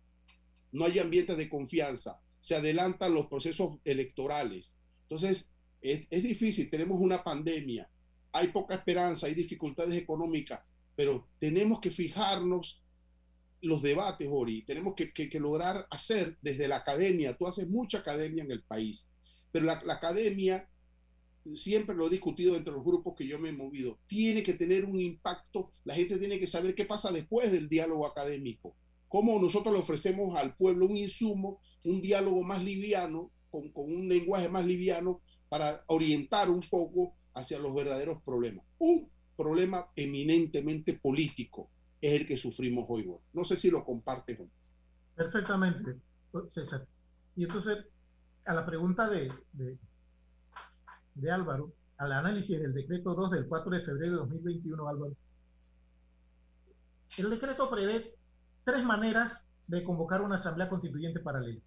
No 0.71 0.85
hay 0.85 0.99
ambiente 0.99 1.35
de 1.35 1.49
confianza. 1.49 2.19
Se 2.39 2.55
adelantan 2.55 3.13
los 3.13 3.27
procesos 3.27 3.79
electorales. 3.85 4.77
Entonces, 5.03 5.51
es, 5.81 6.05
es 6.09 6.23
difícil. 6.23 6.69
Tenemos 6.69 6.99
una 6.99 7.23
pandemia. 7.23 7.89
Hay 8.31 8.49
poca 8.49 8.75
esperanza, 8.75 9.27
hay 9.27 9.33
dificultades 9.33 9.95
económicas, 9.95 10.59
pero 10.95 11.27
tenemos 11.39 11.79
que 11.79 11.89
fijarnos 11.91 12.81
los 13.61 13.81
debates, 13.81 14.27
Ori. 14.29 14.63
Tenemos 14.63 14.93
que, 14.95 15.13
que- 15.13 15.29
que 15.29 15.39
lograr 15.39 15.87
hacer 15.89 16.37
desde 16.41 16.67
la 16.67 16.77
academia. 16.77 17.37
Tú 17.37 17.47
haces 17.47 17.67
mucha 17.69 17.99
academia 17.99 18.43
en 18.43 18.51
el 18.51 18.61
país, 18.61 19.09
pero 19.55 19.67
la, 19.67 19.93
academia, 19.93 20.67
siempre 21.53 21.95
lo 21.95 22.07
he 22.07 22.09
discutido 22.09 22.57
entre 22.57 22.73
los 22.73 22.83
grupos 22.83 23.15
que 23.15 23.25
yo 23.25 23.39
me 23.39 23.47
he 23.47 23.53
movido, 23.53 23.99
tiene 24.05 24.43
que 24.43 24.55
tener 24.55 24.83
un 24.83 24.99
impacto. 24.99 25.71
La 25.85 25.95
gente 25.95 26.17
tiene 26.17 26.37
que 26.37 26.45
saber 26.45 26.75
qué 26.75 26.83
pasa 26.83 27.09
después 27.09 27.53
del 27.53 27.69
diálogo 27.69 28.05
académico. 28.05 28.75
Cómo 29.07 29.39
nosotros 29.39 29.73
le 29.73 29.79
ofrecemos 29.79 30.37
al 30.37 30.57
pueblo 30.57 30.87
un 30.87 30.97
insumo, 30.97 31.61
un 31.85 32.01
diálogo 32.01 32.43
más 32.43 32.61
liviano, 32.65 33.31
con, 33.49 33.69
con 33.69 33.85
un 33.85 34.09
lenguaje 34.09 34.49
más 34.49 34.65
liviano, 34.65 35.21
para 35.47 35.85
orientar 35.87 36.49
un 36.49 36.59
poco 36.69 37.13
hacia 37.33 37.57
los 37.57 37.73
verdaderos 37.73 38.21
problemas. 38.23 38.65
Un 38.77 39.09
problema 39.37 39.87
eminentemente 39.95 40.95
político 40.95 41.69
es 42.01 42.11
el 42.11 42.27
que 42.27 42.35
sufrimos 42.35 42.87
hoy. 42.89 43.09
No 43.31 43.45
sé 43.45 43.55
si 43.55 43.71
lo 43.71 43.85
compartes. 43.85 44.37
Perfectamente, 45.15 45.95
César. 46.49 46.85
Y 47.37 47.45
entonces, 47.45 47.77
a 48.45 48.53
la 48.53 48.65
pregunta 48.65 49.09
de, 49.09 49.31
de, 51.15 51.31
Álvaro, 51.31 51.73
al 51.97 52.11
análisis 52.11 52.59
del 52.59 52.73
decreto 52.73 53.15
2 53.15 53.31
del 53.31 53.47
4 53.47 53.71
de 53.71 53.81
febrero 53.81 54.11
de 54.11 54.17
2021, 54.17 54.87
Álvaro, 54.87 55.15
el 57.17 57.29
decreto 57.29 57.69
prevé 57.69 58.13
tres 58.63 58.83
maneras 58.83 59.45
de 59.67 59.83
convocar 59.83 60.21
una 60.21 60.35
asamblea 60.35 60.69
constituyente 60.69 61.19
paralela, 61.19 61.61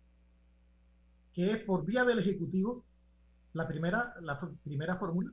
que 1.33 1.51
es 1.51 1.59
por 1.59 1.85
vía 1.85 2.05
del 2.05 2.21
Ejecutivo, 2.21 2.85
la 3.55 3.67
primera, 3.67 4.15
la 4.21 4.39
primera 4.63 4.97
fórmula, 4.97 5.33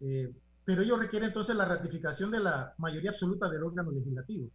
eh, 0.00 0.34
pero 0.64 0.82
ello 0.82 0.96
requiere 0.96 1.26
entonces 1.26 1.54
la 1.54 1.64
ratificación 1.64 2.30
de 2.30 2.40
la 2.40 2.74
mayoría 2.78 3.10
absoluta 3.10 3.48
del 3.48 3.62
órgano 3.62 3.90
legislativo. 3.92 4.48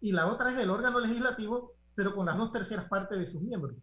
Y 0.00 0.12
la 0.12 0.26
otra 0.26 0.50
es 0.50 0.58
el 0.58 0.70
órgano 0.70 0.98
legislativo, 1.00 1.74
pero 1.94 2.14
con 2.14 2.26
las 2.26 2.36
dos 2.36 2.50
terceras 2.50 2.86
partes 2.86 3.18
de 3.18 3.26
sus 3.26 3.42
miembros. 3.42 3.76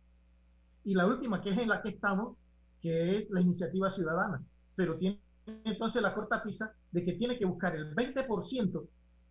Y 0.87 0.93
la 0.95 1.05
última, 1.05 1.41
que 1.41 1.51
es 1.51 1.57
en 1.59 1.69
la 1.69 1.81
que 1.81 1.89
estamos, 1.89 2.37
que 2.81 3.17
es 3.17 3.29
la 3.31 3.41
iniciativa 3.41 3.89
ciudadana, 3.91 4.43
pero 4.75 4.97
tiene 4.97 5.19
entonces 5.65 6.01
la 6.01 6.13
cortapisa 6.13 6.73
de 6.91 7.05
que 7.05 7.13
tiene 7.13 7.37
que 7.37 7.45
buscar 7.45 7.75
el 7.75 7.93
20% 7.95 8.87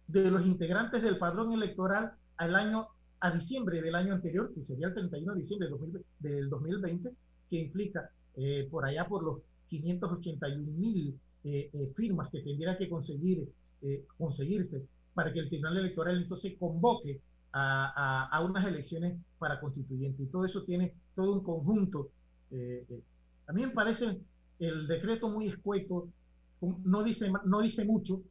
de 0.09 0.31
los 0.31 0.47
integrantes 0.47 1.03
del 1.03 1.19
padrón 1.19 1.53
electoral 1.53 2.13
al 2.37 2.55
año 2.57 2.89
a 3.21 3.31
diciembre 3.31 3.81
del 3.83 3.95
año 3.95 4.15
anterior, 4.15 4.53
que 4.55 4.63
sería 4.63 4.89
el 4.89 4.95
31 4.95 5.35
de 5.35 5.41
diciembre 5.41 5.69
del 5.69 5.79
2020, 5.79 6.07
del 6.29 6.51
2020, 6.51 7.11
que 7.51 7.57
implica 7.59 8.11
eh, 8.37 8.69
por 8.71 8.85
allá 8.85 9.07
por 9.09 9.25
los 9.25 9.39
581 9.67 10.73
mil 10.73 11.19
eh, 11.45 11.71
eh, 11.73 11.93
firmas 11.97 12.29
que 12.31 12.41
tendría 12.43 12.77
que 12.79 12.89
conseguir 12.89 13.49
eh, 13.83 14.05
conseguirse 14.19 14.87
para 15.15 15.33
que 15.33 15.41
el 15.41 15.49
Tribunal 15.49 15.79
Electoral 15.79 16.17
entonces 16.19 16.55
convoque 16.59 17.21
a, 17.53 17.93
a- 17.97 18.37
a 18.37 18.45
unas 18.45 18.67
elecciones 18.67 19.19
para 19.39 19.61
constituyente. 19.61 20.23
Y 20.23 20.27
todo 20.27 20.45
eso 20.45 20.65
tiene 20.65 20.95
todo 21.17 21.33
un 21.35 21.43
conjunto. 21.43 22.11
eh, 22.53 22.85
eh. 22.89 23.03
A 23.49 23.53
mí 23.53 23.63
me 23.63 23.73
parece 23.73 24.19
el 24.61 24.87
decreto 24.87 25.29
muy 25.31 25.47
escueto, 25.49 26.09
no 26.85 27.03
dice, 27.03 27.31
no 27.45 27.61
dice 27.61 27.85
mucho, 27.85 28.23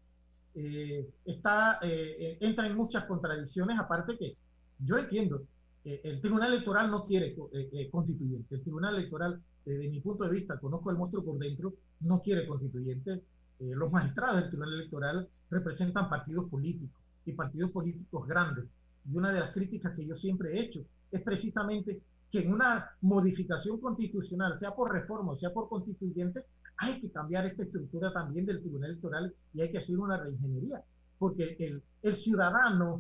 eh, 0.56 1.08
está, 1.26 1.80
eh, 1.84 2.16
eh, 2.20 2.38
entra 2.42 2.68
en 2.68 2.76
muchas 2.76 3.06
contradicciones, 3.06 3.78
aparte 3.80 4.18
que 4.18 4.36
yo 4.80 4.98
entiendo, 4.98 5.44
eh, 5.84 6.02
el 6.04 6.22
Tribunal 6.22 6.54
Electoral 6.54 6.90
no 6.92 7.04
quiere 7.04 7.36
co- 7.36 7.50
constituyente, 7.92 8.56
el 8.56 8.62
Tribunal 8.62 8.96
Electoral, 8.96 9.42
desde 9.66 9.90
mi 9.90 10.00
punto 10.02 10.24
de 10.26 10.32
vista, 10.32 10.60
conozco 10.60 10.92
el 10.92 10.98
monstruo 10.98 11.24
por 11.24 11.38
dentro, 11.40 11.74
no 12.02 12.22
quiere 12.22 12.48
constituyente, 12.48 13.22
los 13.60 13.92
magistrados 13.92 14.42
del 14.42 14.50
Tribunal 14.50 14.74
Electoral 14.74 15.30
representan 15.50 16.10
partidos 16.10 16.50
políticos 16.50 17.00
y 17.26 17.32
partidos 17.34 17.72
políticos 17.72 18.28
grandes. 18.28 18.66
Y 19.10 19.16
una 19.16 19.32
de 19.32 19.40
las 19.40 19.52
críticas 19.52 19.94
que 19.96 20.06
yo 20.06 20.16
siempre 20.16 20.54
he 20.54 20.62
hecho 20.62 20.84
es 21.12 21.22
precisamente 21.22 22.02
que 22.36 22.46
en 22.46 22.54
una 22.54 22.92
modificación 23.02 23.80
constitucional, 23.80 24.58
sea 24.58 24.76
por 24.76 24.92
reforma 24.92 25.32
o 25.32 25.38
sea 25.38 25.54
por 25.54 25.70
constituyente, 25.70 26.44
hay 26.78 27.00
que 27.00 27.10
cambiar 27.10 27.46
esta 27.46 27.64
estructura 27.64 28.12
también 28.12 28.46
del 28.46 28.60
Tribunal 28.60 28.90
Electoral 28.90 29.34
y 29.54 29.62
hay 29.62 29.72
que 29.72 29.78
hacer 29.78 29.98
una 29.98 30.18
reingeniería, 30.18 30.84
porque 31.18 31.56
el, 32.02 32.16
ciudadano, 32.16 33.00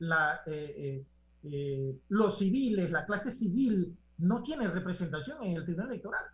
la, 0.00 0.40
eh, 0.46 0.74
eh, 0.76 1.04
eh, 1.44 2.00
los 2.08 2.38
civiles, 2.38 2.90
la 2.90 3.06
clase 3.06 3.30
civil, 3.30 3.96
no 4.18 4.42
tienen 4.42 4.72
representación 4.72 5.40
en 5.42 5.56
el 5.56 5.64
Tribunal 5.64 5.90
Electoral. 5.90 6.24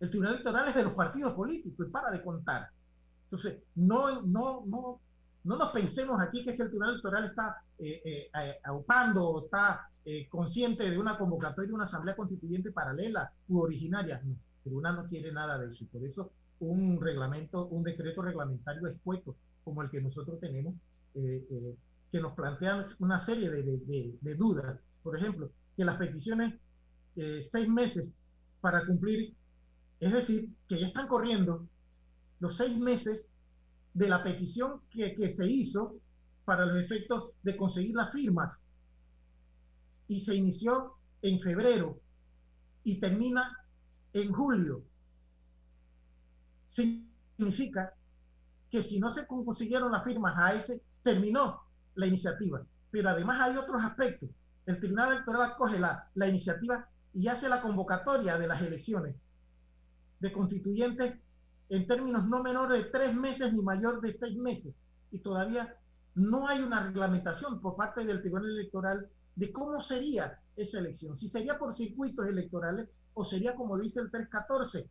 El 0.00 0.10
Tribunal 0.10 0.34
Electoral 0.34 0.68
es 0.68 0.74
de 0.74 0.82
los 0.82 0.94
partidos 0.94 1.32
políticos 1.34 1.86
y 1.86 1.90
para 1.90 2.10
de 2.10 2.24
contar. 2.24 2.70
Entonces, 3.22 3.62
no, 3.76 4.22
no, 4.22 4.64
no, 4.66 5.00
no 5.44 5.56
nos 5.56 5.70
pensemos 5.70 6.20
aquí 6.20 6.42
que 6.44 6.50
es 6.50 6.56
que 6.56 6.62
el 6.62 6.68
Tribunal 6.68 6.92
Electoral 6.94 7.24
está 7.26 7.62
eh, 7.78 8.00
eh, 8.04 8.30
eh, 8.42 8.58
aupando 8.64 9.28
o 9.28 9.44
está 9.44 9.88
eh, 10.04 10.28
consciente 10.28 10.90
de 10.90 10.98
una 10.98 11.16
convocatoria 11.18 11.74
una 11.74 11.84
asamblea 11.84 12.16
constituyente 12.16 12.70
paralela 12.72 13.32
u 13.48 13.60
originaria. 13.60 14.20
No, 14.24 14.32
el 14.32 14.62
tribunal 14.64 14.96
no 14.96 15.04
quiere 15.06 15.32
nada 15.32 15.58
de 15.58 15.68
eso. 15.68 15.84
Por 15.92 16.04
eso 16.04 16.30
un 16.60 17.00
reglamento, 17.00 17.66
un 17.66 17.82
decreto 17.82 18.22
reglamentario 18.22 18.86
escueto 18.88 19.34
como 19.64 19.82
el 19.82 19.90
que 19.90 20.00
nosotros 20.00 20.40
tenemos, 20.40 20.74
eh, 21.14 21.44
eh, 21.50 21.74
que 22.10 22.20
nos 22.20 22.34
plantean 22.34 22.84
una 22.98 23.18
serie 23.18 23.50
de, 23.50 23.62
de- 23.62 23.78
de- 23.78 24.14
de 24.20 24.34
dudas. 24.36 24.78
Por 25.02 25.16
ejemplo, 25.16 25.50
que 25.76 25.84
las 25.84 25.96
peticiones 25.96 26.54
seis 27.40 27.68
meses 27.68 28.08
para 28.60 28.84
cumplir, 28.86 29.34
es 30.00 30.12
decir, 30.12 30.48
que 30.68 30.80
ya 30.80 30.86
están 30.88 31.06
corriendo 31.06 31.66
los 32.40 32.56
seis 32.56 32.76
meses 32.78 33.28
de 33.94 34.08
la 34.08 34.22
petición 34.22 34.80
que, 34.90 35.14
que 35.14 35.30
se 35.30 35.46
hizo 35.46 35.94
para 36.44 36.66
los 36.66 36.76
efectos 36.76 37.30
de 37.42 37.56
conseguir 37.56 37.94
las 37.94 38.12
firmas 38.12 38.66
y 40.08 40.20
se 40.20 40.34
inició 40.34 40.94
en 41.22 41.40
febrero 41.40 41.98
y 42.82 43.00
termina 43.00 43.58
en 44.12 44.32
julio. 44.32 44.84
Significa 46.66 47.94
que 48.70 48.82
si 48.82 48.98
no 48.98 49.10
se 49.10 49.26
consiguieron 49.26 49.92
las 49.92 50.04
firmas 50.04 50.34
a 50.36 50.54
ese, 50.54 50.82
terminó 51.02 51.62
la 51.94 52.06
iniciativa. 52.06 52.62
Pero 52.90 53.08
además 53.08 53.40
hay 53.40 53.56
otros 53.56 53.82
aspectos. 53.82 54.28
El 54.66 54.78
Tribunal 54.80 55.12
Electoral 55.12 55.54
coge 55.56 55.78
la, 55.78 56.10
la 56.14 56.28
iniciativa 56.28 56.88
y 57.12 57.28
hace 57.28 57.48
la 57.48 57.62
convocatoria 57.62 58.36
de 58.36 58.48
las 58.48 58.60
elecciones 58.60 59.14
de 60.20 60.32
constituyentes 60.32 61.14
en 61.68 61.86
términos 61.86 62.26
no 62.26 62.42
menores 62.42 62.82
de 62.84 62.90
tres 62.90 63.14
meses 63.14 63.52
ni 63.52 63.62
mayor 63.62 64.00
de 64.00 64.12
seis 64.12 64.36
meses. 64.36 64.74
Y 65.10 65.18
todavía 65.18 65.76
no 66.14 66.46
hay 66.48 66.62
una 66.62 66.82
reglamentación 66.82 67.60
por 67.60 67.76
parte 67.76 68.04
del 68.04 68.20
Tribunal 68.20 68.50
Electoral 68.50 69.08
de 69.36 69.52
cómo 69.52 69.80
sería 69.80 70.38
esa 70.56 70.78
elección. 70.78 71.16
Si 71.16 71.28
sería 71.28 71.58
por 71.58 71.74
circuitos 71.74 72.26
electorales 72.26 72.88
o 73.14 73.24
sería 73.24 73.54
como 73.54 73.78
dice 73.78 74.00
el 74.00 74.10
314, 74.10 74.88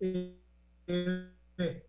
eh, 0.00 0.38
eh, 0.86 1.32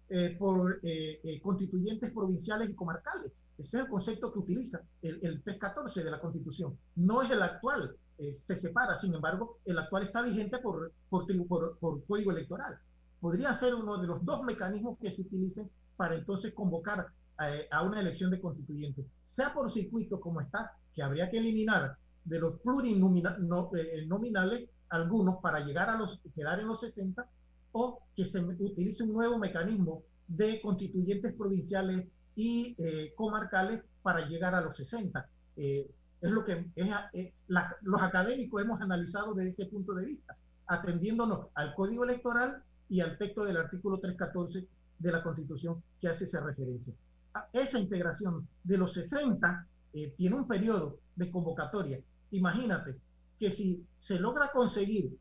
eh, 0.09 0.35
por 0.39 0.79
eh, 0.83 1.19
eh, 1.23 1.41
constituyentes 1.41 2.11
provinciales 2.11 2.69
y 2.69 2.75
comarcales. 2.75 3.31
Ese 3.57 3.77
es 3.77 3.83
el 3.83 3.89
concepto 3.89 4.31
que 4.31 4.39
utiliza 4.39 4.81
el, 5.01 5.15
el 5.23 5.41
314 5.43 6.03
de 6.03 6.11
la 6.11 6.19
Constitución. 6.19 6.77
No 6.95 7.21
es 7.21 7.31
el 7.31 7.41
actual, 7.41 7.95
eh, 8.17 8.33
se 8.33 8.55
separa. 8.55 8.95
Sin 8.95 9.13
embargo, 9.13 9.59
el 9.65 9.77
actual 9.79 10.03
está 10.03 10.21
vigente 10.21 10.59
por, 10.59 10.91
por, 11.09 11.25
por, 11.47 11.77
por 11.79 12.05
código 12.05 12.31
electoral. 12.31 12.79
Podría 13.19 13.53
ser 13.53 13.75
uno 13.75 13.97
de 13.97 14.07
los 14.07 14.23
dos 14.25 14.43
mecanismos 14.43 14.97
que 14.99 15.11
se 15.11 15.21
utilicen 15.21 15.69
para 15.95 16.15
entonces 16.15 16.53
convocar 16.53 17.07
eh, 17.43 17.67
a 17.71 17.83
una 17.83 17.99
elección 17.99 18.31
de 18.31 18.41
constituyentes, 18.41 19.05
sea 19.23 19.53
por 19.53 19.71
circuito 19.71 20.19
como 20.19 20.41
está, 20.41 20.73
que 20.93 21.03
habría 21.03 21.29
que 21.29 21.37
eliminar 21.37 21.97
de 22.25 22.39
los 22.39 22.55
plurinominales 22.59 24.69
algunos 24.89 25.37
para 25.41 25.59
llegar 25.61 25.89
a 25.89 25.97
los 25.97 26.19
quedar 26.35 26.59
en 26.59 26.67
los 26.67 26.79
60 26.79 27.25
o 27.73 27.99
que 28.15 28.25
se 28.25 28.39
utilice 28.39 29.03
un 29.03 29.13
nuevo 29.13 29.37
mecanismo 29.37 30.03
de 30.27 30.61
constituyentes 30.61 31.33
provinciales 31.33 32.07
y 32.35 32.75
eh, 32.77 33.13
comarcales 33.15 33.81
para 34.01 34.25
llegar 34.27 34.55
a 34.55 34.61
los 34.61 34.75
60. 34.77 35.27
Eh, 35.57 35.89
es 36.21 36.31
lo 36.31 36.43
que 36.43 36.65
es, 36.75 36.89
eh, 37.13 37.33
la- 37.47 37.75
los 37.81 38.01
académicos 38.01 38.61
hemos 38.61 38.81
analizado 38.81 39.33
desde 39.33 39.49
ese 39.49 39.65
punto 39.67 39.93
de 39.93 40.05
vista, 40.05 40.35
atendiéndonos 40.67 41.47
al 41.55 41.73
código 41.75 42.03
electoral 42.03 42.63
y 42.89 43.01
al 43.01 43.17
texto 43.17 43.43
del 43.43 43.57
artículo 43.57 43.99
314 43.99 44.67
de 44.99 45.11
la 45.11 45.23
Constitución 45.23 45.81
que 45.99 46.07
hace 46.07 46.23
esa 46.23 46.41
referencia. 46.41 46.93
A 47.33 47.49
esa 47.53 47.79
integración 47.79 48.47
de 48.63 48.77
los 48.77 48.93
60 48.93 49.67
eh, 49.93 50.13
tiene 50.15 50.35
un 50.35 50.47
periodo 50.47 50.99
de 51.15 51.29
convocatoria. 51.31 51.99
Imagínate 52.31 52.95
que 53.37 53.51
si 53.51 53.85
se 53.97 54.19
logra 54.19 54.51
conseguir 54.51 55.15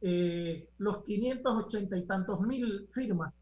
eh, 0.00 0.68
los 0.78 1.02
580 1.02 1.96
y 1.96 2.06
tantos 2.06 2.40
mil 2.40 2.88
firmas, 2.92 3.32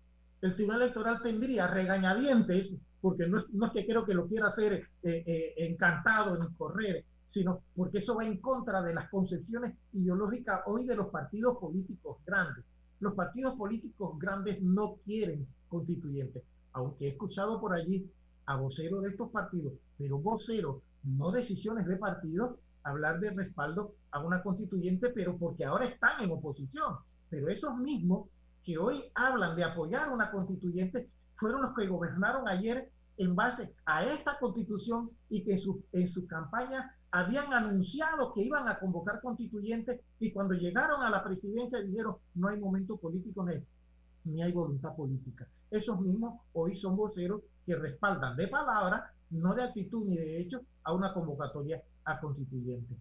el 0.42 0.54
Tribunal 0.54 0.82
Electoral 0.82 1.22
tendría 1.22 1.66
regañadientes, 1.66 2.76
porque 3.00 3.26
no 3.26 3.44
no 3.52 3.66
es 3.66 3.72
que 3.72 3.86
creo 3.86 4.04
que 4.04 4.14
lo 4.14 4.26
quiera 4.26 4.48
hacer 4.48 4.74
eh, 5.02 5.24
eh, 5.26 5.54
encantado 5.56 6.38
ni 6.38 6.52
correr, 6.54 7.04
sino 7.26 7.62
porque 7.74 7.98
eso 7.98 8.14
va 8.14 8.24
en 8.24 8.38
contra 8.38 8.82
de 8.82 8.94
las 8.94 9.08
concepciones 9.08 9.74
ideológicas 9.92 10.61
hoy 10.66 10.84
de 10.84 10.96
los 10.96 11.08
partidos 11.08 11.56
políticos 11.58 12.18
grandes. 12.26 12.64
Los 13.01 13.14
partidos 13.14 13.57
políticos 13.57 14.18
grandes 14.18 14.62
no 14.62 14.96
quieren 15.05 15.48
constituyentes, 15.68 16.42
aunque 16.72 17.07
he 17.07 17.09
escuchado 17.09 17.61
por 17.61 17.72
allí 17.72 18.11
a 18.46 18.57
voceros 18.57 19.03
de 19.03 19.11
estos 19.11 19.30
partidos, 19.30 19.72
pero 19.96 20.18
voceros, 20.18 20.82
no 21.03 21.30
decisiones 21.30 21.86
de 21.86 21.96
partidos, 21.96 22.57
hablar 22.82 23.18
de 23.20 23.30
respaldo 23.30 23.94
a 24.11 24.22
una 24.22 24.42
constituyente, 24.42 25.11
pero 25.11 25.38
porque 25.38 25.64
ahora 25.64 25.86
están 25.86 26.22
en 26.22 26.30
oposición. 26.30 26.96
Pero 27.30 27.48
esos 27.48 27.76
mismos 27.76 28.28
que 28.62 28.76
hoy 28.76 29.01
hablan 29.14 29.57
de 29.57 29.64
apoyar 29.64 30.11
una 30.11 30.30
constituyente 30.30 31.09
fueron 31.36 31.62
los 31.62 31.74
que 31.74 31.86
gobernaron 31.86 32.48
ayer 32.48 32.90
en 33.16 33.34
base 33.34 33.74
a 33.86 34.05
esta 34.05 34.38
constitución 34.38 35.11
y 35.28 35.42
que 35.44 35.53
en 35.53 35.59
su, 35.59 35.82
en 35.92 36.07
su 36.07 36.26
campaña 36.26 36.94
habían 37.12 37.52
anunciado 37.52 38.32
que 38.34 38.42
iban 38.42 38.68
a 38.68 38.78
convocar 38.78 39.20
constituyentes 39.20 40.00
y 40.18 40.32
cuando 40.32 40.54
llegaron 40.54 41.02
a 41.02 41.11
la 41.11 41.24
presidencia 41.24 41.80
dijeron 41.80 42.16
no 42.34 42.48
hay 42.48 42.58
momento 42.58 42.96
político 42.96 43.44
ni, 43.44 43.54
ni 44.24 44.42
hay 44.42 44.52
voluntad 44.52 44.94
política. 44.94 45.48
Esos 45.70 46.00
mismos 46.00 46.40
hoy 46.52 46.76
son 46.76 46.96
voceros 46.96 47.42
que 47.66 47.76
respaldan 47.76 48.36
de 48.36 48.48
palabra, 48.48 49.12
no 49.30 49.54
de 49.54 49.64
actitud 49.64 50.04
ni 50.04 50.16
de 50.16 50.40
hecho, 50.40 50.61
a 50.84 50.92
una 50.92 51.12
convocatoria 51.12 51.82
a 52.04 52.20
constituyente. 52.20 52.96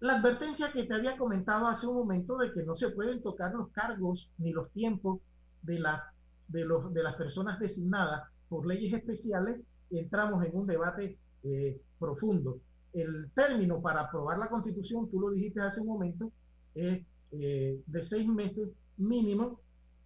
La 0.00 0.18
advertencia 0.18 0.70
que 0.72 0.84
te 0.84 0.94
había 0.94 1.16
comentado 1.16 1.66
hace 1.66 1.86
un 1.86 1.94
momento 1.94 2.36
de 2.36 2.52
que 2.52 2.62
no 2.62 2.74
se 2.74 2.90
pueden 2.90 3.22
tocar 3.22 3.54
los 3.54 3.70
cargos 3.70 4.30
ni 4.38 4.52
los 4.52 4.70
tiempos 4.72 5.20
de, 5.62 5.78
la, 5.78 6.12
de, 6.48 6.64
los, 6.64 6.92
de 6.92 7.02
las 7.02 7.14
personas 7.14 7.58
designadas 7.58 8.28
por 8.48 8.66
leyes 8.66 8.92
especiales, 8.92 9.60
entramos 9.90 10.44
en 10.44 10.54
un 10.54 10.66
debate 10.66 11.18
eh, 11.44 11.80
profundo. 11.98 12.60
El 12.92 13.30
término 13.34 13.80
para 13.80 14.02
aprobar 14.02 14.38
la 14.38 14.48
constitución, 14.48 15.10
tú 15.10 15.20
lo 15.20 15.30
dijiste 15.30 15.60
hace 15.60 15.80
un 15.80 15.88
momento, 15.88 16.32
es 16.74 17.00
eh, 17.32 17.82
de 17.86 18.02
seis 18.02 18.26
meses 18.26 18.70
mínimo. 18.96 19.60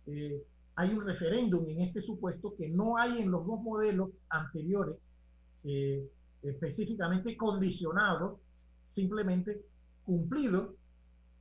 Eh, 0.07 0.45
hay 0.77 0.95
un 0.95 1.05
referéndum 1.05 1.69
en 1.69 1.83
este 1.83 2.01
supuesto 2.01 2.55
que 2.55 2.69
no 2.69 2.97
hay 2.97 3.21
en 3.21 3.31
los 3.31 3.47
dos 3.47 3.61
modelos 3.61 4.11
anteriores, 4.29 4.97
eh, 5.65 6.11
específicamente 6.43 7.37
condicionado, 7.37 8.41
simplemente 8.83 9.63
cumplido 10.05 10.75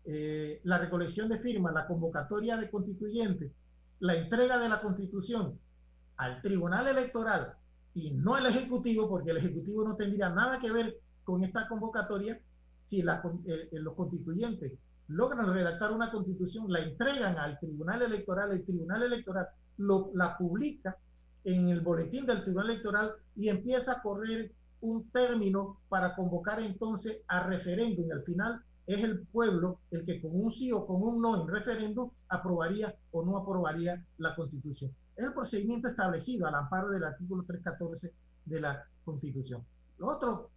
eh, 0.06 0.60
la 0.64 0.78
recolección 0.78 1.30
de 1.30 1.39
firmas, 1.39 1.74
la 1.74 1.88
convocatoria 1.88 2.58
de 2.58 2.70
constituyentes, 2.70 3.52
la 4.00 4.16
entrega 4.16 4.58
de 4.58 4.70
la 4.70 4.82
constitución 4.82 5.60
al 6.18 6.41
tribunal 6.41 6.88
electoral 6.88 7.54
y 7.94 8.12
no 8.12 8.36
al 8.36 8.46
ejecutivo, 8.46 9.10
porque 9.10 9.32
el 9.32 9.38
ejecutivo 9.38 9.84
no 9.84 9.96
tendría 9.96 10.30
nada 10.30 10.60
que 10.60 10.72
ver 10.72 10.98
con 11.24 11.44
esta 11.44 11.68
convocatoria 11.68 12.40
si 12.84 13.02
eh, 13.02 13.06
eh, 13.46 13.68
los 13.74 13.94
constituyentes 13.96 14.74
logran 15.08 15.54
redactar 15.54 15.92
una 15.92 16.12
constitución, 16.12 16.72
la 16.72 16.80
entregan 16.80 17.38
al 17.38 17.60
tribunal 17.60 18.02
electoral, 18.02 18.52
el 18.52 18.64
tribunal 18.64 19.04
electoral 19.04 19.48
lo, 19.78 20.12
la 20.14 20.38
publica 20.38 20.98
en 21.44 21.70
el 21.70 21.82
boletín 21.82 22.26
del 22.26 22.44
tribunal 22.44 22.70
electoral 22.70 23.14
y 23.36 23.50
empieza 23.50 23.94
a 23.94 24.02
correr 24.02 24.52
un 24.82 25.10
término 25.10 25.80
para 25.90 26.16
convocar 26.16 26.60
entonces 26.62 27.22
a 27.28 27.48
referéndum. 27.48 28.12
Al 28.12 28.24
final 28.24 28.62
es 28.86 29.04
el 29.04 29.22
pueblo 29.28 29.80
el 29.92 30.04
que 30.04 30.22
con 30.22 30.32
un 30.34 30.52
sí 30.52 30.72
o 30.72 30.86
con 30.86 31.02
un 31.02 31.22
no 31.22 31.42
en 31.42 31.48
referéndum 31.48 32.12
aprobaría 32.28 32.96
o 33.12 33.24
no 33.24 33.38
aprobaría 33.38 34.04
la 34.18 34.36
constitución. 34.36 34.92
El 35.20 35.34
procedimiento 35.34 35.89
establecido 35.89 36.47
al 36.47 36.55
amparo 36.55 36.89
del 36.89 37.03
artículo 37.03 37.43
314 37.43 38.13
de 38.45 38.61
la 38.61 38.86
constitución. 39.03 39.63
Lo 39.97 40.07
otro, 40.07 40.49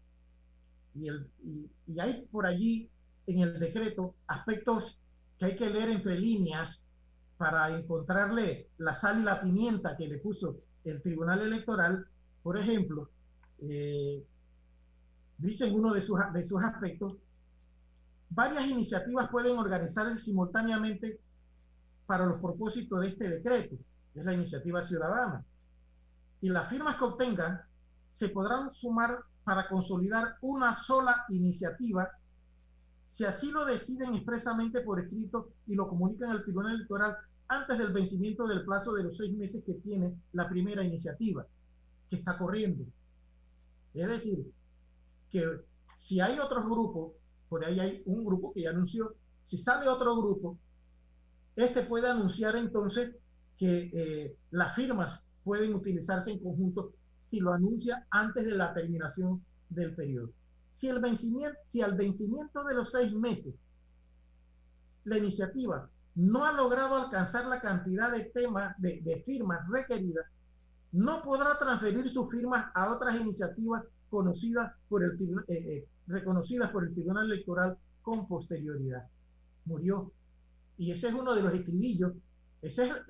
y 0.95 1.99
hay 1.99 2.27
por 2.31 2.47
allí 2.47 2.89
en 3.27 3.39
el 3.39 3.59
decreto 3.59 4.15
aspectos 4.27 4.99
que 5.39 5.47
hay 5.47 5.57
que 5.57 5.71
leer 5.71 5.91
entre 5.91 6.19
líneas 6.19 6.87
para 7.37 7.77
encontrarle 7.77 8.69
la 8.79 8.95
sal 8.95 9.21
y 9.21 9.25
la 9.25 9.41
pimienta 9.41 9.97
que 9.97 10.07
le 10.07 10.19
puso 10.19 10.59
el 10.85 11.03
Tribunal 11.03 11.43
Electoral. 11.43 12.07
Por 12.43 12.59
ejemplo, 12.59 13.11
eh, 13.61 14.25
dice 15.39 15.67
en 15.67 15.75
uno 15.75 15.93
de 15.93 16.01
sus, 16.01 16.21
de 16.33 16.45
sus 16.45 16.63
aspectos, 16.63 17.17
varias 18.31 18.67
iniciativas 18.69 19.29
pueden 19.31 19.59
organizarse 19.59 20.15
simultáneamente 20.15 21.19
para 22.07 22.27
los 22.27 22.39
propósitos 22.39 23.01
de 23.01 23.09
este 23.09 23.29
decreto, 23.29 23.77
es 24.15 24.25
la 24.25 24.35
iniciativa 24.35 24.83
ciudadana. 24.83 25.45
Y 26.41 26.49
las 26.49 26.69
firmas 26.69 26.97
que 26.97 27.05
obtengan 27.05 27.63
se 28.11 28.29
podrán 28.29 28.73
sumar 28.75 29.21
para 29.45 29.69
consolidar 29.69 30.37
una 30.41 30.75
sola 30.75 31.25
iniciativa 31.29 32.11
si 33.05 33.25
así 33.25 33.51
lo 33.51 33.65
deciden 33.65 34.15
expresamente 34.15 34.81
por 34.81 35.01
escrito 35.01 35.51
y 35.67 35.75
lo 35.75 35.87
comunican 35.87 36.31
al 36.31 36.45
Tribunal 36.45 36.77
Electoral 36.77 37.17
antes 37.49 37.79
del 37.79 37.93
vencimiento 37.93 38.47
del 38.47 38.65
plazo 38.65 38.93
de 38.95 39.05
los 39.05 39.17
seis 39.17 39.33
meses 39.35 39.63
que 39.65 39.75
tiene 39.75 40.17
la 40.33 40.49
primera 40.49 40.83
iniciativa, 40.83 41.47
que 42.09 42.17
está 42.17 42.39
corriendo. 42.39 42.85
Es 43.93 44.09
decir, 44.09 44.51
que 45.29 45.61
si 45.95 46.21
hay 46.21 46.39
otros 46.39 46.65
grupos, 46.65 47.13
por 47.51 47.65
ahí 47.65 47.81
hay 47.81 48.03
un 48.07 48.25
grupo 48.25 48.51
que 48.53 48.63
ya 48.63 48.71
anunció, 48.71 49.15
si 49.43 49.59
sale 49.59 49.89
otro 49.89 50.17
grupo, 50.17 50.57
este 51.55 51.83
puede 51.83 52.09
anunciar 52.09 52.57
entonces 52.57 53.15
que 53.59 53.91
eh, 53.93 54.37
las 54.51 54.75
firmas 54.75 55.25
pueden 55.45 55.75
utilizarse 55.75 56.31
en 56.31 56.39
conjunto 56.39 56.93
si 57.19 57.41
lo 57.41 57.53
anuncia 57.53 58.07
antes 58.11 58.45
de 58.45 58.55
la 58.55 58.75
terminación 58.75 59.45
del 59.71 59.95
periodo. 59.95 60.31
Si, 60.73 60.89
el 60.89 61.01
vencimiento, 61.01 61.59
si 61.65 61.83
al 61.83 61.95
vencimiento 61.95 62.65
de 62.65 62.75
los 62.75 62.91
seis 62.91 63.13
meses 63.13 63.55
la 65.05 65.19
iniciativa 65.19 65.89
no 66.15 66.45
ha 66.45 66.53
logrado 66.53 66.97
alcanzar 66.97 67.47
la 67.47 67.61
cantidad 67.61 68.11
de 68.11 68.25
temas, 68.25 68.75
de, 68.79 69.01
de 69.03 69.23
firmas 69.23 69.67
requeridas, 69.69 70.27
no 70.93 71.23
podrá 71.23 71.59
transferir 71.59 72.09
sus 72.09 72.31
firmas 72.31 72.67
a 72.75 72.93
otras 72.93 73.19
iniciativas 73.19 73.83
conocidas 74.11 74.73
por 74.91 75.03
el, 75.03 75.13
eh, 75.49 75.55
eh, 75.55 75.87
reconocidas 76.07 76.71
por 76.71 76.85
el 76.85 76.93
Tribunal 76.93 77.33
Electoral 77.33 77.79
con 78.03 78.29
posterioridad. 78.29 79.07
Murió. 79.65 80.13
Y 80.77 80.91
ese 80.91 81.09
es 81.09 81.15
uno 81.15 81.35
de 81.35 81.43
los 81.43 81.55
escribillos. 81.55 82.13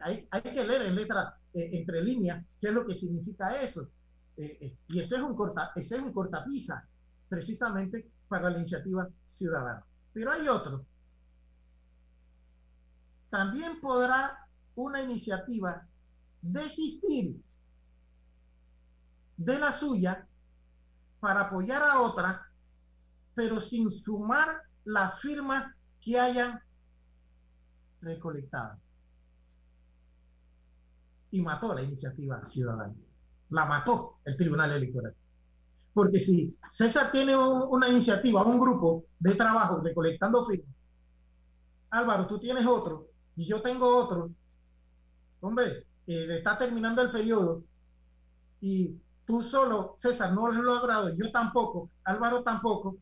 Hay, 0.03 0.27
hay 0.31 0.43
que 0.43 0.67
leer 0.67 0.83
en 0.83 0.95
letra 0.95 1.37
eh, 1.53 1.71
entre 1.75 2.03
líneas 2.03 2.43
qué 2.61 2.69
es 2.69 2.75
lo 2.75 2.87
que 2.87 2.95
significa 2.95 3.55
eso. 3.61 3.89
Eh, 4.37 4.59
eh, 4.61 4.77
y 4.89 5.01
ese 5.01 5.17
es 5.17 5.23
un 5.23 5.37
corta, 5.37 5.73
ese 5.77 5.97
es 5.97 6.03
un 6.03 6.13
cortapisa, 6.13 6.87
precisamente 7.29 8.11
para 8.29 8.49
la 8.49 8.59
iniciativa 8.59 9.07
ciudadana. 9.27 9.85
Pero 10.15 10.33
hay 10.33 10.49
otro. 10.49 10.87
También 13.29 13.81
podrá 13.81 14.47
una 14.75 15.03
iniciativa 15.03 15.87
desistir 16.41 17.39
de 19.37 19.59
la 19.59 19.73
suya 19.73 20.27
para 21.21 21.43
apoyar 21.43 21.83
a 21.83 22.01
otra, 22.01 22.51
pero 23.35 23.61
sin 23.61 23.91
sumar 23.91 24.63
las 24.85 25.21
firmas 25.21 25.75
que 26.01 26.19
hayan 26.19 26.61
recolectado. 28.01 28.79
Y 31.33 31.43
mató 31.43 31.75
la 31.75 31.83
iniciativa 31.83 32.45
ciudadana. 32.45 32.95
La 33.51 33.67
mató 33.67 34.19
el 34.25 34.37
Tribunal 34.37 34.71
Electoral. 34.73 35.15
Porque 35.93 36.21
si 36.21 36.57
César 36.71 37.11
tiene 37.13 37.37
un- 37.37 37.67
una 37.71 37.89
iniciativa, 37.89 38.45
un 38.45 38.59
grupo 38.61 39.05
de 39.19 39.35
trabajo 39.35 39.81
recolectando 39.81 40.45
firmas, 40.47 40.75
Álvaro, 41.91 42.27
tú 42.27 42.39
tienes 42.39 42.65
otro 42.67 43.09
y 43.37 43.47
yo 43.47 43.61
tengo 43.61 43.97
otro, 43.97 44.31
hombre, 45.41 45.87
está 46.07 46.57
terminando 46.59 47.03
el 47.03 47.11
periodo 47.11 47.63
y 48.61 48.97
tú 49.27 49.43
solo, 49.43 49.95
César, 49.99 50.33
no 50.33 50.47
lo 50.49 50.53
has 50.53 50.61
logrado, 50.61 51.11
yo 51.17 51.31
tampoco, 51.31 51.91
Álvaro 52.05 52.43
tampoco, 52.43 52.97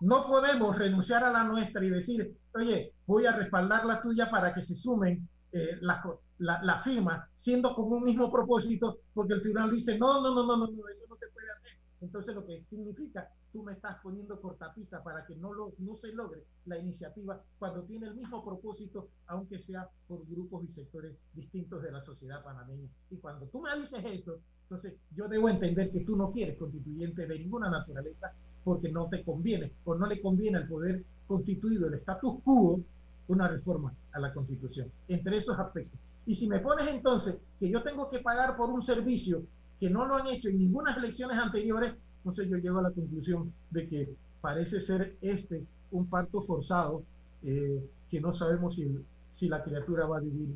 no 0.00 0.26
podemos 0.26 0.76
renunciar 0.76 1.24
a 1.24 1.30
la 1.30 1.44
nuestra 1.44 1.84
y 1.84 1.90
decir, 1.90 2.36
oye, 2.54 2.92
voy 3.06 3.26
a 3.26 3.32
respaldar 3.32 3.84
la 3.86 4.00
tuya 4.00 4.28
para 4.30 4.52
que 4.52 4.62
se 4.62 4.74
sumen 4.74 5.28
eh, 5.52 5.78
las 5.80 6.02
co- 6.02 6.20
la, 6.38 6.80
firma, 6.82 7.28
siendo 7.34 7.74
con 7.74 7.92
un 7.92 8.04
mismo 8.04 8.30
propósito, 8.30 8.98
porque 9.14 9.34
el 9.34 9.42
tribunal 9.42 9.70
dice, 9.70 9.98
no, 9.98 10.20
no, 10.20 10.34
no, 10.34 10.46
no, 10.46 10.56
no, 10.56 10.66
no, 10.66 10.88
eso 10.88 11.06
no 11.08 11.16
se 11.16 11.28
puede 11.28 11.50
hacer. 11.50 11.72
Entonces 12.00 12.34
lo 12.34 12.44
que 12.44 12.62
significa, 12.68 13.28
tú 13.52 13.62
me 13.62 13.72
estás 13.72 13.96
poniendo 14.02 14.38
cortapisa 14.40 15.02
para 15.02 15.24
que 15.24 15.34
no, 15.36 15.52
lo, 15.52 15.72
no 15.78 15.94
se 15.94 16.12
logre 16.12 16.44
la 16.66 16.78
iniciativa 16.78 17.42
cuando 17.58 17.84
tiene 17.84 18.06
el 18.06 18.14
mismo 18.14 18.44
propósito, 18.44 19.08
aunque 19.26 19.58
sea 19.58 19.88
por 20.06 20.26
grupos 20.26 20.64
y 20.64 20.68
sectores 20.68 21.16
distintos 21.32 21.82
de 21.82 21.92
la 21.92 22.00
sociedad 22.00 22.44
panameña. 22.44 22.88
Y 23.10 23.16
cuando 23.16 23.46
tú 23.46 23.62
me 23.62 23.74
dices 23.76 24.04
eso, 24.04 24.38
entonces 24.64 24.94
yo 25.14 25.28
debo 25.28 25.48
entender 25.48 25.90
que 25.90 26.00
tú 26.00 26.16
no 26.16 26.30
quieres 26.30 26.58
constituyente 26.58 27.26
de 27.26 27.38
ninguna 27.38 27.70
naturaleza 27.70 28.32
porque 28.62 28.90
no 28.90 29.08
te 29.08 29.24
conviene 29.24 29.72
o 29.84 29.94
no 29.94 30.06
le 30.06 30.20
conviene 30.20 30.58
al 30.58 30.68
poder 30.68 31.04
constituido, 31.26 31.86
el 31.86 31.94
status 31.94 32.42
quo, 32.42 32.80
una 33.28 33.48
reforma 33.48 33.94
a 34.12 34.20
la 34.20 34.32
constitución, 34.32 34.90
entre 35.08 35.36
esos 35.36 35.58
aspectos. 35.58 35.98
Y 36.26 36.34
si 36.34 36.48
me 36.48 36.58
pones 36.58 36.88
entonces 36.88 37.36
que 37.58 37.70
yo 37.70 37.82
tengo 37.82 38.10
que 38.10 38.18
pagar 38.18 38.56
por 38.56 38.70
un 38.70 38.82
servicio 38.82 39.44
que 39.78 39.88
no 39.90 40.06
lo 40.06 40.16
han 40.16 40.26
hecho 40.26 40.48
en 40.48 40.58
ninguna 40.58 40.94
elecciones 40.94 41.38
anteriores, 41.38 41.94
entonces 42.18 42.48
yo 42.48 42.56
llego 42.56 42.78
a 42.78 42.82
la 42.82 42.90
conclusión 42.90 43.52
de 43.70 43.88
que 43.88 44.08
parece 44.40 44.80
ser 44.80 45.16
este 45.20 45.64
un 45.92 46.06
parto 46.06 46.42
forzado 46.42 47.04
eh, 47.44 47.80
que 48.10 48.20
no 48.20 48.34
sabemos 48.34 48.74
si, 48.74 48.86
si 49.30 49.48
la 49.48 49.62
criatura 49.62 50.06
va 50.06 50.18
a 50.18 50.20
vivir 50.20 50.48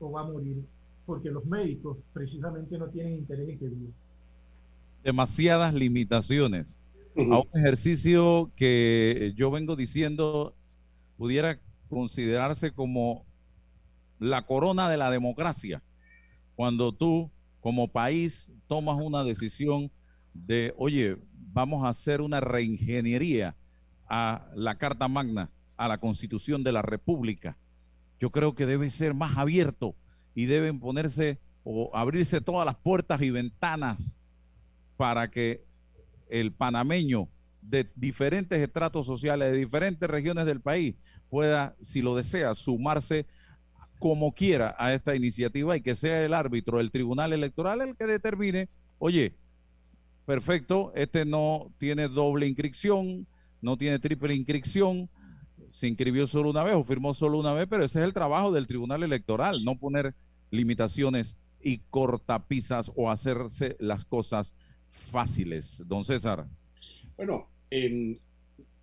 o 0.00 0.10
va 0.10 0.22
a 0.22 0.24
morir, 0.24 0.64
porque 1.04 1.30
los 1.30 1.44
médicos 1.44 1.98
precisamente 2.12 2.78
no 2.78 2.88
tienen 2.88 3.14
interés 3.14 3.48
en 3.48 3.58
que 3.58 3.68
viva. 3.68 3.92
demasiadas 5.04 5.74
limitaciones 5.74 6.76
a 7.16 7.38
un 7.38 7.48
ejercicio 7.52 8.50
que 8.56 9.34
yo 9.36 9.50
vengo 9.50 9.76
diciendo 9.76 10.54
pudiera 11.18 11.60
considerarse 11.90 12.72
como 12.72 13.26
la 14.22 14.46
corona 14.46 14.88
de 14.88 14.96
la 14.96 15.10
democracia. 15.10 15.82
Cuando 16.54 16.92
tú 16.92 17.32
como 17.60 17.88
país 17.88 18.48
tomas 18.68 18.96
una 19.00 19.24
decisión 19.24 19.90
de, 20.32 20.72
oye, 20.76 21.18
vamos 21.34 21.84
a 21.84 21.88
hacer 21.88 22.20
una 22.20 22.40
reingeniería 22.40 23.56
a 24.08 24.46
la 24.54 24.78
Carta 24.78 25.08
Magna, 25.08 25.50
a 25.76 25.88
la 25.88 25.98
Constitución 25.98 26.62
de 26.62 26.70
la 26.70 26.82
República. 26.82 27.58
Yo 28.20 28.30
creo 28.30 28.54
que 28.54 28.64
debe 28.64 28.90
ser 28.90 29.12
más 29.12 29.36
abierto 29.36 29.96
y 30.36 30.46
deben 30.46 30.78
ponerse 30.78 31.40
o 31.64 31.90
abrirse 31.92 32.40
todas 32.40 32.64
las 32.64 32.76
puertas 32.76 33.20
y 33.22 33.30
ventanas 33.30 34.20
para 34.96 35.32
que 35.32 35.64
el 36.30 36.52
panameño 36.52 37.28
de 37.60 37.90
diferentes 37.96 38.60
estratos 38.60 39.04
sociales, 39.04 39.50
de 39.50 39.58
diferentes 39.58 40.08
regiones 40.08 40.46
del 40.46 40.60
país, 40.60 40.94
pueda, 41.28 41.74
si 41.80 42.02
lo 42.02 42.14
desea, 42.14 42.54
sumarse 42.54 43.26
como 44.02 44.32
quiera 44.32 44.74
a 44.80 44.92
esta 44.92 45.14
iniciativa 45.14 45.76
y 45.76 45.80
que 45.80 45.94
sea 45.94 46.24
el 46.24 46.34
árbitro, 46.34 46.80
el 46.80 46.90
tribunal 46.90 47.32
electoral, 47.32 47.82
el 47.82 47.96
que 47.96 48.04
determine, 48.04 48.68
oye, 48.98 49.36
perfecto, 50.26 50.90
este 50.96 51.24
no 51.24 51.72
tiene 51.78 52.08
doble 52.08 52.48
inscripción, 52.48 53.28
no 53.60 53.76
tiene 53.76 54.00
triple 54.00 54.34
inscripción, 54.34 55.08
se 55.70 55.86
inscribió 55.86 56.26
solo 56.26 56.50
una 56.50 56.64
vez 56.64 56.74
o 56.74 56.82
firmó 56.82 57.14
solo 57.14 57.38
una 57.38 57.52
vez, 57.52 57.68
pero 57.70 57.84
ese 57.84 58.00
es 58.00 58.04
el 58.04 58.12
trabajo 58.12 58.50
del 58.50 58.66
Tribunal 58.66 59.04
Electoral, 59.04 59.64
no 59.64 59.78
poner 59.78 60.16
limitaciones 60.50 61.36
y 61.62 61.78
cortapisas 61.88 62.90
o 62.96 63.08
hacerse 63.08 63.76
las 63.78 64.04
cosas 64.04 64.52
fáciles. 64.90 65.80
Don 65.86 66.04
César. 66.04 66.48
Bueno, 67.16 67.48
en 67.70 68.18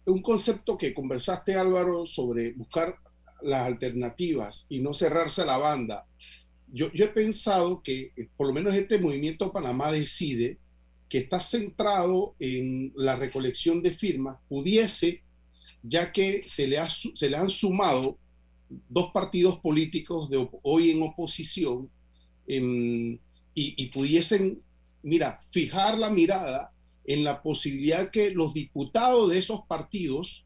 un 0.05 0.21
concepto 0.21 0.77
que 0.77 0.93
conversaste, 0.93 1.55
Álvaro, 1.55 2.07
sobre 2.07 2.53
buscar 2.53 2.95
las 3.41 3.67
alternativas 3.67 4.65
y 4.69 4.79
no 4.79 4.93
cerrarse 4.93 5.41
a 5.41 5.45
la 5.45 5.57
banda. 5.57 6.05
Yo, 6.71 6.91
yo 6.93 7.05
he 7.05 7.09
pensado 7.09 7.81
que 7.81 8.11
eh, 8.15 8.27
por 8.37 8.47
lo 8.47 8.53
menos 8.53 8.75
este 8.75 8.99
movimiento 8.99 9.51
Panamá 9.51 9.91
decide 9.91 10.57
que 11.09 11.17
está 11.17 11.41
centrado 11.41 12.35
en 12.39 12.93
la 12.95 13.15
recolección 13.15 13.81
de 13.81 13.91
firmas, 13.91 14.37
pudiese, 14.47 15.23
ya 15.81 16.11
que 16.11 16.43
se 16.45 16.67
le, 16.67 16.77
ha, 16.77 16.87
se 16.89 17.29
le 17.29 17.35
han 17.35 17.49
sumado 17.49 18.17
dos 18.87 19.11
partidos 19.11 19.59
políticos 19.59 20.29
de 20.29 20.47
hoy 20.61 20.91
en 20.91 21.01
oposición 21.01 21.89
em, 22.45 23.13
y, 23.55 23.83
y 23.83 23.87
pudiesen, 23.87 24.61
mira, 25.01 25.41
fijar 25.49 25.97
la 25.97 26.11
mirada 26.11 26.71
en 27.05 27.23
la 27.23 27.41
posibilidad 27.41 28.11
que 28.11 28.29
los 28.29 28.53
diputados 28.53 29.31
de 29.31 29.39
esos 29.39 29.61
partidos 29.67 30.45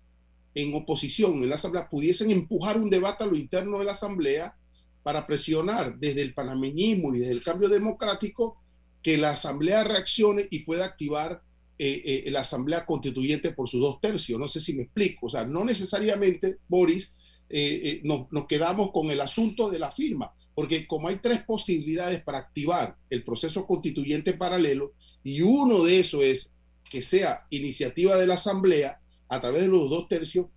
en 0.55 0.73
oposición 0.73 1.35
en 1.43 1.49
la 1.49 1.55
Asamblea 1.55 1.89
pudiesen 1.89 2.31
empujar 2.31 2.77
un 2.77 2.89
debate 2.89 3.23
a 3.23 3.27
lo 3.27 3.35
interno 3.35 3.79
de 3.79 3.85
la 3.85 3.93
Asamblea 3.93 4.55
para 5.01 5.27
presionar 5.27 5.97
desde 5.99 6.21
el 6.21 6.33
panameñismo 6.33 7.13
y 7.13 7.19
desde 7.19 7.33
el 7.33 7.43
cambio 7.43 7.69
democrático 7.69 8.57
que 9.01 9.17
la 9.17 9.31
Asamblea 9.31 9.83
reaccione 9.83 10.47
y 10.49 10.59
pueda 10.59 10.85
activar 10.85 11.41
eh, 11.77 12.23
eh, 12.25 12.31
la 12.31 12.41
Asamblea 12.41 12.85
Constituyente 12.85 13.51
por 13.51 13.67
sus 13.67 13.81
dos 13.81 13.99
tercios. 13.99 14.39
No 14.39 14.47
sé 14.47 14.61
si 14.61 14.73
me 14.73 14.83
explico. 14.83 15.25
O 15.25 15.29
sea, 15.29 15.43
no 15.43 15.65
necesariamente, 15.65 16.57
Boris, 16.69 17.15
eh, 17.49 17.81
eh, 17.83 18.01
nos, 18.03 18.31
nos 18.31 18.47
quedamos 18.47 18.91
con 18.91 19.11
el 19.11 19.21
asunto 19.21 19.69
de 19.69 19.77
la 19.77 19.91
firma, 19.91 20.33
porque 20.55 20.87
como 20.87 21.07
hay 21.07 21.17
tres 21.17 21.43
posibilidades 21.43 22.23
para 22.23 22.39
activar 22.39 22.97
el 23.09 23.23
proceso 23.23 23.67
constituyente 23.67 24.33
paralelo, 24.33 24.93
y 25.23 25.41
uno 25.41 25.83
de 25.83 25.99
esos 25.99 26.23
es 26.23 26.51
que 26.89 27.01
sea 27.01 27.45
iniciativa 27.49 28.17
de 28.17 28.27
la 28.27 28.35
Asamblea 28.35 28.99
a 29.29 29.41
través 29.41 29.61
de 29.63 29.67
los 29.67 29.89
dos 29.89 30.07
tercios, 30.07 30.47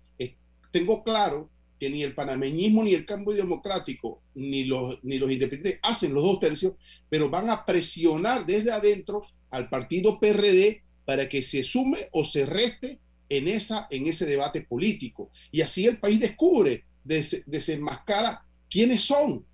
tengo 0.71 1.03
claro 1.03 1.49
que 1.79 1.89
ni 1.89 2.03
el 2.03 2.13
panameñismo, 2.13 2.83
ni 2.83 2.93
el 2.93 3.05
cambio 3.05 3.33
democrático, 3.33 4.21
ni 4.35 4.65
los, 4.65 4.99
ni 5.03 5.17
los 5.17 5.31
independientes 5.31 5.79
hacen 5.83 6.13
los 6.13 6.23
dos 6.23 6.39
tercios, 6.39 6.73
pero 7.09 7.29
van 7.29 7.49
a 7.49 7.65
presionar 7.65 8.45
desde 8.45 8.71
adentro 8.71 9.23
al 9.51 9.69
partido 9.69 10.19
PRD 10.19 10.83
para 11.05 11.29
que 11.29 11.41
se 11.43 11.63
sume 11.63 12.09
o 12.11 12.25
se 12.25 12.45
reste 12.45 12.99
en, 13.29 13.47
esa, 13.47 13.87
en 13.91 14.07
ese 14.07 14.25
debate 14.25 14.61
político. 14.61 15.31
Y 15.51 15.61
así 15.61 15.85
el 15.85 15.99
país 15.99 16.19
descubre, 16.19 16.83
des- 17.03 17.43
desenmascara 17.45 18.45
quiénes 18.69 19.01
son. 19.01 19.45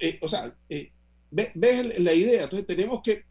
Eh, 0.00 0.18
o 0.20 0.28
sea, 0.28 0.54
eh, 0.68 0.92
ve- 1.30 1.52
ves 1.54 1.98
la 2.00 2.12
idea. 2.12 2.44
Entonces 2.44 2.66
tenemos 2.66 3.00
que 3.02 3.24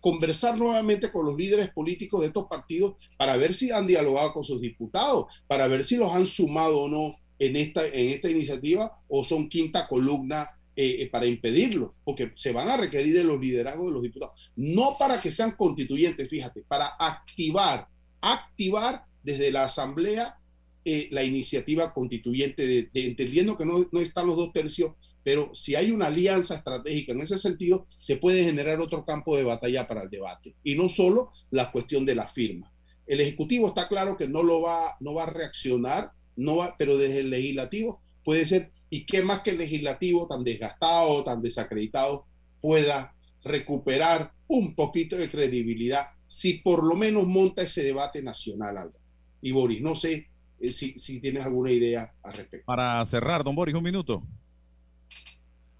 conversar 0.00 0.56
nuevamente 0.56 1.12
con 1.12 1.26
los 1.26 1.36
líderes 1.36 1.70
políticos 1.70 2.20
de 2.20 2.28
estos 2.28 2.46
partidos 2.46 2.94
para 3.16 3.36
ver 3.36 3.54
si 3.54 3.70
han 3.70 3.86
dialogado 3.86 4.32
con 4.32 4.44
sus 4.44 4.60
diputados, 4.60 5.26
para 5.46 5.68
ver 5.68 5.84
si 5.84 5.96
los 5.96 6.12
han 6.12 6.26
sumado 6.26 6.82
o 6.82 6.88
no 6.88 7.16
en 7.38 7.56
esta, 7.56 7.86
en 7.86 8.10
esta 8.10 8.30
iniciativa 8.30 8.98
o 9.08 9.24
son 9.24 9.48
quinta 9.48 9.86
columna 9.86 10.48
eh, 10.76 11.02
eh, 11.02 11.10
para 11.10 11.26
impedirlo, 11.26 11.94
porque 12.04 12.32
se 12.34 12.52
van 12.52 12.68
a 12.68 12.76
requerir 12.76 13.14
de 13.14 13.24
los 13.24 13.40
liderazgos 13.40 13.86
de 13.86 13.92
los 13.92 14.02
diputados, 14.02 14.34
no 14.56 14.96
para 14.98 15.20
que 15.20 15.30
sean 15.30 15.52
constituyentes, 15.52 16.28
fíjate, 16.28 16.62
para 16.62 16.86
activar, 16.98 17.86
activar 18.20 19.04
desde 19.22 19.52
la 19.52 19.64
Asamblea 19.64 20.36
eh, 20.84 21.08
la 21.12 21.22
iniciativa 21.22 21.94
constituyente, 21.94 22.66
de, 22.66 22.90
entendiendo 22.94 23.56
que 23.56 23.64
no, 23.64 23.86
no 23.90 24.00
están 24.00 24.26
los 24.26 24.36
dos 24.36 24.52
tercios, 24.52 24.94
pero 25.24 25.50
si 25.54 25.74
hay 25.74 25.90
una 25.90 26.06
alianza 26.06 26.54
estratégica 26.54 27.12
en 27.12 27.22
ese 27.22 27.38
sentido, 27.38 27.86
se 27.88 28.16
puede 28.16 28.44
generar 28.44 28.78
otro 28.80 29.04
campo 29.06 29.36
de 29.36 29.42
batalla 29.42 29.88
para 29.88 30.02
el 30.02 30.10
debate, 30.10 30.54
y 30.62 30.74
no 30.74 30.88
solo 30.90 31.32
la 31.50 31.72
cuestión 31.72 32.04
de 32.04 32.14
la 32.14 32.28
firma. 32.28 32.70
El 33.06 33.20
Ejecutivo 33.20 33.68
está 33.68 33.88
claro 33.88 34.16
que 34.16 34.28
no 34.28 34.42
lo 34.42 34.60
va, 34.60 34.96
no 35.00 35.14
va 35.14 35.24
a 35.24 35.30
reaccionar, 35.30 36.12
no 36.36 36.56
va, 36.56 36.76
pero 36.78 36.98
desde 36.98 37.20
el 37.20 37.30
Legislativo 37.30 38.02
puede 38.22 38.46
ser, 38.46 38.70
y 38.90 39.06
qué 39.06 39.22
más 39.22 39.40
que 39.40 39.50
el 39.50 39.58
Legislativo 39.58 40.28
tan 40.28 40.44
desgastado, 40.44 41.24
tan 41.24 41.42
desacreditado, 41.42 42.26
pueda 42.60 43.14
recuperar 43.42 44.32
un 44.46 44.74
poquito 44.74 45.16
de 45.16 45.30
credibilidad 45.30 46.06
si 46.26 46.54
por 46.54 46.84
lo 46.84 46.96
menos 46.96 47.26
monta 47.26 47.62
ese 47.62 47.82
debate 47.82 48.22
nacional, 48.22 48.76
Álvaro. 48.76 49.00
Y 49.40 49.52
Boris, 49.52 49.80
no 49.80 49.94
sé 49.94 50.28
eh, 50.60 50.72
si, 50.72 50.98
si 50.98 51.20
tienes 51.20 51.44
alguna 51.44 51.70
idea 51.70 52.12
al 52.22 52.34
respecto. 52.34 52.66
Para 52.66 53.04
cerrar, 53.06 53.44
don 53.44 53.54
Boris, 53.54 53.74
un 53.74 53.84
minuto. 53.84 54.22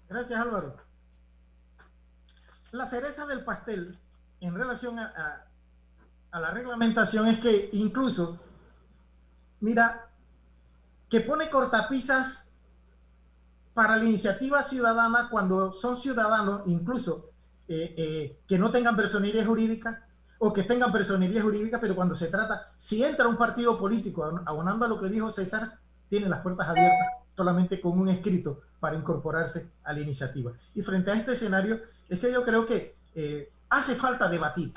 Gracias, 0.07 0.39
Álvaro. 0.39 0.75
La 2.71 2.85
cereza 2.85 3.25
del 3.25 3.43
pastel 3.43 3.97
en 4.41 4.53
relación 4.53 4.99
a, 4.99 5.45
la 6.31 6.51
reglamentación 6.51 7.27
es 7.27 7.39
que 7.39 7.69
incluso, 7.71 8.37
mira, 9.61 10.09
que 11.09 11.21
pone 11.21 11.49
cortapisas 11.49 12.45
para 13.73 13.95
la 13.95 14.03
iniciativa 14.05 14.61
ciudadana 14.63 15.29
cuando 15.29 15.71
son 15.71 15.97
ciudadanos, 15.97 16.63
incluso 16.65 17.29
eh, 17.67 17.93
eh, 17.97 18.39
que 18.47 18.59
no 18.59 18.71
tengan 18.71 18.95
personería 18.95 19.45
jurídica 19.45 20.07
o 20.39 20.51
que 20.51 20.63
tengan 20.63 20.91
personería 20.91 21.41
jurídica, 21.41 21.79
pero 21.79 21.95
cuando 21.95 22.15
se 22.15 22.27
trata, 22.27 22.67
si 22.77 23.03
entra 23.03 23.27
un 23.27 23.37
partido 23.37 23.79
político, 23.79 24.41
abonando 24.45 24.85
a 24.85 24.89
lo 24.89 24.99
que 24.99 25.07
dijo 25.07 25.31
César, 25.31 25.79
tiene 26.09 26.27
las 26.27 26.41
puertas 26.41 26.67
abiertas 26.67 27.24
solamente 27.35 27.81
con 27.81 27.99
un 27.99 28.09
escrito 28.09 28.61
para 28.79 28.95
incorporarse 28.95 29.69
a 29.83 29.93
la 29.93 29.99
iniciativa. 29.99 30.53
Y 30.73 30.81
frente 30.81 31.11
a 31.11 31.15
este 31.15 31.33
escenario, 31.33 31.81
es 32.09 32.19
que 32.19 32.31
yo 32.31 32.43
creo 32.43 32.65
que 32.65 32.95
eh, 33.15 33.49
hace 33.69 33.95
falta 33.95 34.29
debatir. 34.29 34.73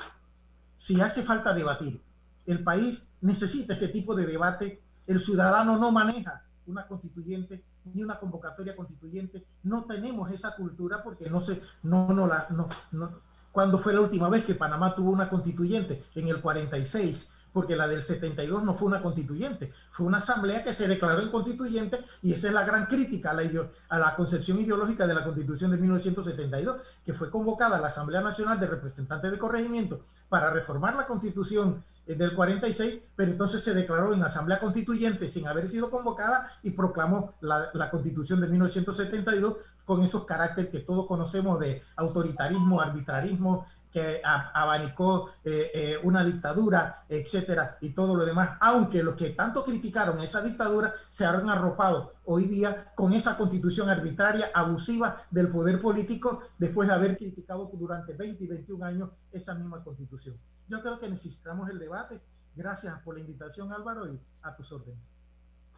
Si 0.77 0.99
hace 1.01 1.23
falta 1.23 1.53
debatir, 1.53 2.01
el 2.45 2.63
país 2.63 3.05
necesita 3.21 3.73
este 3.73 3.89
tipo 3.89 4.15
de 4.15 4.25
debate. 4.25 4.81
El 5.07 5.19
ciudadano 5.19 5.77
no 5.77 5.91
maneja 5.91 6.43
una 6.65 6.87
constituyente 6.87 7.63
ni 7.93 8.03
una 8.03 8.19
convocatoria 8.19 8.75
constituyente. 8.75 9.45
No 9.63 9.85
tenemos 9.85 10.31
esa 10.31 10.55
cultura 10.55 11.03
porque 11.03 11.29
no 11.29 11.41
se, 11.41 11.59
no, 11.83 12.13
no 12.13 12.27
la, 12.27 12.47
no, 12.49 12.67
no. 12.91 13.21
¿Cuándo 13.51 13.79
fue 13.79 13.93
la 13.93 14.01
última 14.01 14.29
vez 14.29 14.43
que 14.43 14.55
Panamá 14.55 14.93
tuvo 14.93 15.09
una 15.09 15.29
constituyente? 15.29 16.03
En 16.15 16.27
el 16.27 16.39
46 16.39 17.29
porque 17.53 17.75
la 17.75 17.87
del 17.87 18.01
72 18.01 18.63
no 18.63 18.73
fue 18.73 18.87
una 18.87 19.01
constituyente, 19.01 19.71
fue 19.91 20.05
una 20.05 20.17
asamblea 20.17 20.63
que 20.63 20.73
se 20.73 20.87
declaró 20.87 21.21
en 21.21 21.29
constituyente 21.29 21.99
y 22.21 22.33
esa 22.33 22.47
es 22.47 22.53
la 22.53 22.63
gran 22.63 22.85
crítica 22.85 23.31
a 23.31 23.33
la, 23.33 24.07
a 24.07 24.15
concepción 24.15 24.59
ideológica 24.59 25.07
de 25.07 25.13
la 25.13 25.23
constitución 25.23 25.71
de 25.71 25.77
1972, 25.77 26.77
que 27.03 27.13
fue 27.13 27.29
convocada 27.29 27.79
la 27.79 27.87
Asamblea 27.87 28.21
Nacional 28.21 28.59
de 28.59 28.67
Representantes 28.67 29.31
de 29.31 29.37
Corregimiento 29.37 30.01
para 30.29 30.49
reformar 30.49 30.95
la 30.95 31.07
constitución 31.07 31.83
eh, 32.05 32.15
del 32.15 32.33
46, 32.33 33.03
pero 33.15 33.31
entonces 33.31 33.63
se 33.63 33.73
declaró 33.73 34.13
en 34.13 34.23
asamblea 34.23 34.59
constituyente 34.59 35.29
sin 35.29 35.47
haber 35.47 35.67
sido 35.67 35.89
convocada 35.89 36.49
y 36.63 36.71
proclamó 36.71 37.33
la, 37.41 37.69
la 37.73 37.89
constitución 37.89 38.41
de 38.41 38.47
1972 38.47 39.57
con 39.85 40.03
esos 40.03 40.25
caracteres 40.25 40.71
que 40.71 40.79
todos 40.79 41.07
conocemos 41.07 41.59
de 41.59 41.81
autoritarismo, 41.95 42.81
arbitrarismo, 42.81 43.65
que 43.91 44.21
abanicó 44.23 45.31
eh, 45.43 45.71
eh, 45.73 45.97
una 46.03 46.23
dictadura, 46.23 47.05
etcétera, 47.09 47.77
y 47.81 47.89
todo 47.89 48.15
lo 48.15 48.25
demás, 48.25 48.57
aunque 48.61 49.01
los 49.01 49.15
que 49.15 49.31
tanto 49.31 49.63
criticaron 49.63 50.21
esa 50.21 50.41
dictadura 50.41 50.93
se 51.07 51.25
han 51.25 51.49
arropado 51.49 52.13
hoy 52.25 52.45
día 52.45 52.93
con 52.95 53.13
esa 53.13 53.35
constitución 53.35 53.89
arbitraria, 53.89 54.51
abusiva 54.53 55.23
del 55.31 55.49
poder 55.49 55.79
político, 55.79 56.43
después 56.59 56.87
de 56.87 56.93
haber 56.93 57.17
criticado 57.17 57.69
durante 57.73 58.13
20 58.13 58.43
y 58.43 58.47
21 58.47 58.85
años 58.85 59.09
esa 59.31 59.55
misma 59.55 59.83
constitución. 59.83 60.37
Yo 60.67 60.81
creo 60.81 60.99
que 60.99 61.09
necesitamos 61.09 61.69
el 61.69 61.79
debate. 61.79 62.19
Gracias 62.55 62.99
por 62.99 63.15
la 63.15 63.21
invitación, 63.21 63.71
Álvaro, 63.71 64.13
y 64.13 64.19
a 64.43 64.55
tus 64.55 64.71
órdenes. 64.71 64.99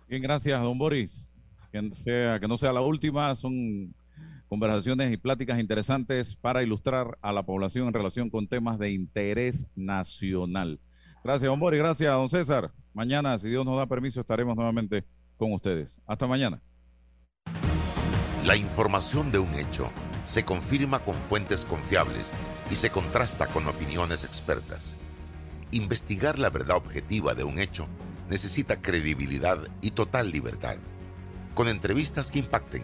Bien, 0.07 0.22
gracias, 0.22 0.62
don 0.62 0.78
Boris. 0.78 1.34
Que 1.72 1.82
no 1.82 2.57
sea 2.57 2.74
la 2.74 2.82
última, 2.82 3.34
son 3.36 3.93
conversaciones 4.52 5.14
y 5.14 5.16
pláticas 5.16 5.62
interesantes 5.62 6.36
para 6.36 6.62
ilustrar 6.62 7.18
a 7.22 7.32
la 7.32 7.41
población 7.41 7.88
en 7.88 7.93
relación 7.93 8.30
con 8.30 8.49
temas 8.49 8.78
de 8.78 8.91
interés 8.91 9.66
nacional. 9.78 10.82
Gracias, 11.24 11.49
don 11.49 11.58
Boris. 11.58 11.80
Gracias, 11.80 12.12
don 12.12 12.28
César. 12.28 12.74
Mañana, 12.93 13.39
si 13.39 13.47
Dios 13.47 13.66
nos 13.66 13.78
da 13.78 13.88
permiso, 13.88 14.20
estaremos 14.20 14.58
nuevamente 14.58 15.06
con 15.38 15.54
ustedes. 15.54 15.97
Hasta 16.06 16.28
mañana. 16.28 16.62
La 18.45 18.58
información 18.58 19.32
de 19.32 19.39
un 19.39 19.54
hecho 19.56 19.89
se 20.26 20.43
confirma 20.43 20.99
con 20.99 21.16
fuentes 21.16 21.64
confiables 21.64 22.34
y 22.70 22.76
se 22.76 22.89
contrasta 22.89 23.47
con 23.47 23.66
opiniones 23.68 24.26
expertas. 24.26 24.97
Investigar 25.72 26.39
la 26.39 26.49
verdad 26.49 26.76
objetiva 26.76 27.36
de 27.36 27.45
un 27.45 27.58
hecho 27.58 27.88
necesita 28.30 28.82
credibilidad 28.82 29.60
y 29.80 29.91
total 29.91 30.30
libertad. 30.30 30.76
Con 31.54 31.70
entrevistas 31.70 32.32
que 32.32 32.39
impacten, 32.39 32.84